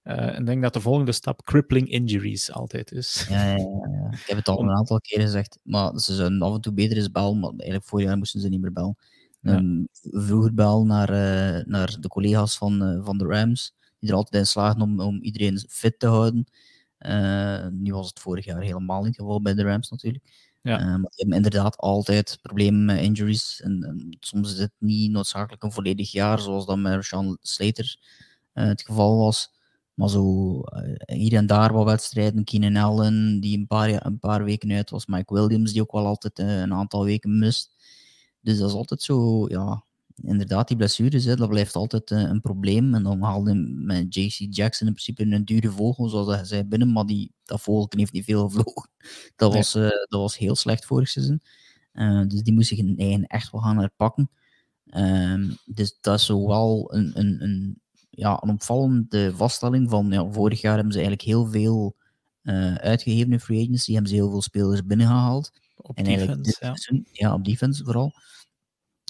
[0.04, 3.26] Uh, en ik denk dat de volgende stap crippling injuries altijd is.
[3.30, 4.12] Ja, ja, ja.
[4.12, 6.97] ik heb het al een aantal keer gezegd, maar ze zouden af en toe beter
[6.97, 8.97] eens bellen, maar eigenlijk vorig jaar moesten ze niet meer bellen.
[9.41, 14.16] Um, vroeger bel naar, uh, naar de collega's van, uh, van de Rams, die er
[14.16, 16.45] altijd in slagen om, om iedereen fit te houden.
[17.82, 20.24] nu was het vorig jaar helemaal niet het geval bij de Rams natuurlijk.
[20.62, 20.78] Ja.
[20.78, 23.62] maar die hebben inderdaad altijd problemen met injuries.
[23.62, 27.97] En, en, soms is het niet noodzakelijk een volledig jaar, zoals dat met Sean Slater
[28.54, 29.58] het geval was.
[30.00, 32.43] Maar zo uh, hier en daar wat wedstrijden.
[32.43, 35.05] Keenan Allen, die een paar, een paar weken uit was.
[35.05, 37.76] Mike Williams, die ook wel altijd uh, een aantal weken mist.
[38.42, 39.84] Dus dat is altijd zo, ja,
[40.21, 42.93] inderdaad, die blessures, hè, dat blijft altijd uh, een probleem.
[42.93, 46.92] En dan haalde met JC Jackson in principe een dure vogel, zoals hij zei binnen.
[46.92, 48.89] Maar die, dat vogel heeft niet veel gevlogen.
[49.36, 51.42] Dat, was, dat was heel slecht vorig seizoen.
[52.28, 54.30] dus die moest zich in eigen echt wel gaan herpakken.
[54.86, 57.82] Ehm, dus dat is zo wel een, een, een
[58.20, 61.96] ja, een opvallende vaststelling van ja, vorig jaar hebben ze eigenlijk heel veel
[62.43, 65.51] uh, uitgegeven in free agency, hebben ze heel veel spelers binnengehaald.
[65.75, 66.75] Op en defense, ja.
[66.75, 67.33] Seizoen, ja.
[67.33, 68.13] op defense vooral.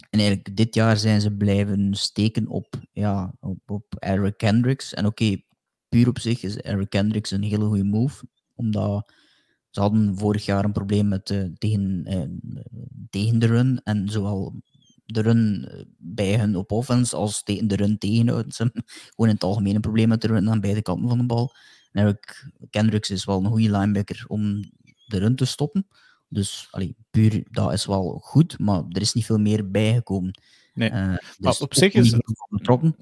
[0.10, 4.94] En eigenlijk dit jaar zijn ze blijven steken op, ja, op, op Eric Kendricks.
[4.94, 5.46] En oké, okay,
[5.90, 8.26] puur op zich is Eric Kendricks een hele goede move,
[8.56, 9.14] omdat
[9.70, 12.64] ze hadden vorig jaar een probleem met, uh, tegen, uh,
[13.10, 13.82] tegen de run.
[13.84, 14.62] En zowel
[15.12, 18.52] de run eh, bij hun op offense als de run tegenhouden.
[18.52, 21.18] Ze hebben gewoon in het algemeen een probleem met de run aan beide kanten van
[21.18, 21.56] de bal.
[21.92, 24.72] En Eric Kendricks is wel een goede linebacker om
[25.06, 25.88] de run te stoppen.
[26.28, 30.42] Dus allee, puur, dat is wel goed, maar er is niet veel meer bijgekomen.
[30.74, 32.48] Nee, uh, dus maar op zich is het...
[32.50, 32.96] Betrokken,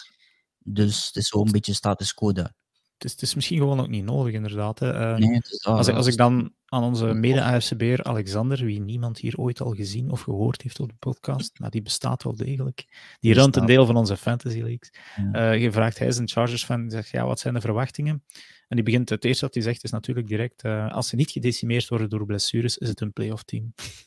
[0.59, 2.53] dus het is zo een beetje status quo daar.
[2.97, 4.79] Het, is, het is misschien gewoon ook niet nodig, inderdaad.
[4.79, 5.17] Hè.
[5.17, 9.17] Nee, het is dat, als, ik- als ik dan aan onze mede-AFCB'er Alexander, wie niemand
[9.19, 12.85] hier ooit al gezien of gehoord heeft op de podcast, maar die bestaat wel degelijk.
[13.19, 14.89] Die runt een deel van onze Fantasy Leagues.
[15.15, 15.51] Ja.
[15.51, 18.23] Eh, je vraagt, hij is een Chargers-fan, die zegt, ja, wat zijn de verwachtingen?
[18.67, 21.31] En die begint, het eerste wat hij zegt is natuurlijk direct, eh, als ze niet
[21.31, 23.73] gedecimeerd worden door blessures, is het een playoff team.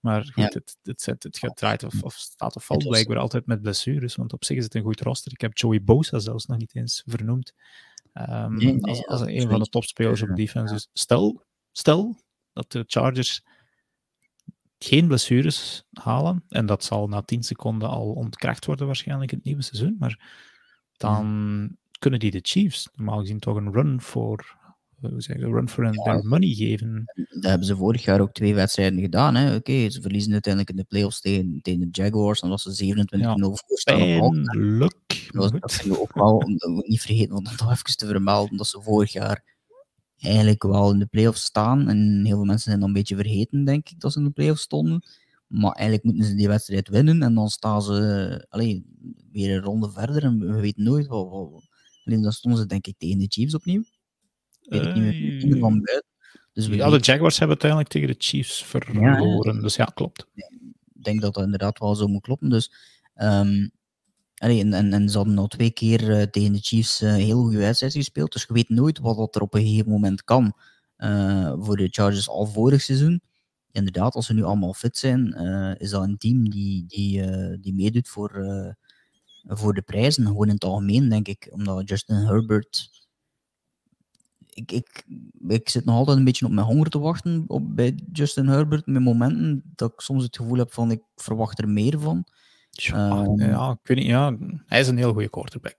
[0.00, 0.42] Maar goed, Ja.
[0.42, 4.16] het, het, het, het gaat- draait of, of staat of valt blijkbaar altijd met blessures,
[4.16, 5.32] want op zich is het een goed roster.
[5.32, 7.52] Ik heb Joey Bosa zelfs nog niet eens vernoemd.
[8.12, 10.34] Ehm, Nee, nee, als, een van de topspelers op ja.
[10.34, 10.74] defense.
[10.74, 12.20] Dus stel, stel
[12.52, 13.42] dat de Chargers
[14.78, 19.46] geen blessures halen, en dat zal na 10 seconden al ontkracht worden waarschijnlijk in het
[19.46, 20.32] nieuwe seizoen, maar
[20.96, 24.56] dan kunnen die de Chiefs normaal gezien toch een run voor,
[25.02, 25.90] eh, hoe zeg run for Ja.
[25.90, 27.02] their money geven.
[27.14, 29.34] Dat hebben ze vorig jaar ook twee wedstrijden gedaan.
[29.34, 29.54] hè.
[29.54, 32.40] Oké, ze verliezen uiteindelijk in de playoffs tegen, tegen de Jaguars.
[32.40, 34.42] Dan was ze 27-0 voor staan op Hawks.
[34.42, 34.94] Pijnlijk.
[35.32, 35.80] Dat, maar dat goed.
[35.80, 38.82] kunnen we ook wel dat moet niet vergeten, want nog even te vermelden dat ze
[38.82, 39.44] vorig jaar
[40.18, 41.88] eigenlijk wel in de playoffs staan.
[41.88, 44.30] En heel veel mensen zijn dan een beetje vergeten, denk ik, dat ze in de
[44.30, 45.04] playoffs stonden.
[45.46, 48.84] Maar eigenlijk moeten ze die wedstrijd winnen en dan staan ze allee,
[49.32, 51.28] weer een ronde verder en we weten nooit wat.
[51.30, 51.70] wat
[52.04, 53.84] alleen dan stonden ze denk ik tegen de Chiefs opnieuw.
[54.62, 56.10] Weet ik niet meer, van buiten.
[56.52, 59.62] Dus Ja, de Jaguars hebben uiteindelijk tegen de Chiefs verloren.
[59.62, 60.26] Dus ja, klopt.
[60.34, 62.48] ik denk dat dat inderdaad wel zo moet kloppen.
[62.48, 62.72] Dus,
[63.14, 63.68] ehm,
[64.50, 67.58] en, en, ze hadden al twee keer eh, tegen de Chiefs eh, een heel goede
[67.58, 68.32] wedstrijd gespeeld.
[68.32, 70.52] Dus je weet nooit wat dat er op een gegeven moment kan
[70.96, 73.22] eh, voor de Chargers al vorig seizoen.
[73.70, 75.32] Inderdaad, als ze nu allemaal fit zijn,
[75.78, 77.22] is dat een team die, die,
[77.60, 78.30] die meedoet voor,
[79.46, 80.26] voor de prijzen.
[80.26, 81.48] Gewoon in het algemeen, denk ik.
[81.50, 82.90] Omdat Justin Herbert.
[84.46, 85.04] Ik, ik,
[85.48, 88.86] ik zit nog altijd een beetje op mijn honger te wachten op, bij Justin Herbert.
[88.86, 92.26] Met momenten dat ik soms het gevoel heb van ik verwacht er meer van.
[92.74, 93.40] Ja, Ehm.
[93.40, 94.06] ja, ik weet niet.
[94.06, 94.36] Ja,
[94.66, 95.74] hij is een heel goede quarterback.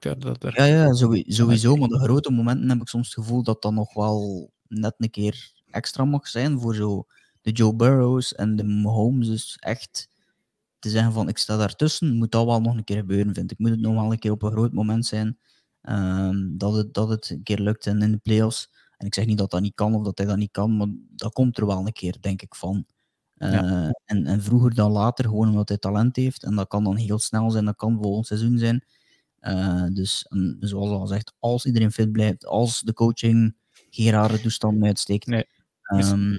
[0.57, 1.75] Ja, ja sowie- sowieso.
[1.75, 5.09] Maar de grote momenten heb ik soms het gevoel dat dat nog wel net een
[5.09, 7.05] keer extra mag zijn voor zo
[7.41, 9.27] de Joe Burrows en de Mahomes.
[9.27, 10.07] Dus echt
[10.79, 13.59] te zeggen van ik sta daartussen, moet dat wel nog een keer gebeuren, vind ik.
[13.59, 15.37] Moet het nog wel een keer op een groot moment zijn
[15.81, 18.69] ehm, dat, het, dat het een keer lukt en in de playoffs.
[18.97, 20.87] En ik zeg niet dat dat niet kan of dat hij dat niet kan, maar
[21.09, 22.85] dat komt er wel een keer, denk ik, van.
[23.51, 26.43] Eh, en, en vroeger dan later, gewoon omdat hij talent heeft.
[26.43, 28.85] En dat kan dan heel snel zijn, dat kan volgend seizoen zijn.
[29.39, 33.55] Eh, dus en zoals al gezegd, als iedereen fit blijft, als de coaching
[33.89, 35.27] geen rare toestanden uitsteekt.
[35.27, 35.45] Nee.
[35.81, 36.37] ehm,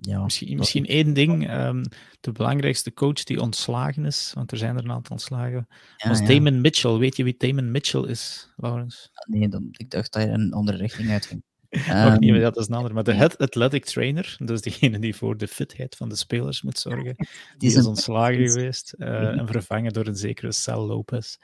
[0.00, 1.48] ja, Misschien, misschien één ding.
[1.48, 1.84] ehm,
[2.20, 5.66] de belangrijkste coach die ontslagen is, want er zijn er een aantal ontslagen,
[5.96, 6.26] ja, was ja.
[6.26, 6.96] Damon Mitchell.
[6.96, 9.10] Weet je wie Damon Mitchell is, Laurens?
[9.28, 11.42] Nee, dan, ik dacht dat je een andere richting uitging.
[11.76, 12.94] Nog Ehm, niet, maar dat is een ander.
[12.94, 16.78] Maar de head athletic trainer, dus degene die voor de fitheid van de spelers moet
[16.78, 17.16] zorgen,
[17.58, 21.36] die is ontslagen geweest eh, en vervangen door een zekere Sal Lopez.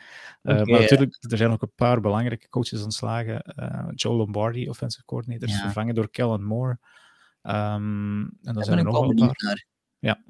[0.43, 3.41] Eh, maar natuurlijk, er zijn ook een paar belangrijke coaches ontslagen.
[3.43, 5.61] Eh, Joe Lombardi, offensive coordinator, Ja.
[5.61, 6.79] vervangen door Kellen Moore.
[7.43, 9.35] Ehm, en dan zijn er nog een paar.
[9.45, 9.67] naar.
[9.99, 10.23] Ja.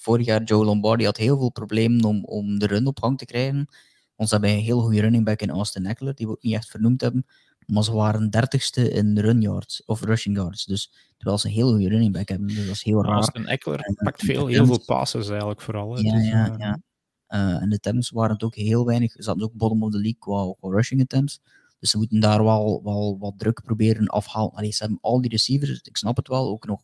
[0.00, 3.24] Vorig jaar Joe Lombardi had heel veel problemen om, om de run op gang te
[3.24, 3.68] krijgen.
[4.16, 6.68] Ze hebben een heel goede running back in Austin Eckler, die we ook niet echt
[6.70, 7.26] vernoemd hebben.
[7.66, 10.64] Maar ze waren dertigste in run yards, of rushing yards.
[10.64, 12.46] Dus terwijl ze een heel goede running back hebben.
[12.46, 13.14] Dus dat is heel raar.
[13.14, 15.94] Austin Eckler En- pakt veel, heel veel passes eigenlijk vooral.
[15.96, 16.00] hè.
[16.00, 16.80] Ja, Dus, ja, eh, ja.
[17.26, 19.12] Eh, en de attempts waren het ook heel weinig.
[19.12, 21.40] Ze hadden ook bottom of the league qua, qua rushing attempts.
[21.78, 24.52] Dus ze moeten daar wel, wel wat druk proberen afhalen.
[24.52, 26.48] Allee, ze hebben al die receivers, ik snap het wel.
[26.48, 26.80] Ook nog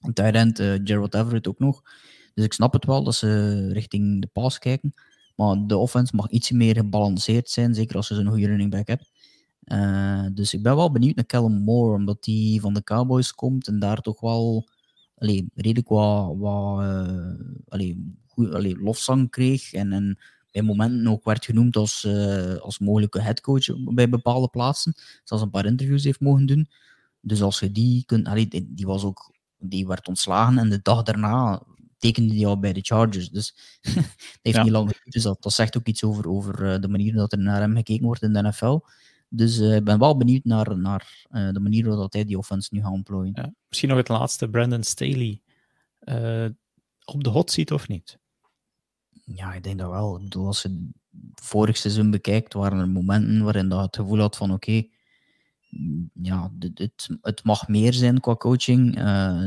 [0.00, 1.82] een tight end, eh, Gerald Everett ook nog.
[2.34, 4.94] Dus ik snap het wel dat ze richting de pass kijken.
[5.36, 8.86] Maar de offense mag iets meer gebalanceerd zijn, zeker als je zo'n goede running back
[8.86, 9.10] hebt.
[9.68, 13.66] Eh, dus ik ben wel benieuwd naar Callum Moore, omdat die van de Cowboys komt
[13.68, 14.68] en daar toch wel
[15.14, 17.32] allee, redelijk wat, wat eh,
[17.68, 19.72] allee, goed, allee, lofzang kreeg.
[19.72, 20.18] En, en
[20.52, 24.94] bij momenten ook werd genoemd als, eh, als mogelijke headcoach bij bepaalde plaatsen.
[25.24, 26.68] Zelfs een paar interviews heeft mogen doen.
[27.20, 28.26] Dus als je die kunt...
[28.26, 29.36] Allee, die, die was ook...
[29.60, 31.62] Die werd ontslagen en de dag daarna
[31.98, 33.30] tekende hij al bij de Chargers.
[33.30, 34.04] Dus dat
[34.42, 34.62] heeft Ja.
[34.62, 35.12] niet lang geduurd.
[35.12, 37.76] Dus dat, dat zegt ook iets over, over eh, de manier dat er naar hem
[37.76, 38.78] gekeken wordt in de NFL.
[39.28, 42.68] Dus eh, ik ben wel benieuwd naar, naar eh, de manier waarop hij die offense
[42.74, 43.32] nu gaat ontplooien.
[43.34, 43.54] ja.
[43.68, 45.42] Misschien nog het laatste, Brandon Staley.
[45.98, 46.46] Eh,
[47.04, 48.18] op de hot seat of niet?
[49.24, 50.16] Ja, ik denk dat wel.
[50.16, 50.88] Ik bedoel, als je
[51.34, 54.82] vorig seizoen bekijkt, waren er momenten waarin dat het gevoel had van oké,
[56.12, 58.94] ja, het, het mag meer zijn qua coaching.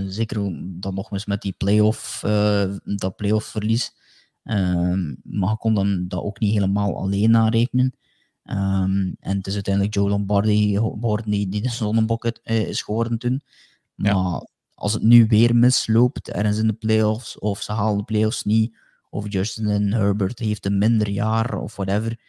[0.08, 0.38] Zeker
[0.80, 3.96] dan nog eens met die playoff, eh dat playoff verlies.
[5.24, 7.96] Maar je kon dan dat ook niet helemaal alleen narekenen.
[8.52, 13.18] Ehm, en het is uiteindelijk Joe Lombardi geworden die, die de zonnebok eh, is geworden
[13.18, 13.42] toen.
[13.96, 14.14] Ja.
[14.14, 18.44] Maar als het nu weer misloopt, ergens in de playoffs, of ze halen de playoffs
[18.44, 18.78] niet,
[19.10, 22.20] of Justin Herbert heeft een minder jaar, of whatever,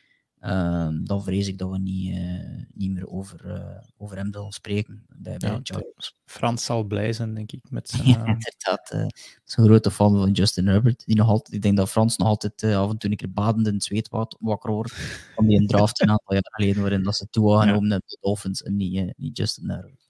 [0.42, 4.52] ehm, dan vrees ik dat we niet, eh, niet meer over, eh, over hem zullen
[4.52, 5.82] spreken bij, bij Ja.
[6.24, 8.08] Frans zal blij zijn, denk ik, met zijn...
[8.08, 8.90] Ja, eh, inderdaad.
[8.90, 11.02] een grote fan van Justin Herbert.
[11.06, 13.66] Die nog altijd, ik denk dat Frans nog altijd af en toe een keer badend
[13.66, 14.08] in het zweet
[14.38, 14.92] wakker wordt.
[15.34, 18.18] Van die een draft een aantal jaar geleden, waarin dat ze toe genomen hebben de
[18.20, 20.01] Dolphins en niet, niet Justin Herbert.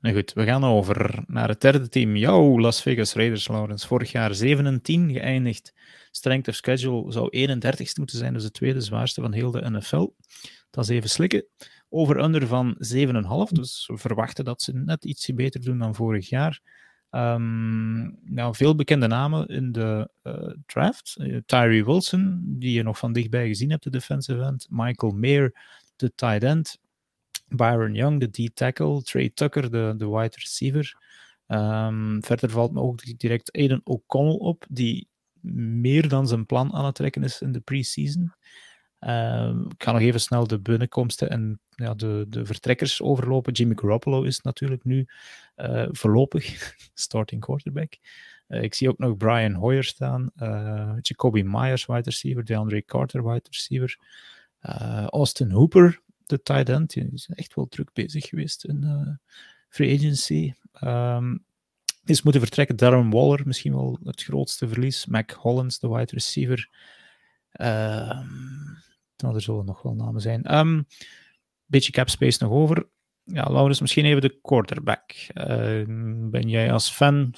[0.00, 2.16] Nou goed, we gaan over naar het derde team.
[2.16, 3.86] Jouw Las Vegas Raiders, Laurens.
[3.86, 5.74] Vorig jaar 7 en 10 geëindigd.
[6.10, 10.08] Strength of schedule zou 31ste moeten zijn, dus de tweede zwaarste van heel de NFL.
[10.70, 11.46] Dat is even slikken.
[11.88, 16.60] Over-under van 7,5, dus we verwachten dat ze net ietsje beter doen dan vorig jaar.
[17.10, 18.00] Ehm,
[18.34, 21.16] nou, veel bekende namen in de eh, draft.
[21.18, 24.66] Eh, Tyree Wilson, die je nog van dichtbij gezien hebt, de defensive end.
[24.70, 25.54] Michael Mayer,
[25.96, 26.78] de tight end.
[27.56, 29.02] Byron Young, de D-tackle.
[29.02, 30.96] Trey Tucker, de, de wide receiver.
[31.46, 35.08] Ehm, verder valt me ook direct Aiden O'Connell op, die
[35.80, 38.34] meer dan zijn plan aan het trekken is in de pre-season.
[39.00, 43.52] Ehm, ik ga nog even snel de binnenkomsten en ja, de, de vertrekkers overlopen.
[43.52, 45.06] Jimmy Garoppolo is natuurlijk nu
[45.54, 47.92] eh, voorlopig starting quarterback.
[48.46, 53.28] Eh, ik zie ook nog Brian Hoyer staan, eh, Jacoby Myers, wide receiver, DeAndre Carter,
[53.28, 53.98] wide receiver,
[55.10, 56.00] Austin Hooper,
[56.30, 59.14] de tight end, die is echt wel druk bezig geweest in eh,
[59.68, 60.52] free agency.
[60.72, 61.36] Ehm,
[62.04, 62.76] is moeten vertrekken.
[62.76, 65.06] Darren Waller, misschien wel het grootste verlies.
[65.06, 66.68] Mac Hollins, de wide receiver.
[67.50, 68.26] Ehm,
[69.16, 70.42] nou, er zullen nog wel namen zijn.
[70.44, 70.80] Ehm
[71.70, 72.88] beetje cap space nog over.
[73.24, 75.12] Ja, Laurens, misschien even de quarterback.
[76.30, 77.34] Ben jij als fan...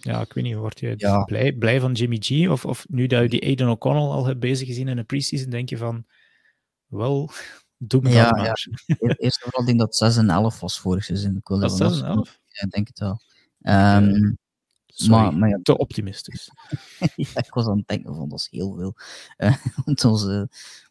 [0.00, 1.24] Ja, ik weet niet, word je Ja.
[1.24, 2.48] blij, blij van Jimmy G?
[2.48, 5.50] Of, of nu dat je die Aiden O'Connell al hebt bezig gezien in de preseason,
[5.50, 6.04] denk je van...
[6.86, 7.30] Wel,
[7.88, 8.66] doe me Ja, dat maar.
[8.86, 11.36] E- Eerst en vooral, ik denk dat 6 en 11 was vorig seizoen.
[11.36, 12.38] Ik Dat is wel 6 en nog- 11?
[12.48, 13.20] Ja, ik denk het wel.
[13.60, 14.32] Ehm,
[14.94, 16.50] Sorry, maar, maar ja, te optimistisch.
[17.16, 18.94] Ja, ik was aan het denken van dat is heel veel.
[19.36, 20.42] Eh, want ons, eh,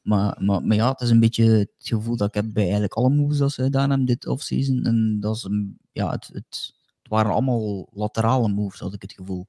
[0.01, 2.93] maar, maar, maar ja, het is een beetje het gevoel dat ik heb bij eigenlijk
[2.93, 4.83] alle moves dat ze gedaan hebben dit offseason.
[4.83, 9.13] En dat is een, ja, het, het, het waren allemaal laterale moves, had ik het
[9.13, 9.47] gevoel.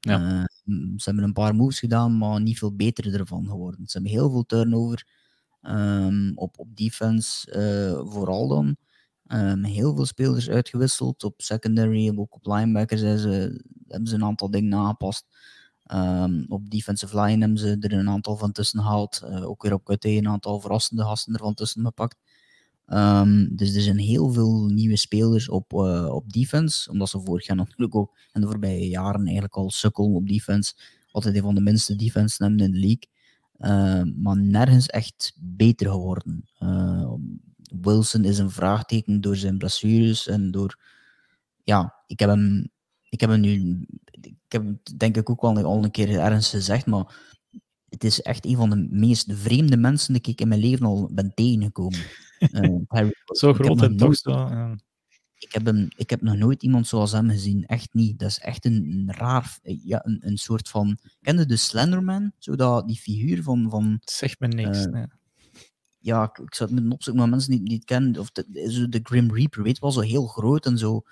[0.00, 0.20] Ja.
[0.20, 0.44] Eh,
[0.96, 3.80] ze hebben een paar moves gedaan, maar niet veel beter ervan geworden.
[3.86, 5.06] Ze hebben heel veel turnover
[5.64, 8.76] ehm, op, op defense, eh, vooral dan.
[9.26, 14.50] Ehm, heel veel spelers uitgewisseld op secondary, ook op linebackers ze, hebben ze een aantal
[14.50, 15.26] dingen aangepast.
[15.84, 19.22] Ehm, op defensive line hebben ze er een aantal van tussen gehaald.
[19.24, 22.16] Eh, ook weer op QT een aantal verrassende gasten ervan tussen gepakt.
[22.86, 26.90] Ehm, dus er zijn heel veel nieuwe spelers op, eh, op defense.
[26.90, 30.74] Omdat ze vorig jaar natuurlijk ook in de voorbije jaren eigenlijk al sukkel op defense.
[31.10, 33.08] Altijd een van de minste defense hebben in de league.
[33.58, 36.48] Ehm, maar nergens echt beter geworden.
[36.58, 37.20] Ehm,
[37.80, 40.78] Wilson is een vraagteken door zijn blessures en door.
[41.64, 42.68] Ja, ik heb hem,
[43.08, 43.86] ik heb hem nu.
[44.20, 44.64] Ik heb
[44.96, 47.16] denk ik ook wel al een keer ergens gezegd, maar
[47.88, 51.10] het is echt een van de meest vreemde mensen die ik in mijn leven al
[51.12, 52.00] ben tegengekomen.
[52.44, 53.36] Eh, Harry Wilson.
[53.36, 54.30] Zo groot en toch zo...
[54.30, 54.76] ja.
[55.38, 57.66] Ik heb, hem, ik heb nog nooit iemand zoals hem gezien.
[57.66, 58.18] Echt niet.
[58.18, 60.98] Dat is echt een, een raar, ja, een, een soort van.
[61.20, 62.32] Kende de Slenderman?
[62.38, 63.70] Zo dat, die figuur van.
[63.70, 64.84] van zegt me niks.
[64.84, 65.06] Eh, nee.
[65.98, 68.18] ja, ik, ik zou het moeten opzoeken, maar mensen die het niet kennen.
[68.18, 71.02] Of de, zo de Grim Reaper, weet je wel, zo heel groot en zo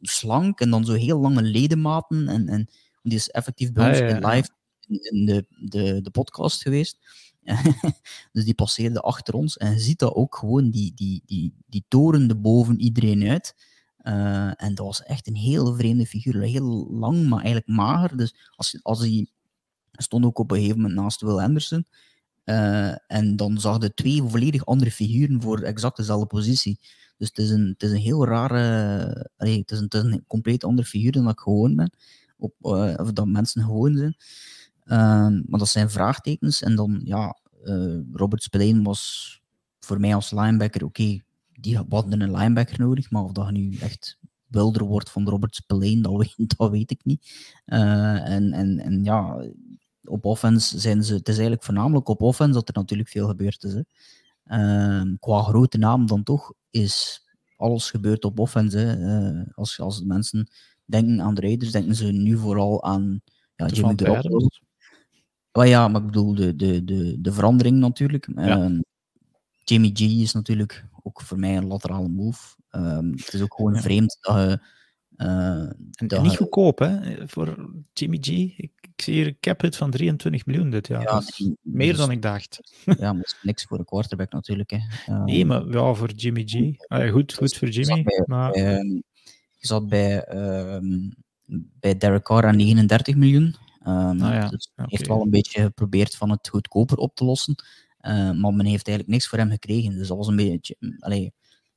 [0.00, 0.60] slank.
[0.60, 2.28] En dan zo heel lange ledematen.
[2.28, 2.68] En, en
[3.02, 4.48] die is effectief bij Ah, ons ja, live
[4.86, 6.98] in, in de, de, de podcast geweest.
[8.32, 9.56] dus die passeerde achter ons.
[9.56, 13.54] En ziet dat ook gewoon, die, die, die, die torende boven iedereen uit.
[13.96, 16.42] Eh, en dat was echt een heel vreemde figuur.
[16.42, 18.16] Heel lang, maar eigenlijk mager.
[18.16, 19.26] Dus als, als hij
[19.92, 21.86] stond ook op een gegeven moment naast Will Anderson.
[22.44, 26.78] Eh, en dan zag je twee volledig andere figuren voor exact dezelfde positie.
[27.16, 29.30] Dus het is een, het is een heel rare.
[29.36, 31.92] allee, het, is een, het is een compleet andere figuur dan ik gewoon ben.
[32.36, 34.16] Op, eh, of dat mensen gewoon zijn.
[34.90, 36.62] Ehm, maar dat zijn vraagtekens.
[36.62, 39.40] En dan, ja, eh, Robert Spillane was
[39.78, 41.20] voor mij als linebacker, oké,
[41.52, 46.00] die hadden een linebacker nodig, maar of dat nu echt wilder wordt van Robert Spillane,
[46.00, 47.30] dat weet, dat weet ik niet.
[47.64, 49.44] Eh, en, en, en ja,
[50.04, 53.64] op offense zijn ze, het is eigenlijk voornamelijk op offense dat er natuurlijk veel gebeurd
[53.64, 53.72] is.
[53.72, 53.82] Hè.
[54.44, 57.26] Ehm, qua grote naam dan toch is
[57.56, 58.78] alles gebeurd op offense.
[58.78, 59.18] Hè.
[59.38, 60.48] Eh, als, als mensen
[60.84, 63.20] denken aan de Raiders, denken ze nu vooral aan
[63.56, 64.48] ja, Jimmy Garoppolo.
[65.52, 68.28] Maar ja, maar ik bedoel de, de, de, de verandering natuurlijk.
[68.34, 68.46] Ja.
[68.48, 68.80] Ehm,
[69.64, 72.56] Jimmy G is natuurlijk ook voor mij een laterale move.
[72.70, 73.80] Ehm, het is ook gewoon Ja.
[73.80, 74.60] vreemd dat je...
[75.16, 78.26] eh, En, dat en niet je- goedkoop, hè, voor Jimmy G.
[78.28, 81.02] Ik, ik zie hier een cap hit van 23 miljoen dit jaar.
[81.02, 82.60] Ja, Dat is nee, meer dus- dan ik dacht.
[82.84, 84.70] Ja, maar dat is niks voor een quarterback natuurlijk.
[84.70, 84.78] Hè.
[85.06, 86.54] Ehm, Nee, maar ja, voor Jimmy G.
[86.86, 88.02] Ah, goed, goed voor Jimmy.
[88.02, 89.02] bij- Maar je
[89.58, 90.24] zat bij,
[91.80, 93.54] bij Derek Carr aan 39 miljoen.
[93.80, 94.84] Ehm, ja, dus oké.
[94.88, 97.54] heeft wel een beetje geprobeerd van het goedkoper op te lossen.
[97.98, 99.94] Eh, maar men heeft eigenlijk niks voor hem gekregen.
[99.94, 100.76] Dus dat was een beetje.
[100.98, 101.32] Allee,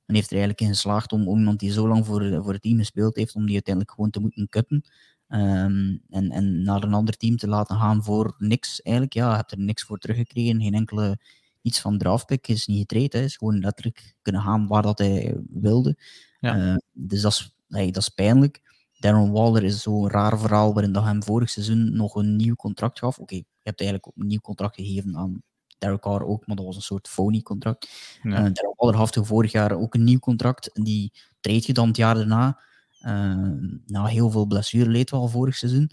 [0.06, 2.62] men heeft er eigenlijk in geslaagd om, om iemand die zo lang voor, voor het
[2.62, 4.84] team gespeeld heeft, om die uiteindelijk gewoon te moeten kutten.
[5.28, 9.16] Ehm, en, en naar een ander team te laten gaan voor niks eigenlijk.
[9.16, 10.62] Ja, je hebt er niks voor teruggekregen.
[10.62, 11.18] Geen enkele
[11.62, 13.14] iets van draftpick is niet getraind.
[13.14, 15.98] Hij is gewoon letterlijk kunnen gaan waar dat hij wilde.
[16.40, 16.82] Ja.
[16.92, 18.62] Dus dat is, nee, dat is pijnlijk.
[19.04, 23.00] Darren Waller is zo'n raar verhaal waarin dat hem vorig seizoen nog een nieuw contract
[23.00, 23.20] gaf.
[23.20, 25.44] Oké, je hebt eigenlijk ook een nieuw contract gegeven aan
[25.78, 27.90] Derek Carr ook, maar dat was een soort phony contract.
[28.22, 28.30] Ja.
[28.30, 30.72] Uh, Darren Waller had vorig jaar ook een nieuw contract.
[30.72, 32.62] En die treedt je dan het jaar daarna.
[33.02, 35.92] Uh, na heel veel blessure leed wel vorig seizoen.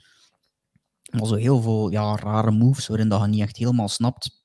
[1.11, 4.45] Maar zo heel veel ja, rare moves waarin dat je niet echt helemaal snapt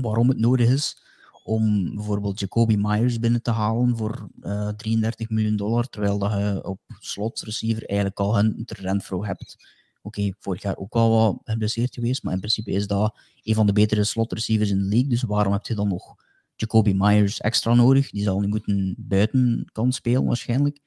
[0.00, 1.02] waarom het nodig is
[1.42, 6.64] om bijvoorbeeld Jacoby Myers binnen te halen voor uh, 33 miljoen dollar, terwijl dat je
[6.64, 9.56] op slot receiver eigenlijk al Hunter Renfro hebt.
[10.02, 13.66] Oké, vorig jaar ook al wat geblesseerd geweest, maar in principe is dat een van
[13.66, 16.14] de betere slot receivers in de league, dus waarom heb je dan nog
[16.56, 18.10] Jacoby Myers extra nodig?
[18.10, 20.80] Die zal niet moeten buitenkant spelen waarschijnlijk.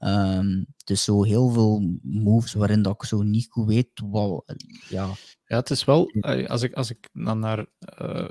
[0.00, 4.54] Um, dus zo heel veel moves waarin dat ik zo niet goed weet wat,
[4.88, 5.10] ja.
[5.46, 6.10] Ja, het is wel,
[6.46, 7.66] als ik, als ik dan naar
[8.02, 8.28] uh,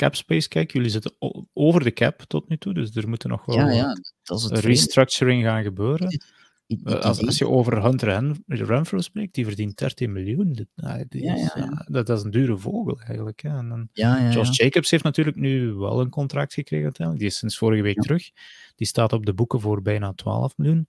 [0.00, 1.14] cap space kijk, jullie zitten
[1.52, 4.44] over de cap tot nu toe, dus er moeten nog wel ja, ja, dat is
[4.44, 6.20] het restructuring gaan gebeuren.
[6.66, 10.52] Het, als, als je over Hunter Renfro spreekt, die verdient 13 miljoen.
[10.52, 10.68] Die,
[11.08, 13.42] die ja, is, ja, dat, dat, is een dure vogel eigenlijk.
[13.42, 13.48] Hè.
[13.48, 17.24] En dan, ja, Josh Jacobs heeft natuurlijk nu wel een contract gekregen uiteindelijk.
[17.24, 18.30] Die is sinds vorige week terug.
[18.74, 20.88] Die staat op de boeken voor bijna 12 miljoen.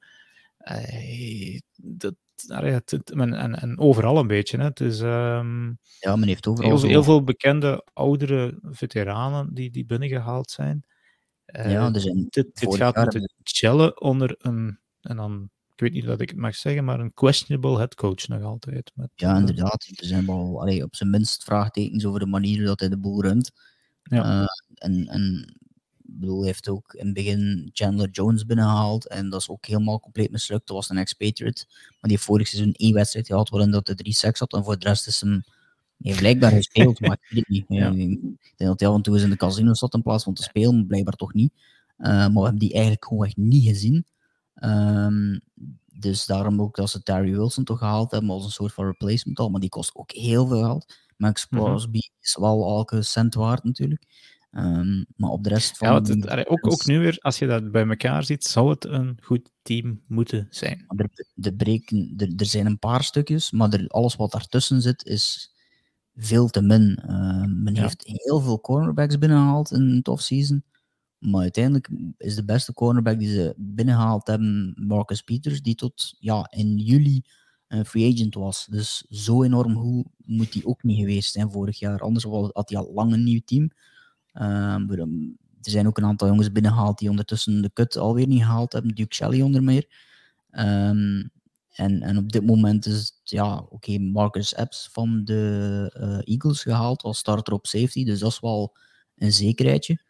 [0.72, 2.16] Uh, dat,
[2.48, 4.58] en, en, en, overal een beetje.
[4.58, 4.64] Hè.
[4.64, 10.52] Het is, um, ja, men heeft overal heel, veel bekende oudere veteranen die, die binnengehaald
[10.52, 10.86] zijn.
[11.46, 16.22] Uh, ja, dit, dit gaat moeten chellen onder een, en dan, ik weet niet dat
[16.22, 18.92] ik het mag zeggen, maar een questionable headcoach nog altijd.
[18.96, 19.88] Met, ja, inderdaad.
[19.96, 23.22] Er zijn wel allee, op zijn minst vraagtekens over de manier dat hij de boel
[23.22, 23.52] runt.
[24.04, 24.42] Ja.
[24.42, 25.56] Uh, en, en
[26.20, 30.00] bedoel, hij heeft ook in het begin Chandler Jones binnengehaald en dat is ook helemaal
[30.00, 30.68] compleet mislukt.
[30.68, 33.96] Dat was een expatriate, maar die heeft vorig seizoen één wedstrijd gehad waarin dat de
[33.96, 35.44] drie seks had en voor de rest is hem
[36.02, 37.66] hij heeft blijkbaar gespeeld, maar ik weet het niet.
[37.80, 37.90] Ja.
[37.90, 40.34] Ik denk dat hij af en toe eens in de casino zat in plaats van
[40.34, 41.54] te spelen, maar blijkbaar toch niet.
[41.98, 44.06] Uh, maar we hebben die eigenlijk gewoon echt niet gezien.
[44.64, 45.42] Um,
[45.94, 49.40] dus daarom ook dat ze Terry Wilson toch gehaald hebben als een soort van replacement
[49.40, 50.96] al, maar die kost ook heel veel geld.
[51.18, 52.22] Max Crosby mm -hmm.
[52.22, 54.04] is wel elke cent waard natuurlijk.
[54.52, 55.88] Um, maar op de rest van.
[55.88, 59.18] Ja, het, ook, ook nu weer, als je dat bij elkaar ziet, zou het een
[59.22, 60.86] goed team moeten zijn.
[60.88, 65.06] Er, de breken, er, er zijn een paar stukjes, maar er, alles wat daartussen zit
[65.06, 65.52] is
[66.16, 67.00] veel te min.
[67.06, 67.82] Uh, men Ja.
[67.82, 70.64] heeft heel veel cornerbacks binnengehaald in het offseason.
[71.18, 76.48] Maar uiteindelijk is de beste cornerback die ze binnengehaald hebben Marcus Peters, die tot ja,
[76.50, 77.22] in juli
[77.68, 78.66] een free agent was.
[78.70, 82.00] Dus zo enorm goed moet hij ook niet geweest zijn vorig jaar.
[82.00, 82.24] Anders
[82.54, 83.72] had hij al lang een nieuw team.
[84.34, 88.74] Um, er zijn ook een aantal jongens binnengehaald die ondertussen de cut alweer niet gehaald
[88.74, 88.96] hebben.
[88.96, 89.86] Duke Shelley onder meer.
[90.52, 91.32] Um,
[91.72, 96.62] en, en op dit moment is het, ja, oké, Marcus Epps van de uh, Eagles
[96.62, 98.04] gehaald als starter op safety.
[98.06, 98.78] Dus dat is wel
[99.16, 100.02] een zekerheidje.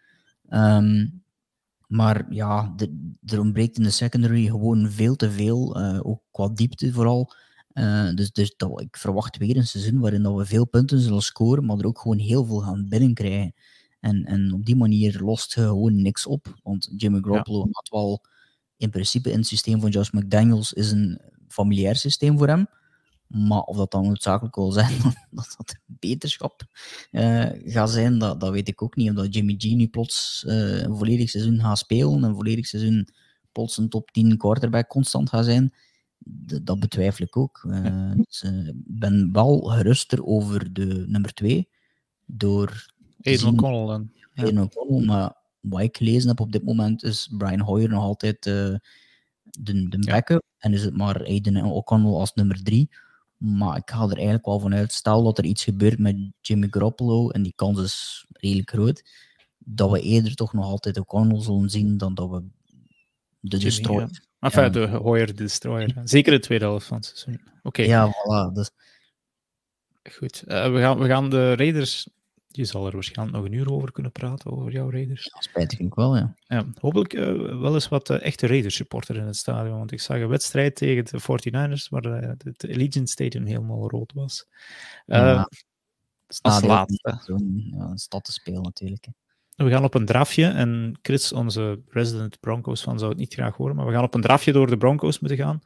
[1.88, 5.80] Maar ja, de, er ontbreekt in de secondary gewoon veel te veel.
[5.80, 7.34] Uh, ook qua diepte vooral.
[7.73, 11.65] Uh, dus dus ik verwacht weer een seizoen waarin dat we veel punten zullen scoren,
[11.65, 13.53] maar er ook gewoon heel veel gaan binnenkrijgen.
[14.02, 16.56] En, en op die manier lost je gewoon niks op.
[16.64, 17.69] Want Jimmy Garoppolo ja.
[17.72, 18.26] had wel
[18.78, 22.68] in principe in het systeem van Josh McDaniels is een familiair systeem voor hem.
[23.28, 25.02] Maar of dat dan noodzakelijk wil zijn
[25.32, 26.64] dat dat beterschap
[27.11, 29.10] uh, gaat zijn, dat, dat weet ik ook niet.
[29.10, 33.07] Omdat Jimmy G nu plots uh, een volledig seizoen gaat spelen, een volledig seizoen
[33.52, 35.73] plots een top 10 quarterback constant gaat zijn,
[36.64, 37.64] dat betwijfel ik ook.
[37.68, 41.69] Uh, dus, ik ben wel geruster over de nummer 2
[42.26, 42.90] door
[43.22, 44.11] Aiden O'Connell dan.
[44.35, 44.61] Aiden ja.
[44.61, 48.76] O'Connell, maar wat ik gelezen heb op dit moment is Brian Hoyer nog altijd uh,
[49.43, 50.43] de, de backup.
[50.45, 50.56] Ja.
[50.57, 52.89] En is het maar Aiden O'Connell als nummer 3.
[53.38, 57.30] Maar ik ga er eigenlijk wel vanuit, stel dat er iets gebeurt met Jimmy Garoppolo,
[57.30, 59.03] en die kans is redelijk groot,
[59.57, 62.48] dat we eerder toch nog altijd O'Connell zullen zien dan dat we de
[63.57, 64.10] Jimmy, Destroyer.
[64.11, 64.19] Ja.
[64.39, 64.69] Enfin, ja.
[64.69, 66.02] de Hoyer Destroyer.
[66.03, 67.41] Zeker de tweede helft van het seizoen.
[67.64, 67.68] Oké.
[67.68, 67.85] Okay.
[67.85, 68.53] Ja, voilà.
[68.53, 68.72] Dus...
[70.14, 70.43] Goed.
[70.48, 72.07] Uh, we, gaan, we gaan de Raiders
[72.52, 75.30] je zal er waarschijnlijk nog een uur over kunnen praten, over jouw Raiders.
[75.34, 76.36] Ja, spijtig ik wel, ja.
[76.40, 80.02] ja hopelijk uh, wel eens wat uh, echte Raiders supporter in het stadion, want ik
[80.02, 84.48] zag een wedstrijd tegen de 49ers waar uh, het Allegiant Stadium helemaal rood was.
[85.06, 85.49] Ja,
[86.41, 87.19] als laatste.
[87.72, 89.07] Ja, een stad te spelen natuurlijk.
[89.56, 93.56] We gaan op een drafje, en Chris, onze resident Broncos van, zou het niet graag
[93.56, 95.61] horen, maar we gaan op een drafje door de Broncos moeten gaan,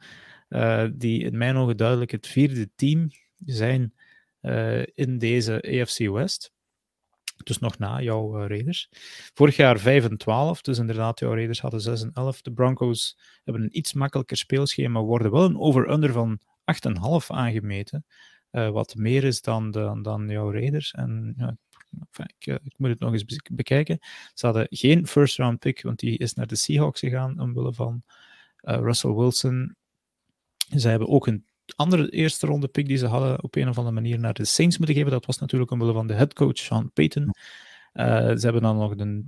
[0.98, 3.10] die in mijn ogen duidelijk het vierde team
[3.44, 3.94] zijn
[4.94, 6.54] in deze AFC West.
[7.44, 8.88] Dus nog na jouw uh, Raiders.
[9.34, 12.42] Vorig jaar 5 en 12, dus inderdaad, jouw Raiders hadden 6 en 11.
[12.42, 18.04] De Broncos hebben een iets makkelijker speelschema, worden wel een over-under van 8,5 aangemeten.
[18.52, 20.92] Uh, wat meer is dan, de, dan jouw Raiders.
[20.92, 21.56] En ja,
[22.26, 23.98] ik, uh, ik, moet het nog eens bekijken.
[24.34, 28.02] Ze hadden geen first round pick, want die is naar de Seahawks gegaan omwille van
[28.60, 29.76] Russell Wilson.
[30.76, 31.46] Ze hebben ook een
[31.76, 34.78] andere eerste ronde pick die ze hadden op een of andere manier naar de Saints
[34.78, 35.10] moeten geven.
[35.10, 37.22] Dat was natuurlijk omwille van de headcoach Sean Payton.
[37.22, 39.24] Uh, ze hebben dan nog de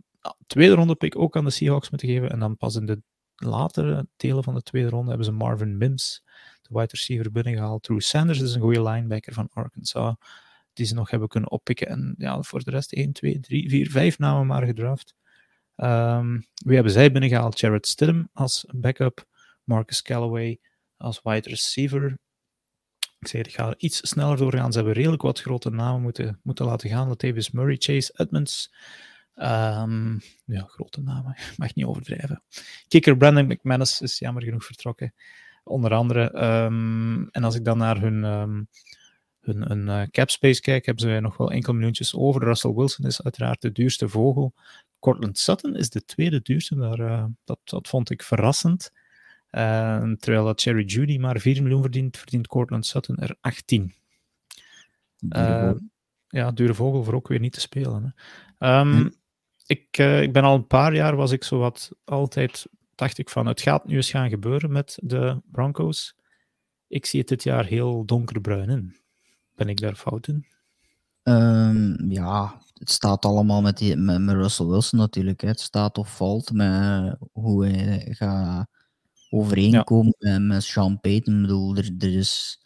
[0.47, 2.31] tweede ronde pick ook aan de Seahawks moeten geven.
[2.31, 3.03] En dan pas in de
[3.35, 6.23] latere delen van de tweede ronde hebben ze Marvin Mims,
[6.63, 7.83] de wide receiver, binnengehaald.
[7.83, 10.15] Drew Sanders is een goede linebacker van Arkansas,
[10.73, 11.87] die ze nog hebben kunnen oppikken.
[11.87, 15.15] En ja, voor de rest 1, 2, 3, 4, 5 namen maar gedraft.
[15.77, 17.61] Um, wie hebben zij binnengehaald?
[17.61, 19.27] Jared Stidham als backup,
[19.65, 20.61] Marcus Callaway
[20.97, 22.19] als wide receiver,
[23.19, 24.73] ik zei, ik ga er iets sneller doorgaan.
[24.73, 27.09] Ze hebben redelijk wat grote namen moeten, moeten laten gaan.
[27.09, 28.73] Latavius Murray, Chase Edmonds.
[29.35, 31.37] Um, ja, grote namen.
[31.57, 32.43] Mag niet overdrijven.
[32.89, 35.15] Kicker Brandon McManus is jammer genoeg vertrokken.
[35.65, 36.45] Onder andere.
[36.65, 38.69] Um, en als ik dan naar hun, um,
[39.41, 42.43] hun, hun space kijk, hebben ze nog wel enkele minuutjes over.
[42.43, 44.55] Russell Wilson is uiteraard de duurste vogel.
[44.99, 46.77] Cortland Sutton is de tweede duurste.
[46.77, 48.93] Daar, uh, dat, dat vond ik verrassend.
[49.51, 53.95] Uh, terwijl dat Cherry Judy maar 4 miljoen verdient, verdient Cortland Sutton er 18.
[55.29, 55.73] Uh,
[56.29, 58.15] ja, dure vogel voor ook weer niet te spelen.
[58.59, 58.81] Hè.
[58.81, 59.11] Um, hm.
[59.67, 63.31] ik, uh, ik ben al een paar jaar, was ik zo wat altijd, dacht ik
[63.31, 66.17] van, het gaat nu eens gaan gebeuren met de Broncos.
[66.89, 68.97] Ik zie het dit jaar heel donkerbruin in.
[69.55, 70.47] Ben ik daar fout in?
[71.23, 75.41] Um, ja, het staat allemaal met, die, met, met Russell Wilson natuurlijk.
[75.41, 75.49] Hè.
[75.49, 78.69] Het staat of valt met hoe hij gaat
[79.31, 80.39] overeenkomen ja.
[80.39, 81.35] met Sean Payton.
[81.35, 82.61] Ik bedoel, er, er, is,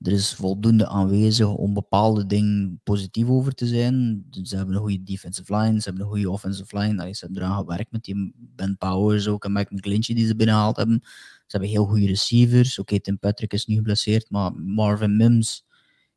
[0.00, 4.26] er is voldoende aanwezig om bepaalde dingen positief over te zijn.
[4.42, 7.00] Ze hebben een goede defensive line, ze hebben een goede offensive line.
[7.00, 10.36] Allee, ze hebben eraan gewerkt met die Ben Powers ook en Mike McGlinchey die ze
[10.36, 11.00] binnengehaald hebben.
[11.46, 12.78] Ze hebben heel goede receivers.
[12.78, 15.64] Oké, okay, Tim Patrick is nu geblesseerd, maar Marvin Mims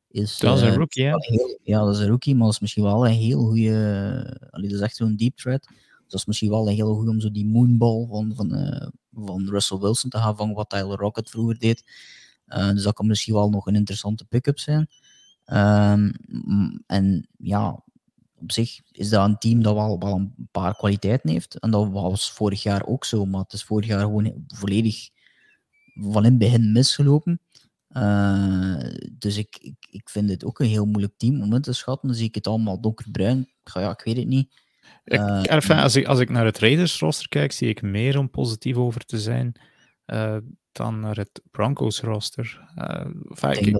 [0.07, 0.37] is...
[0.37, 1.79] Dat is een rookie, uh, heel, ja.
[1.79, 4.47] dat is een rookie, maar dat is misschien wel een heel goede...
[4.49, 5.67] Allee, dat is echt zo'n deep threat.
[6.07, 9.49] Dat is misschien wel een hele goede om zo die moonball van, van, uh, van
[9.49, 11.91] Russell Wilson te gaan vangen, wat Tyler Rocket vroeger deed.
[12.47, 14.89] Uh, dus dat kan misschien wel nog een interessante pick-up zijn.
[15.45, 16.13] Um,
[16.85, 17.83] en ja,
[18.35, 21.59] op zich is dat een team dat wel, wel een paar kwaliteiten heeft.
[21.59, 25.09] En dat was vorig jaar ook zo, maar het is vorig jaar gewoon volledig
[25.93, 27.41] van in het begin misgelopen.
[27.89, 28.79] Uh,
[29.11, 32.07] dus ik, ik, ik vind het ook een heel moeilijk team om in te schatten.
[32.07, 33.49] Dan zie ik het allemaal donkerbruin.
[33.63, 34.65] Ja, ik weet het niet.
[35.03, 38.17] Ik, uh, enfin, als, ik, als ik naar het Raiders roster kijk, zie ik meer
[38.17, 39.55] om positief over te zijn
[40.05, 40.37] uh,
[40.71, 42.69] dan naar het Broncos roster.
[42.75, 43.79] Uh, enfin,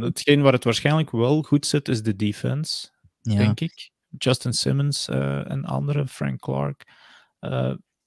[0.00, 2.88] hetgeen waar het waarschijnlijk wel goed zit, is de defense,
[3.20, 3.36] ja.
[3.36, 3.92] denk ik.
[4.18, 6.84] Justin Simmons en andere, Frank Clark.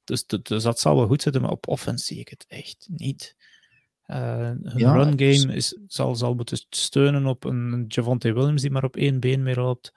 [0.03, 3.35] Dus, dus, dat zal wel goed zitten, maar op offense zie ik het echt niet.
[4.05, 8.83] hun ja, run game is, zal, zal moeten steunen op een Javonte Williams die maar
[8.83, 9.93] op één been meer loopt.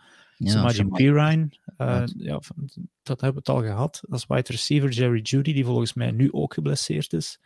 [0.91, 1.49] Pirine,
[1.79, 2.41] uh, ja,
[3.03, 4.03] dat hebben we het al gehad.
[4.09, 7.41] Is wide receiver Jerry Judy, die volgens mij nu ook geblesseerd is.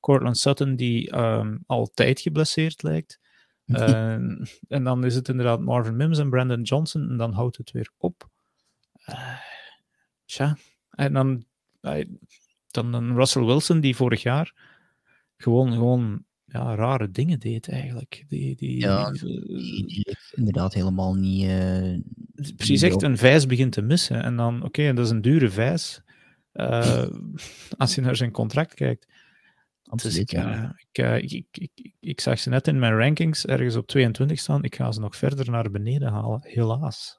[0.00, 3.20] Cortland Sutton, die um, altijd geblesseerd lijkt.
[3.66, 4.12] Uh,
[4.68, 7.90] en dan is het inderdaad Marvin Mims en Brandon Johnson, en dan houdt het weer
[7.96, 8.28] op.
[9.08, 9.38] Uh,
[10.24, 10.56] tja,
[10.90, 11.44] en dan,
[12.70, 14.52] dan een Russell Wilson, die vorig jaar
[15.42, 18.24] gewoon, gewoon ja, rare dingen deed eigenlijk.
[18.28, 21.44] Die, die, ja, die, die inderdaad helemaal niet.
[21.44, 21.98] Uh,
[22.56, 24.22] precies echt een vijs begint te missen.
[24.22, 26.02] En dan, oké, okay, dat is een dure vijs.
[26.54, 27.06] Uh,
[27.78, 29.06] als je naar zijn contract kijkt.
[29.84, 31.16] Absoluut, dus ik, ja.
[31.16, 34.62] ik, ik, ik, ik, zag ze net in mijn rankings ergens op 22 staan.
[34.64, 37.16] Ik ga ze nog verder naar beneden halen, helaas.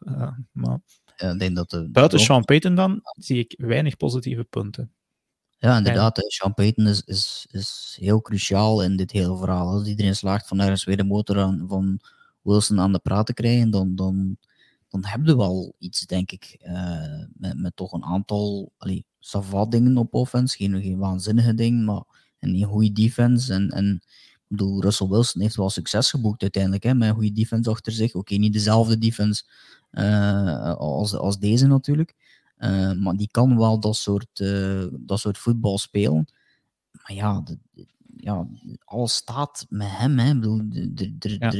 [0.52, 0.80] Maar
[1.16, 4.92] ja, denk dat de, buiten Sean Payton dan zie ik weinig positieve punten.
[5.64, 6.24] Ja, inderdaad.
[6.28, 9.68] Sean Payton is, is, is heel cruciaal in dit hele verhaal.
[9.68, 12.00] Als iedereen slaagt van ergens weer de motor aan, van
[12.42, 14.38] Wilson aan de praat te krijgen, dan, dan,
[14.90, 16.58] dan hebben we wel iets, denk ik.
[16.66, 20.58] Uh, met, met toch een aantal allee, savat dingen op offense.
[20.58, 22.04] Geen, geen waanzinnige dingen, maar
[22.40, 23.54] een goede defense.
[23.54, 24.02] En, en
[24.34, 27.92] ik bedoel, Russell Wilson heeft wel succes geboekt uiteindelijk, hè, met een goede defense achter
[27.92, 28.10] zich.
[28.10, 29.44] Oké, okay, niet dezelfde defense
[29.92, 32.16] uh, als, als deze natuurlijk.
[32.64, 36.28] Uh, maar die kan wel dat soort, uh, dat soort voetbal spelen.
[36.92, 37.58] Maar ja, de,
[38.18, 38.48] ja,
[38.86, 40.20] alles staat met hem.
[40.20, 40.30] Hè.
[40.30, 41.52] Ik bedoel, de, de, ja.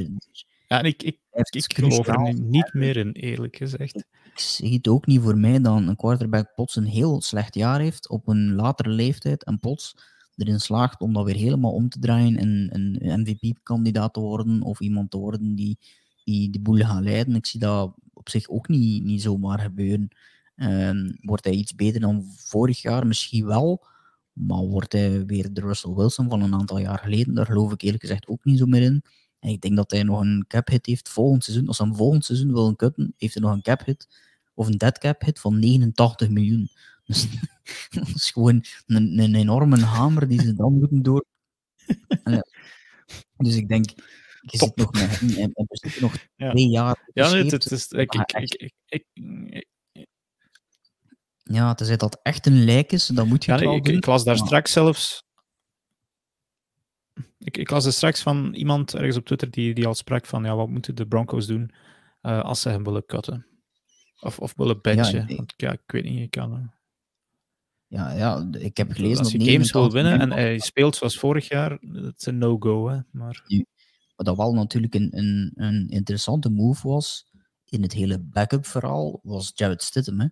[0.68, 1.20] ja, en ik, ik,
[1.50, 3.96] ik geloof er niet meer in, eerlijk gezegd.
[4.34, 7.80] Ik zie het ook niet voor mij dat een quarterback plots een heel slecht jaar
[7.80, 9.96] heeft op een latere leeftijd en plots
[10.36, 14.80] erin slaagt om dat weer helemaal om te draaien en een MVP-kandidaat te worden of
[14.80, 15.78] iemand te worden die,
[16.24, 17.36] die de boel gaat leiden.
[17.36, 20.10] Ik zie dat op zich ook niet, niet zomaar gebeuren.
[20.56, 23.08] Ehm, wordt hij iets beter dan vorig jaar?
[23.08, 23.86] Misschien wel.
[24.34, 27.34] Maar wordt hij weer de Russell Wilson van een aantal jaar geleden?
[27.34, 29.04] Daar geloof ik eerlijk gezegd ook niet zo meer in.
[29.40, 31.68] En ik denk dat hij nog een cap hit heeft volgend seizoen.
[31.68, 34.08] Als hij hem volgend seizoen wil cutten, heeft hij nog een cap hit
[34.54, 36.70] of een dead cap hit van 89 miljoen.
[37.06, 37.28] Dus
[37.90, 41.26] dat is gewoon een, een enorme hamer die ze dan moeten door.
[42.24, 42.46] Ja.
[43.38, 43.90] Dus ik denk,
[44.42, 46.50] je zit nog met nog Ja.
[46.52, 47.10] twee jaar.
[47.14, 49.06] Ja, nee, het is, ik, ik, ik,
[51.44, 54.24] Ja, tenzij dat echt een lijk is, dan moet je ja, nee, ik, ik las
[54.24, 55.24] daar maar- straks zelfs.
[57.38, 60.44] Ik, ik las er straks van iemand ergens op Twitter die, die al sprak van
[60.44, 61.72] ja, wat moeten de Broncos doen
[62.22, 63.46] eh, als ze hem willen cutten?
[64.20, 65.28] Of, of willen benchen?
[65.28, 66.54] ik- Want ja, ik weet niet, je kan.
[66.54, 66.68] eh,
[67.88, 70.96] Ja, ja, ik heb gelezen als je dat games wil 89 winnen en hij speelt
[70.96, 72.88] zoals vorig jaar, dat is een no-go.
[72.90, 73.44] hè, Maar
[74.16, 77.26] Wat dat wel natuurlijk een, een, een interessante move was
[77.66, 80.20] in het hele backup verhaal, was Jared Stidham.
[80.20, 80.28] Hè.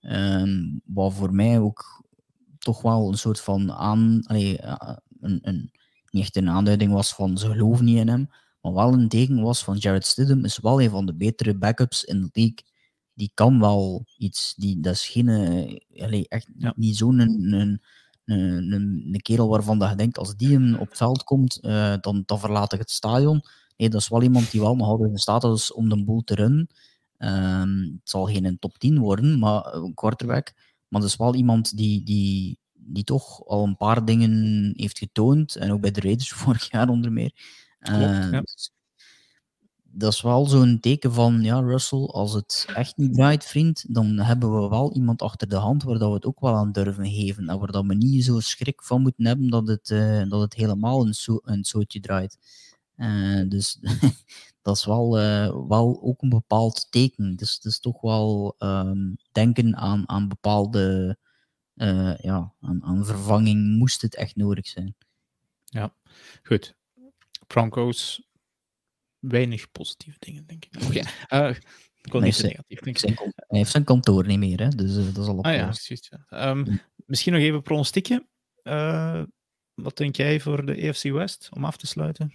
[0.00, 2.04] Ehm, wat voor mij ook
[2.58, 5.70] toch wel een soort van aan, allee, eh, een, een,
[6.10, 8.28] niet echt een aanduiding was van ze geloven niet in hem,
[8.60, 12.04] maar wel een teken was van Jared Stidham is wel een van de betere backups
[12.04, 12.58] in de league.
[13.14, 14.54] Die kan wel iets.
[14.56, 16.72] Die, dat is geen, eh, allee, echt Ja.
[16.76, 17.80] niet zo'n een, een,
[18.24, 18.72] een,
[19.12, 22.22] een, kerel waarvan dat je denkt, als die hem op het veld komt, eh, dan,
[22.26, 23.42] dan verlaat ik het stadion.
[23.76, 26.20] Nee, dat is wel iemand die wel nog altijd in staat is om de boel
[26.24, 26.68] te runnen.
[27.20, 30.52] Ehm, het zal geen een top 10 worden, maar eh, een quarterback.
[30.88, 35.56] Maar dat is wel iemand die, die, die toch al een paar dingen heeft getoond.
[35.56, 37.32] En ook bij de Raiders vorig jaar onder meer.
[37.80, 38.40] Klopt, Eh, ja.
[38.40, 38.72] dus
[39.92, 44.18] dat is wel zo'n teken van, ja, Russell, als het echt niet draait, vriend, dan
[44.18, 47.06] hebben we wel iemand achter de hand waar dat we het ook wel aan durven
[47.10, 47.48] geven.
[47.48, 50.54] En waar dat we niet zo schrik van moeten hebben dat het, eh, dat het
[50.54, 52.38] helemaal een, zo, een zootje draait.
[53.00, 53.78] Eh, dus
[54.62, 57.36] dat is wel, eh, wel ook een bepaald teken.
[57.36, 61.16] Dus het is toch wel ehm, denken aan, aan bepaalde
[61.74, 64.96] eh, ja, aan, aan vervanging moest het echt nodig zijn.
[66.42, 66.76] goed.
[67.46, 68.28] Broncos,
[69.18, 70.82] weinig positieve dingen, denk ik.
[70.82, 70.98] Oké,
[72.02, 74.68] ik wil niet negatief hij heeft zijn kantoor niet meer, hè?
[74.68, 76.08] dus dat is al Ah ja, precies.
[76.08, 76.26] ja.
[76.28, 78.26] Ehm, misschien nog even pronostiekje.
[79.74, 82.34] Wat denk jij voor de EFC West om af te sluiten?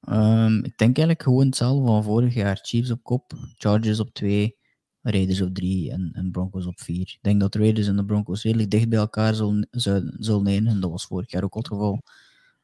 [0.00, 2.58] Ehm, ik denk eigenlijk gewoon hetzelfde van vorig jaar.
[2.62, 4.56] Chiefs op kop, Chargers op 2,
[5.02, 7.00] Raiders op 3 en, en Broncos op 4.
[7.00, 10.80] Ik denk dat de Raiders en de Broncos redelijk dicht bij elkaar zullen, zullen, eindigen.
[10.80, 12.02] Dat was vorig jaar ook al het geval.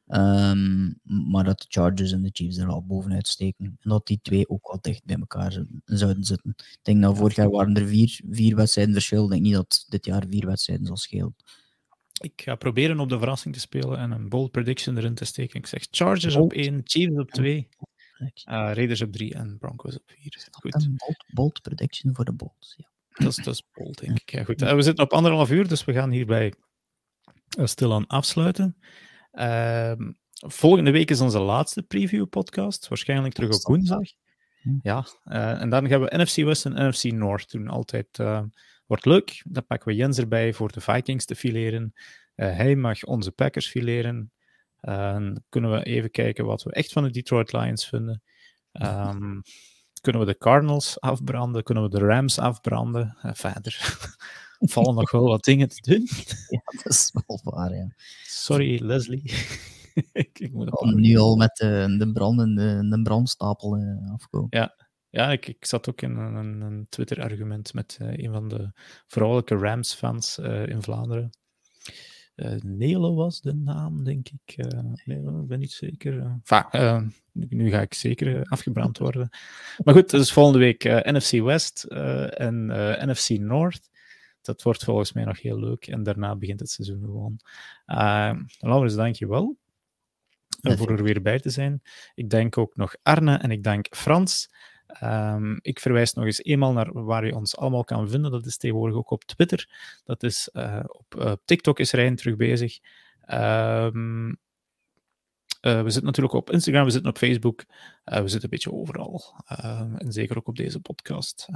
[0.07, 3.65] Ehm, maar dat de Chargers en de Chiefs er al bovenuit steken.
[3.65, 6.55] En dat die twee ook wel dicht bij elkaar zouden zitten.
[6.57, 9.25] Ik denk dat vorig jaar waren er vier, vier wedstrijden verschil.
[9.25, 11.35] Ik denk niet dat dit jaar vier wedstrijden zal schelen.
[12.23, 15.59] Ik ga proberen op de verrassing te spelen en een bold prediction erin te steken.
[15.59, 16.53] Ik zeg Chargers Bold.
[16.53, 17.69] op 1, Chiefs op 2,
[18.45, 20.49] Raiders op 3 en Broncos op 4.
[20.51, 22.75] Goed, Een bold, bold prediction voor de Bolts.
[22.77, 22.89] Ja.
[23.25, 24.31] dat is, dat is bold, denk ik.
[24.31, 24.63] Ja, goed.
[24.63, 26.55] Eh, we zitten op anderhalf uur, dus we gaan hierbij
[27.59, 28.77] eh, stilaan afsluiten.
[29.31, 34.09] Ehm, volgende week is onze laatste preview-podcast, waarschijnlijk terug op woensdag.
[34.83, 37.69] Ja, eh, en dan gaan we NFC West en NFC North doen.
[37.69, 38.43] Altijd eh,
[38.87, 39.43] wordt leuk.
[39.49, 41.93] Dan pakken we Jens erbij voor de Vikings te fileren.
[42.35, 44.33] Eh, hij mag onze Packers fileren.
[44.81, 48.23] Eh, kunnen we even kijken wat we echt van de Detroit Lions vinden.
[48.73, 49.41] Ehm,
[50.01, 51.63] kunnen we de Cardinals afbranden?
[51.63, 53.17] Kunnen we de Rams afbranden?
[53.23, 53.97] Eh, verder
[54.59, 56.09] vallen nog wel wat dingen te doen.
[56.57, 57.75] ja, dat is wel waar.
[57.75, 57.95] Ja.
[58.23, 59.33] Sorry, Leslie.
[60.13, 64.47] ik, ik moet Om nu al met de, de, brandende, de brandstapel eh, afkomen.
[64.51, 64.86] Ja,
[65.25, 68.71] ik, ik zat ook in een, een, Twitter-argument met eh, een van de
[69.07, 71.31] vrouwelijke Rams-fans eh, in Vlaanderen.
[72.63, 74.57] Nelo was de naam, denk ik.
[75.05, 76.41] Nelo, ik ben niet zeker.
[76.45, 79.29] Enfin, nu, nu ga ik zeker afgebrand worden.
[79.85, 82.67] Maar goed, dus volgende week NFC West en
[83.09, 83.91] NFC North.
[84.47, 85.87] Dat wordt volgens mij nog heel leuk.
[85.87, 87.41] En daarna begint het seizoen gewoon.
[87.87, 89.57] Uh, Laurens, dank je wel
[90.61, 91.83] voor er weer bij te zijn.
[92.15, 94.51] Ik dank ook nog Arne en ik dank Frans.
[95.03, 98.31] Um, ik verwijs nog eens eenmaal naar waar je ons allemaal kan vinden.
[98.31, 99.69] Dat is tegenwoordig ook op Twitter.
[100.05, 102.79] Dat is uh, op uh, TikTok is Rijn terug bezig.
[103.31, 107.65] Um, uh, we zitten natuurlijk op Instagram, we zitten op Facebook.
[108.05, 109.23] We zitten een beetje overal.
[109.47, 111.49] Ehm, en zeker ook op deze podcast.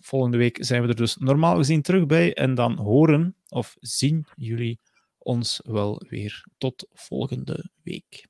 [0.00, 2.34] Volgende week zijn we er dus normaal gezien terug bij.
[2.34, 4.80] En dan horen of zien jullie
[5.18, 6.44] ons wel weer.
[6.58, 8.29] Tot volgende week.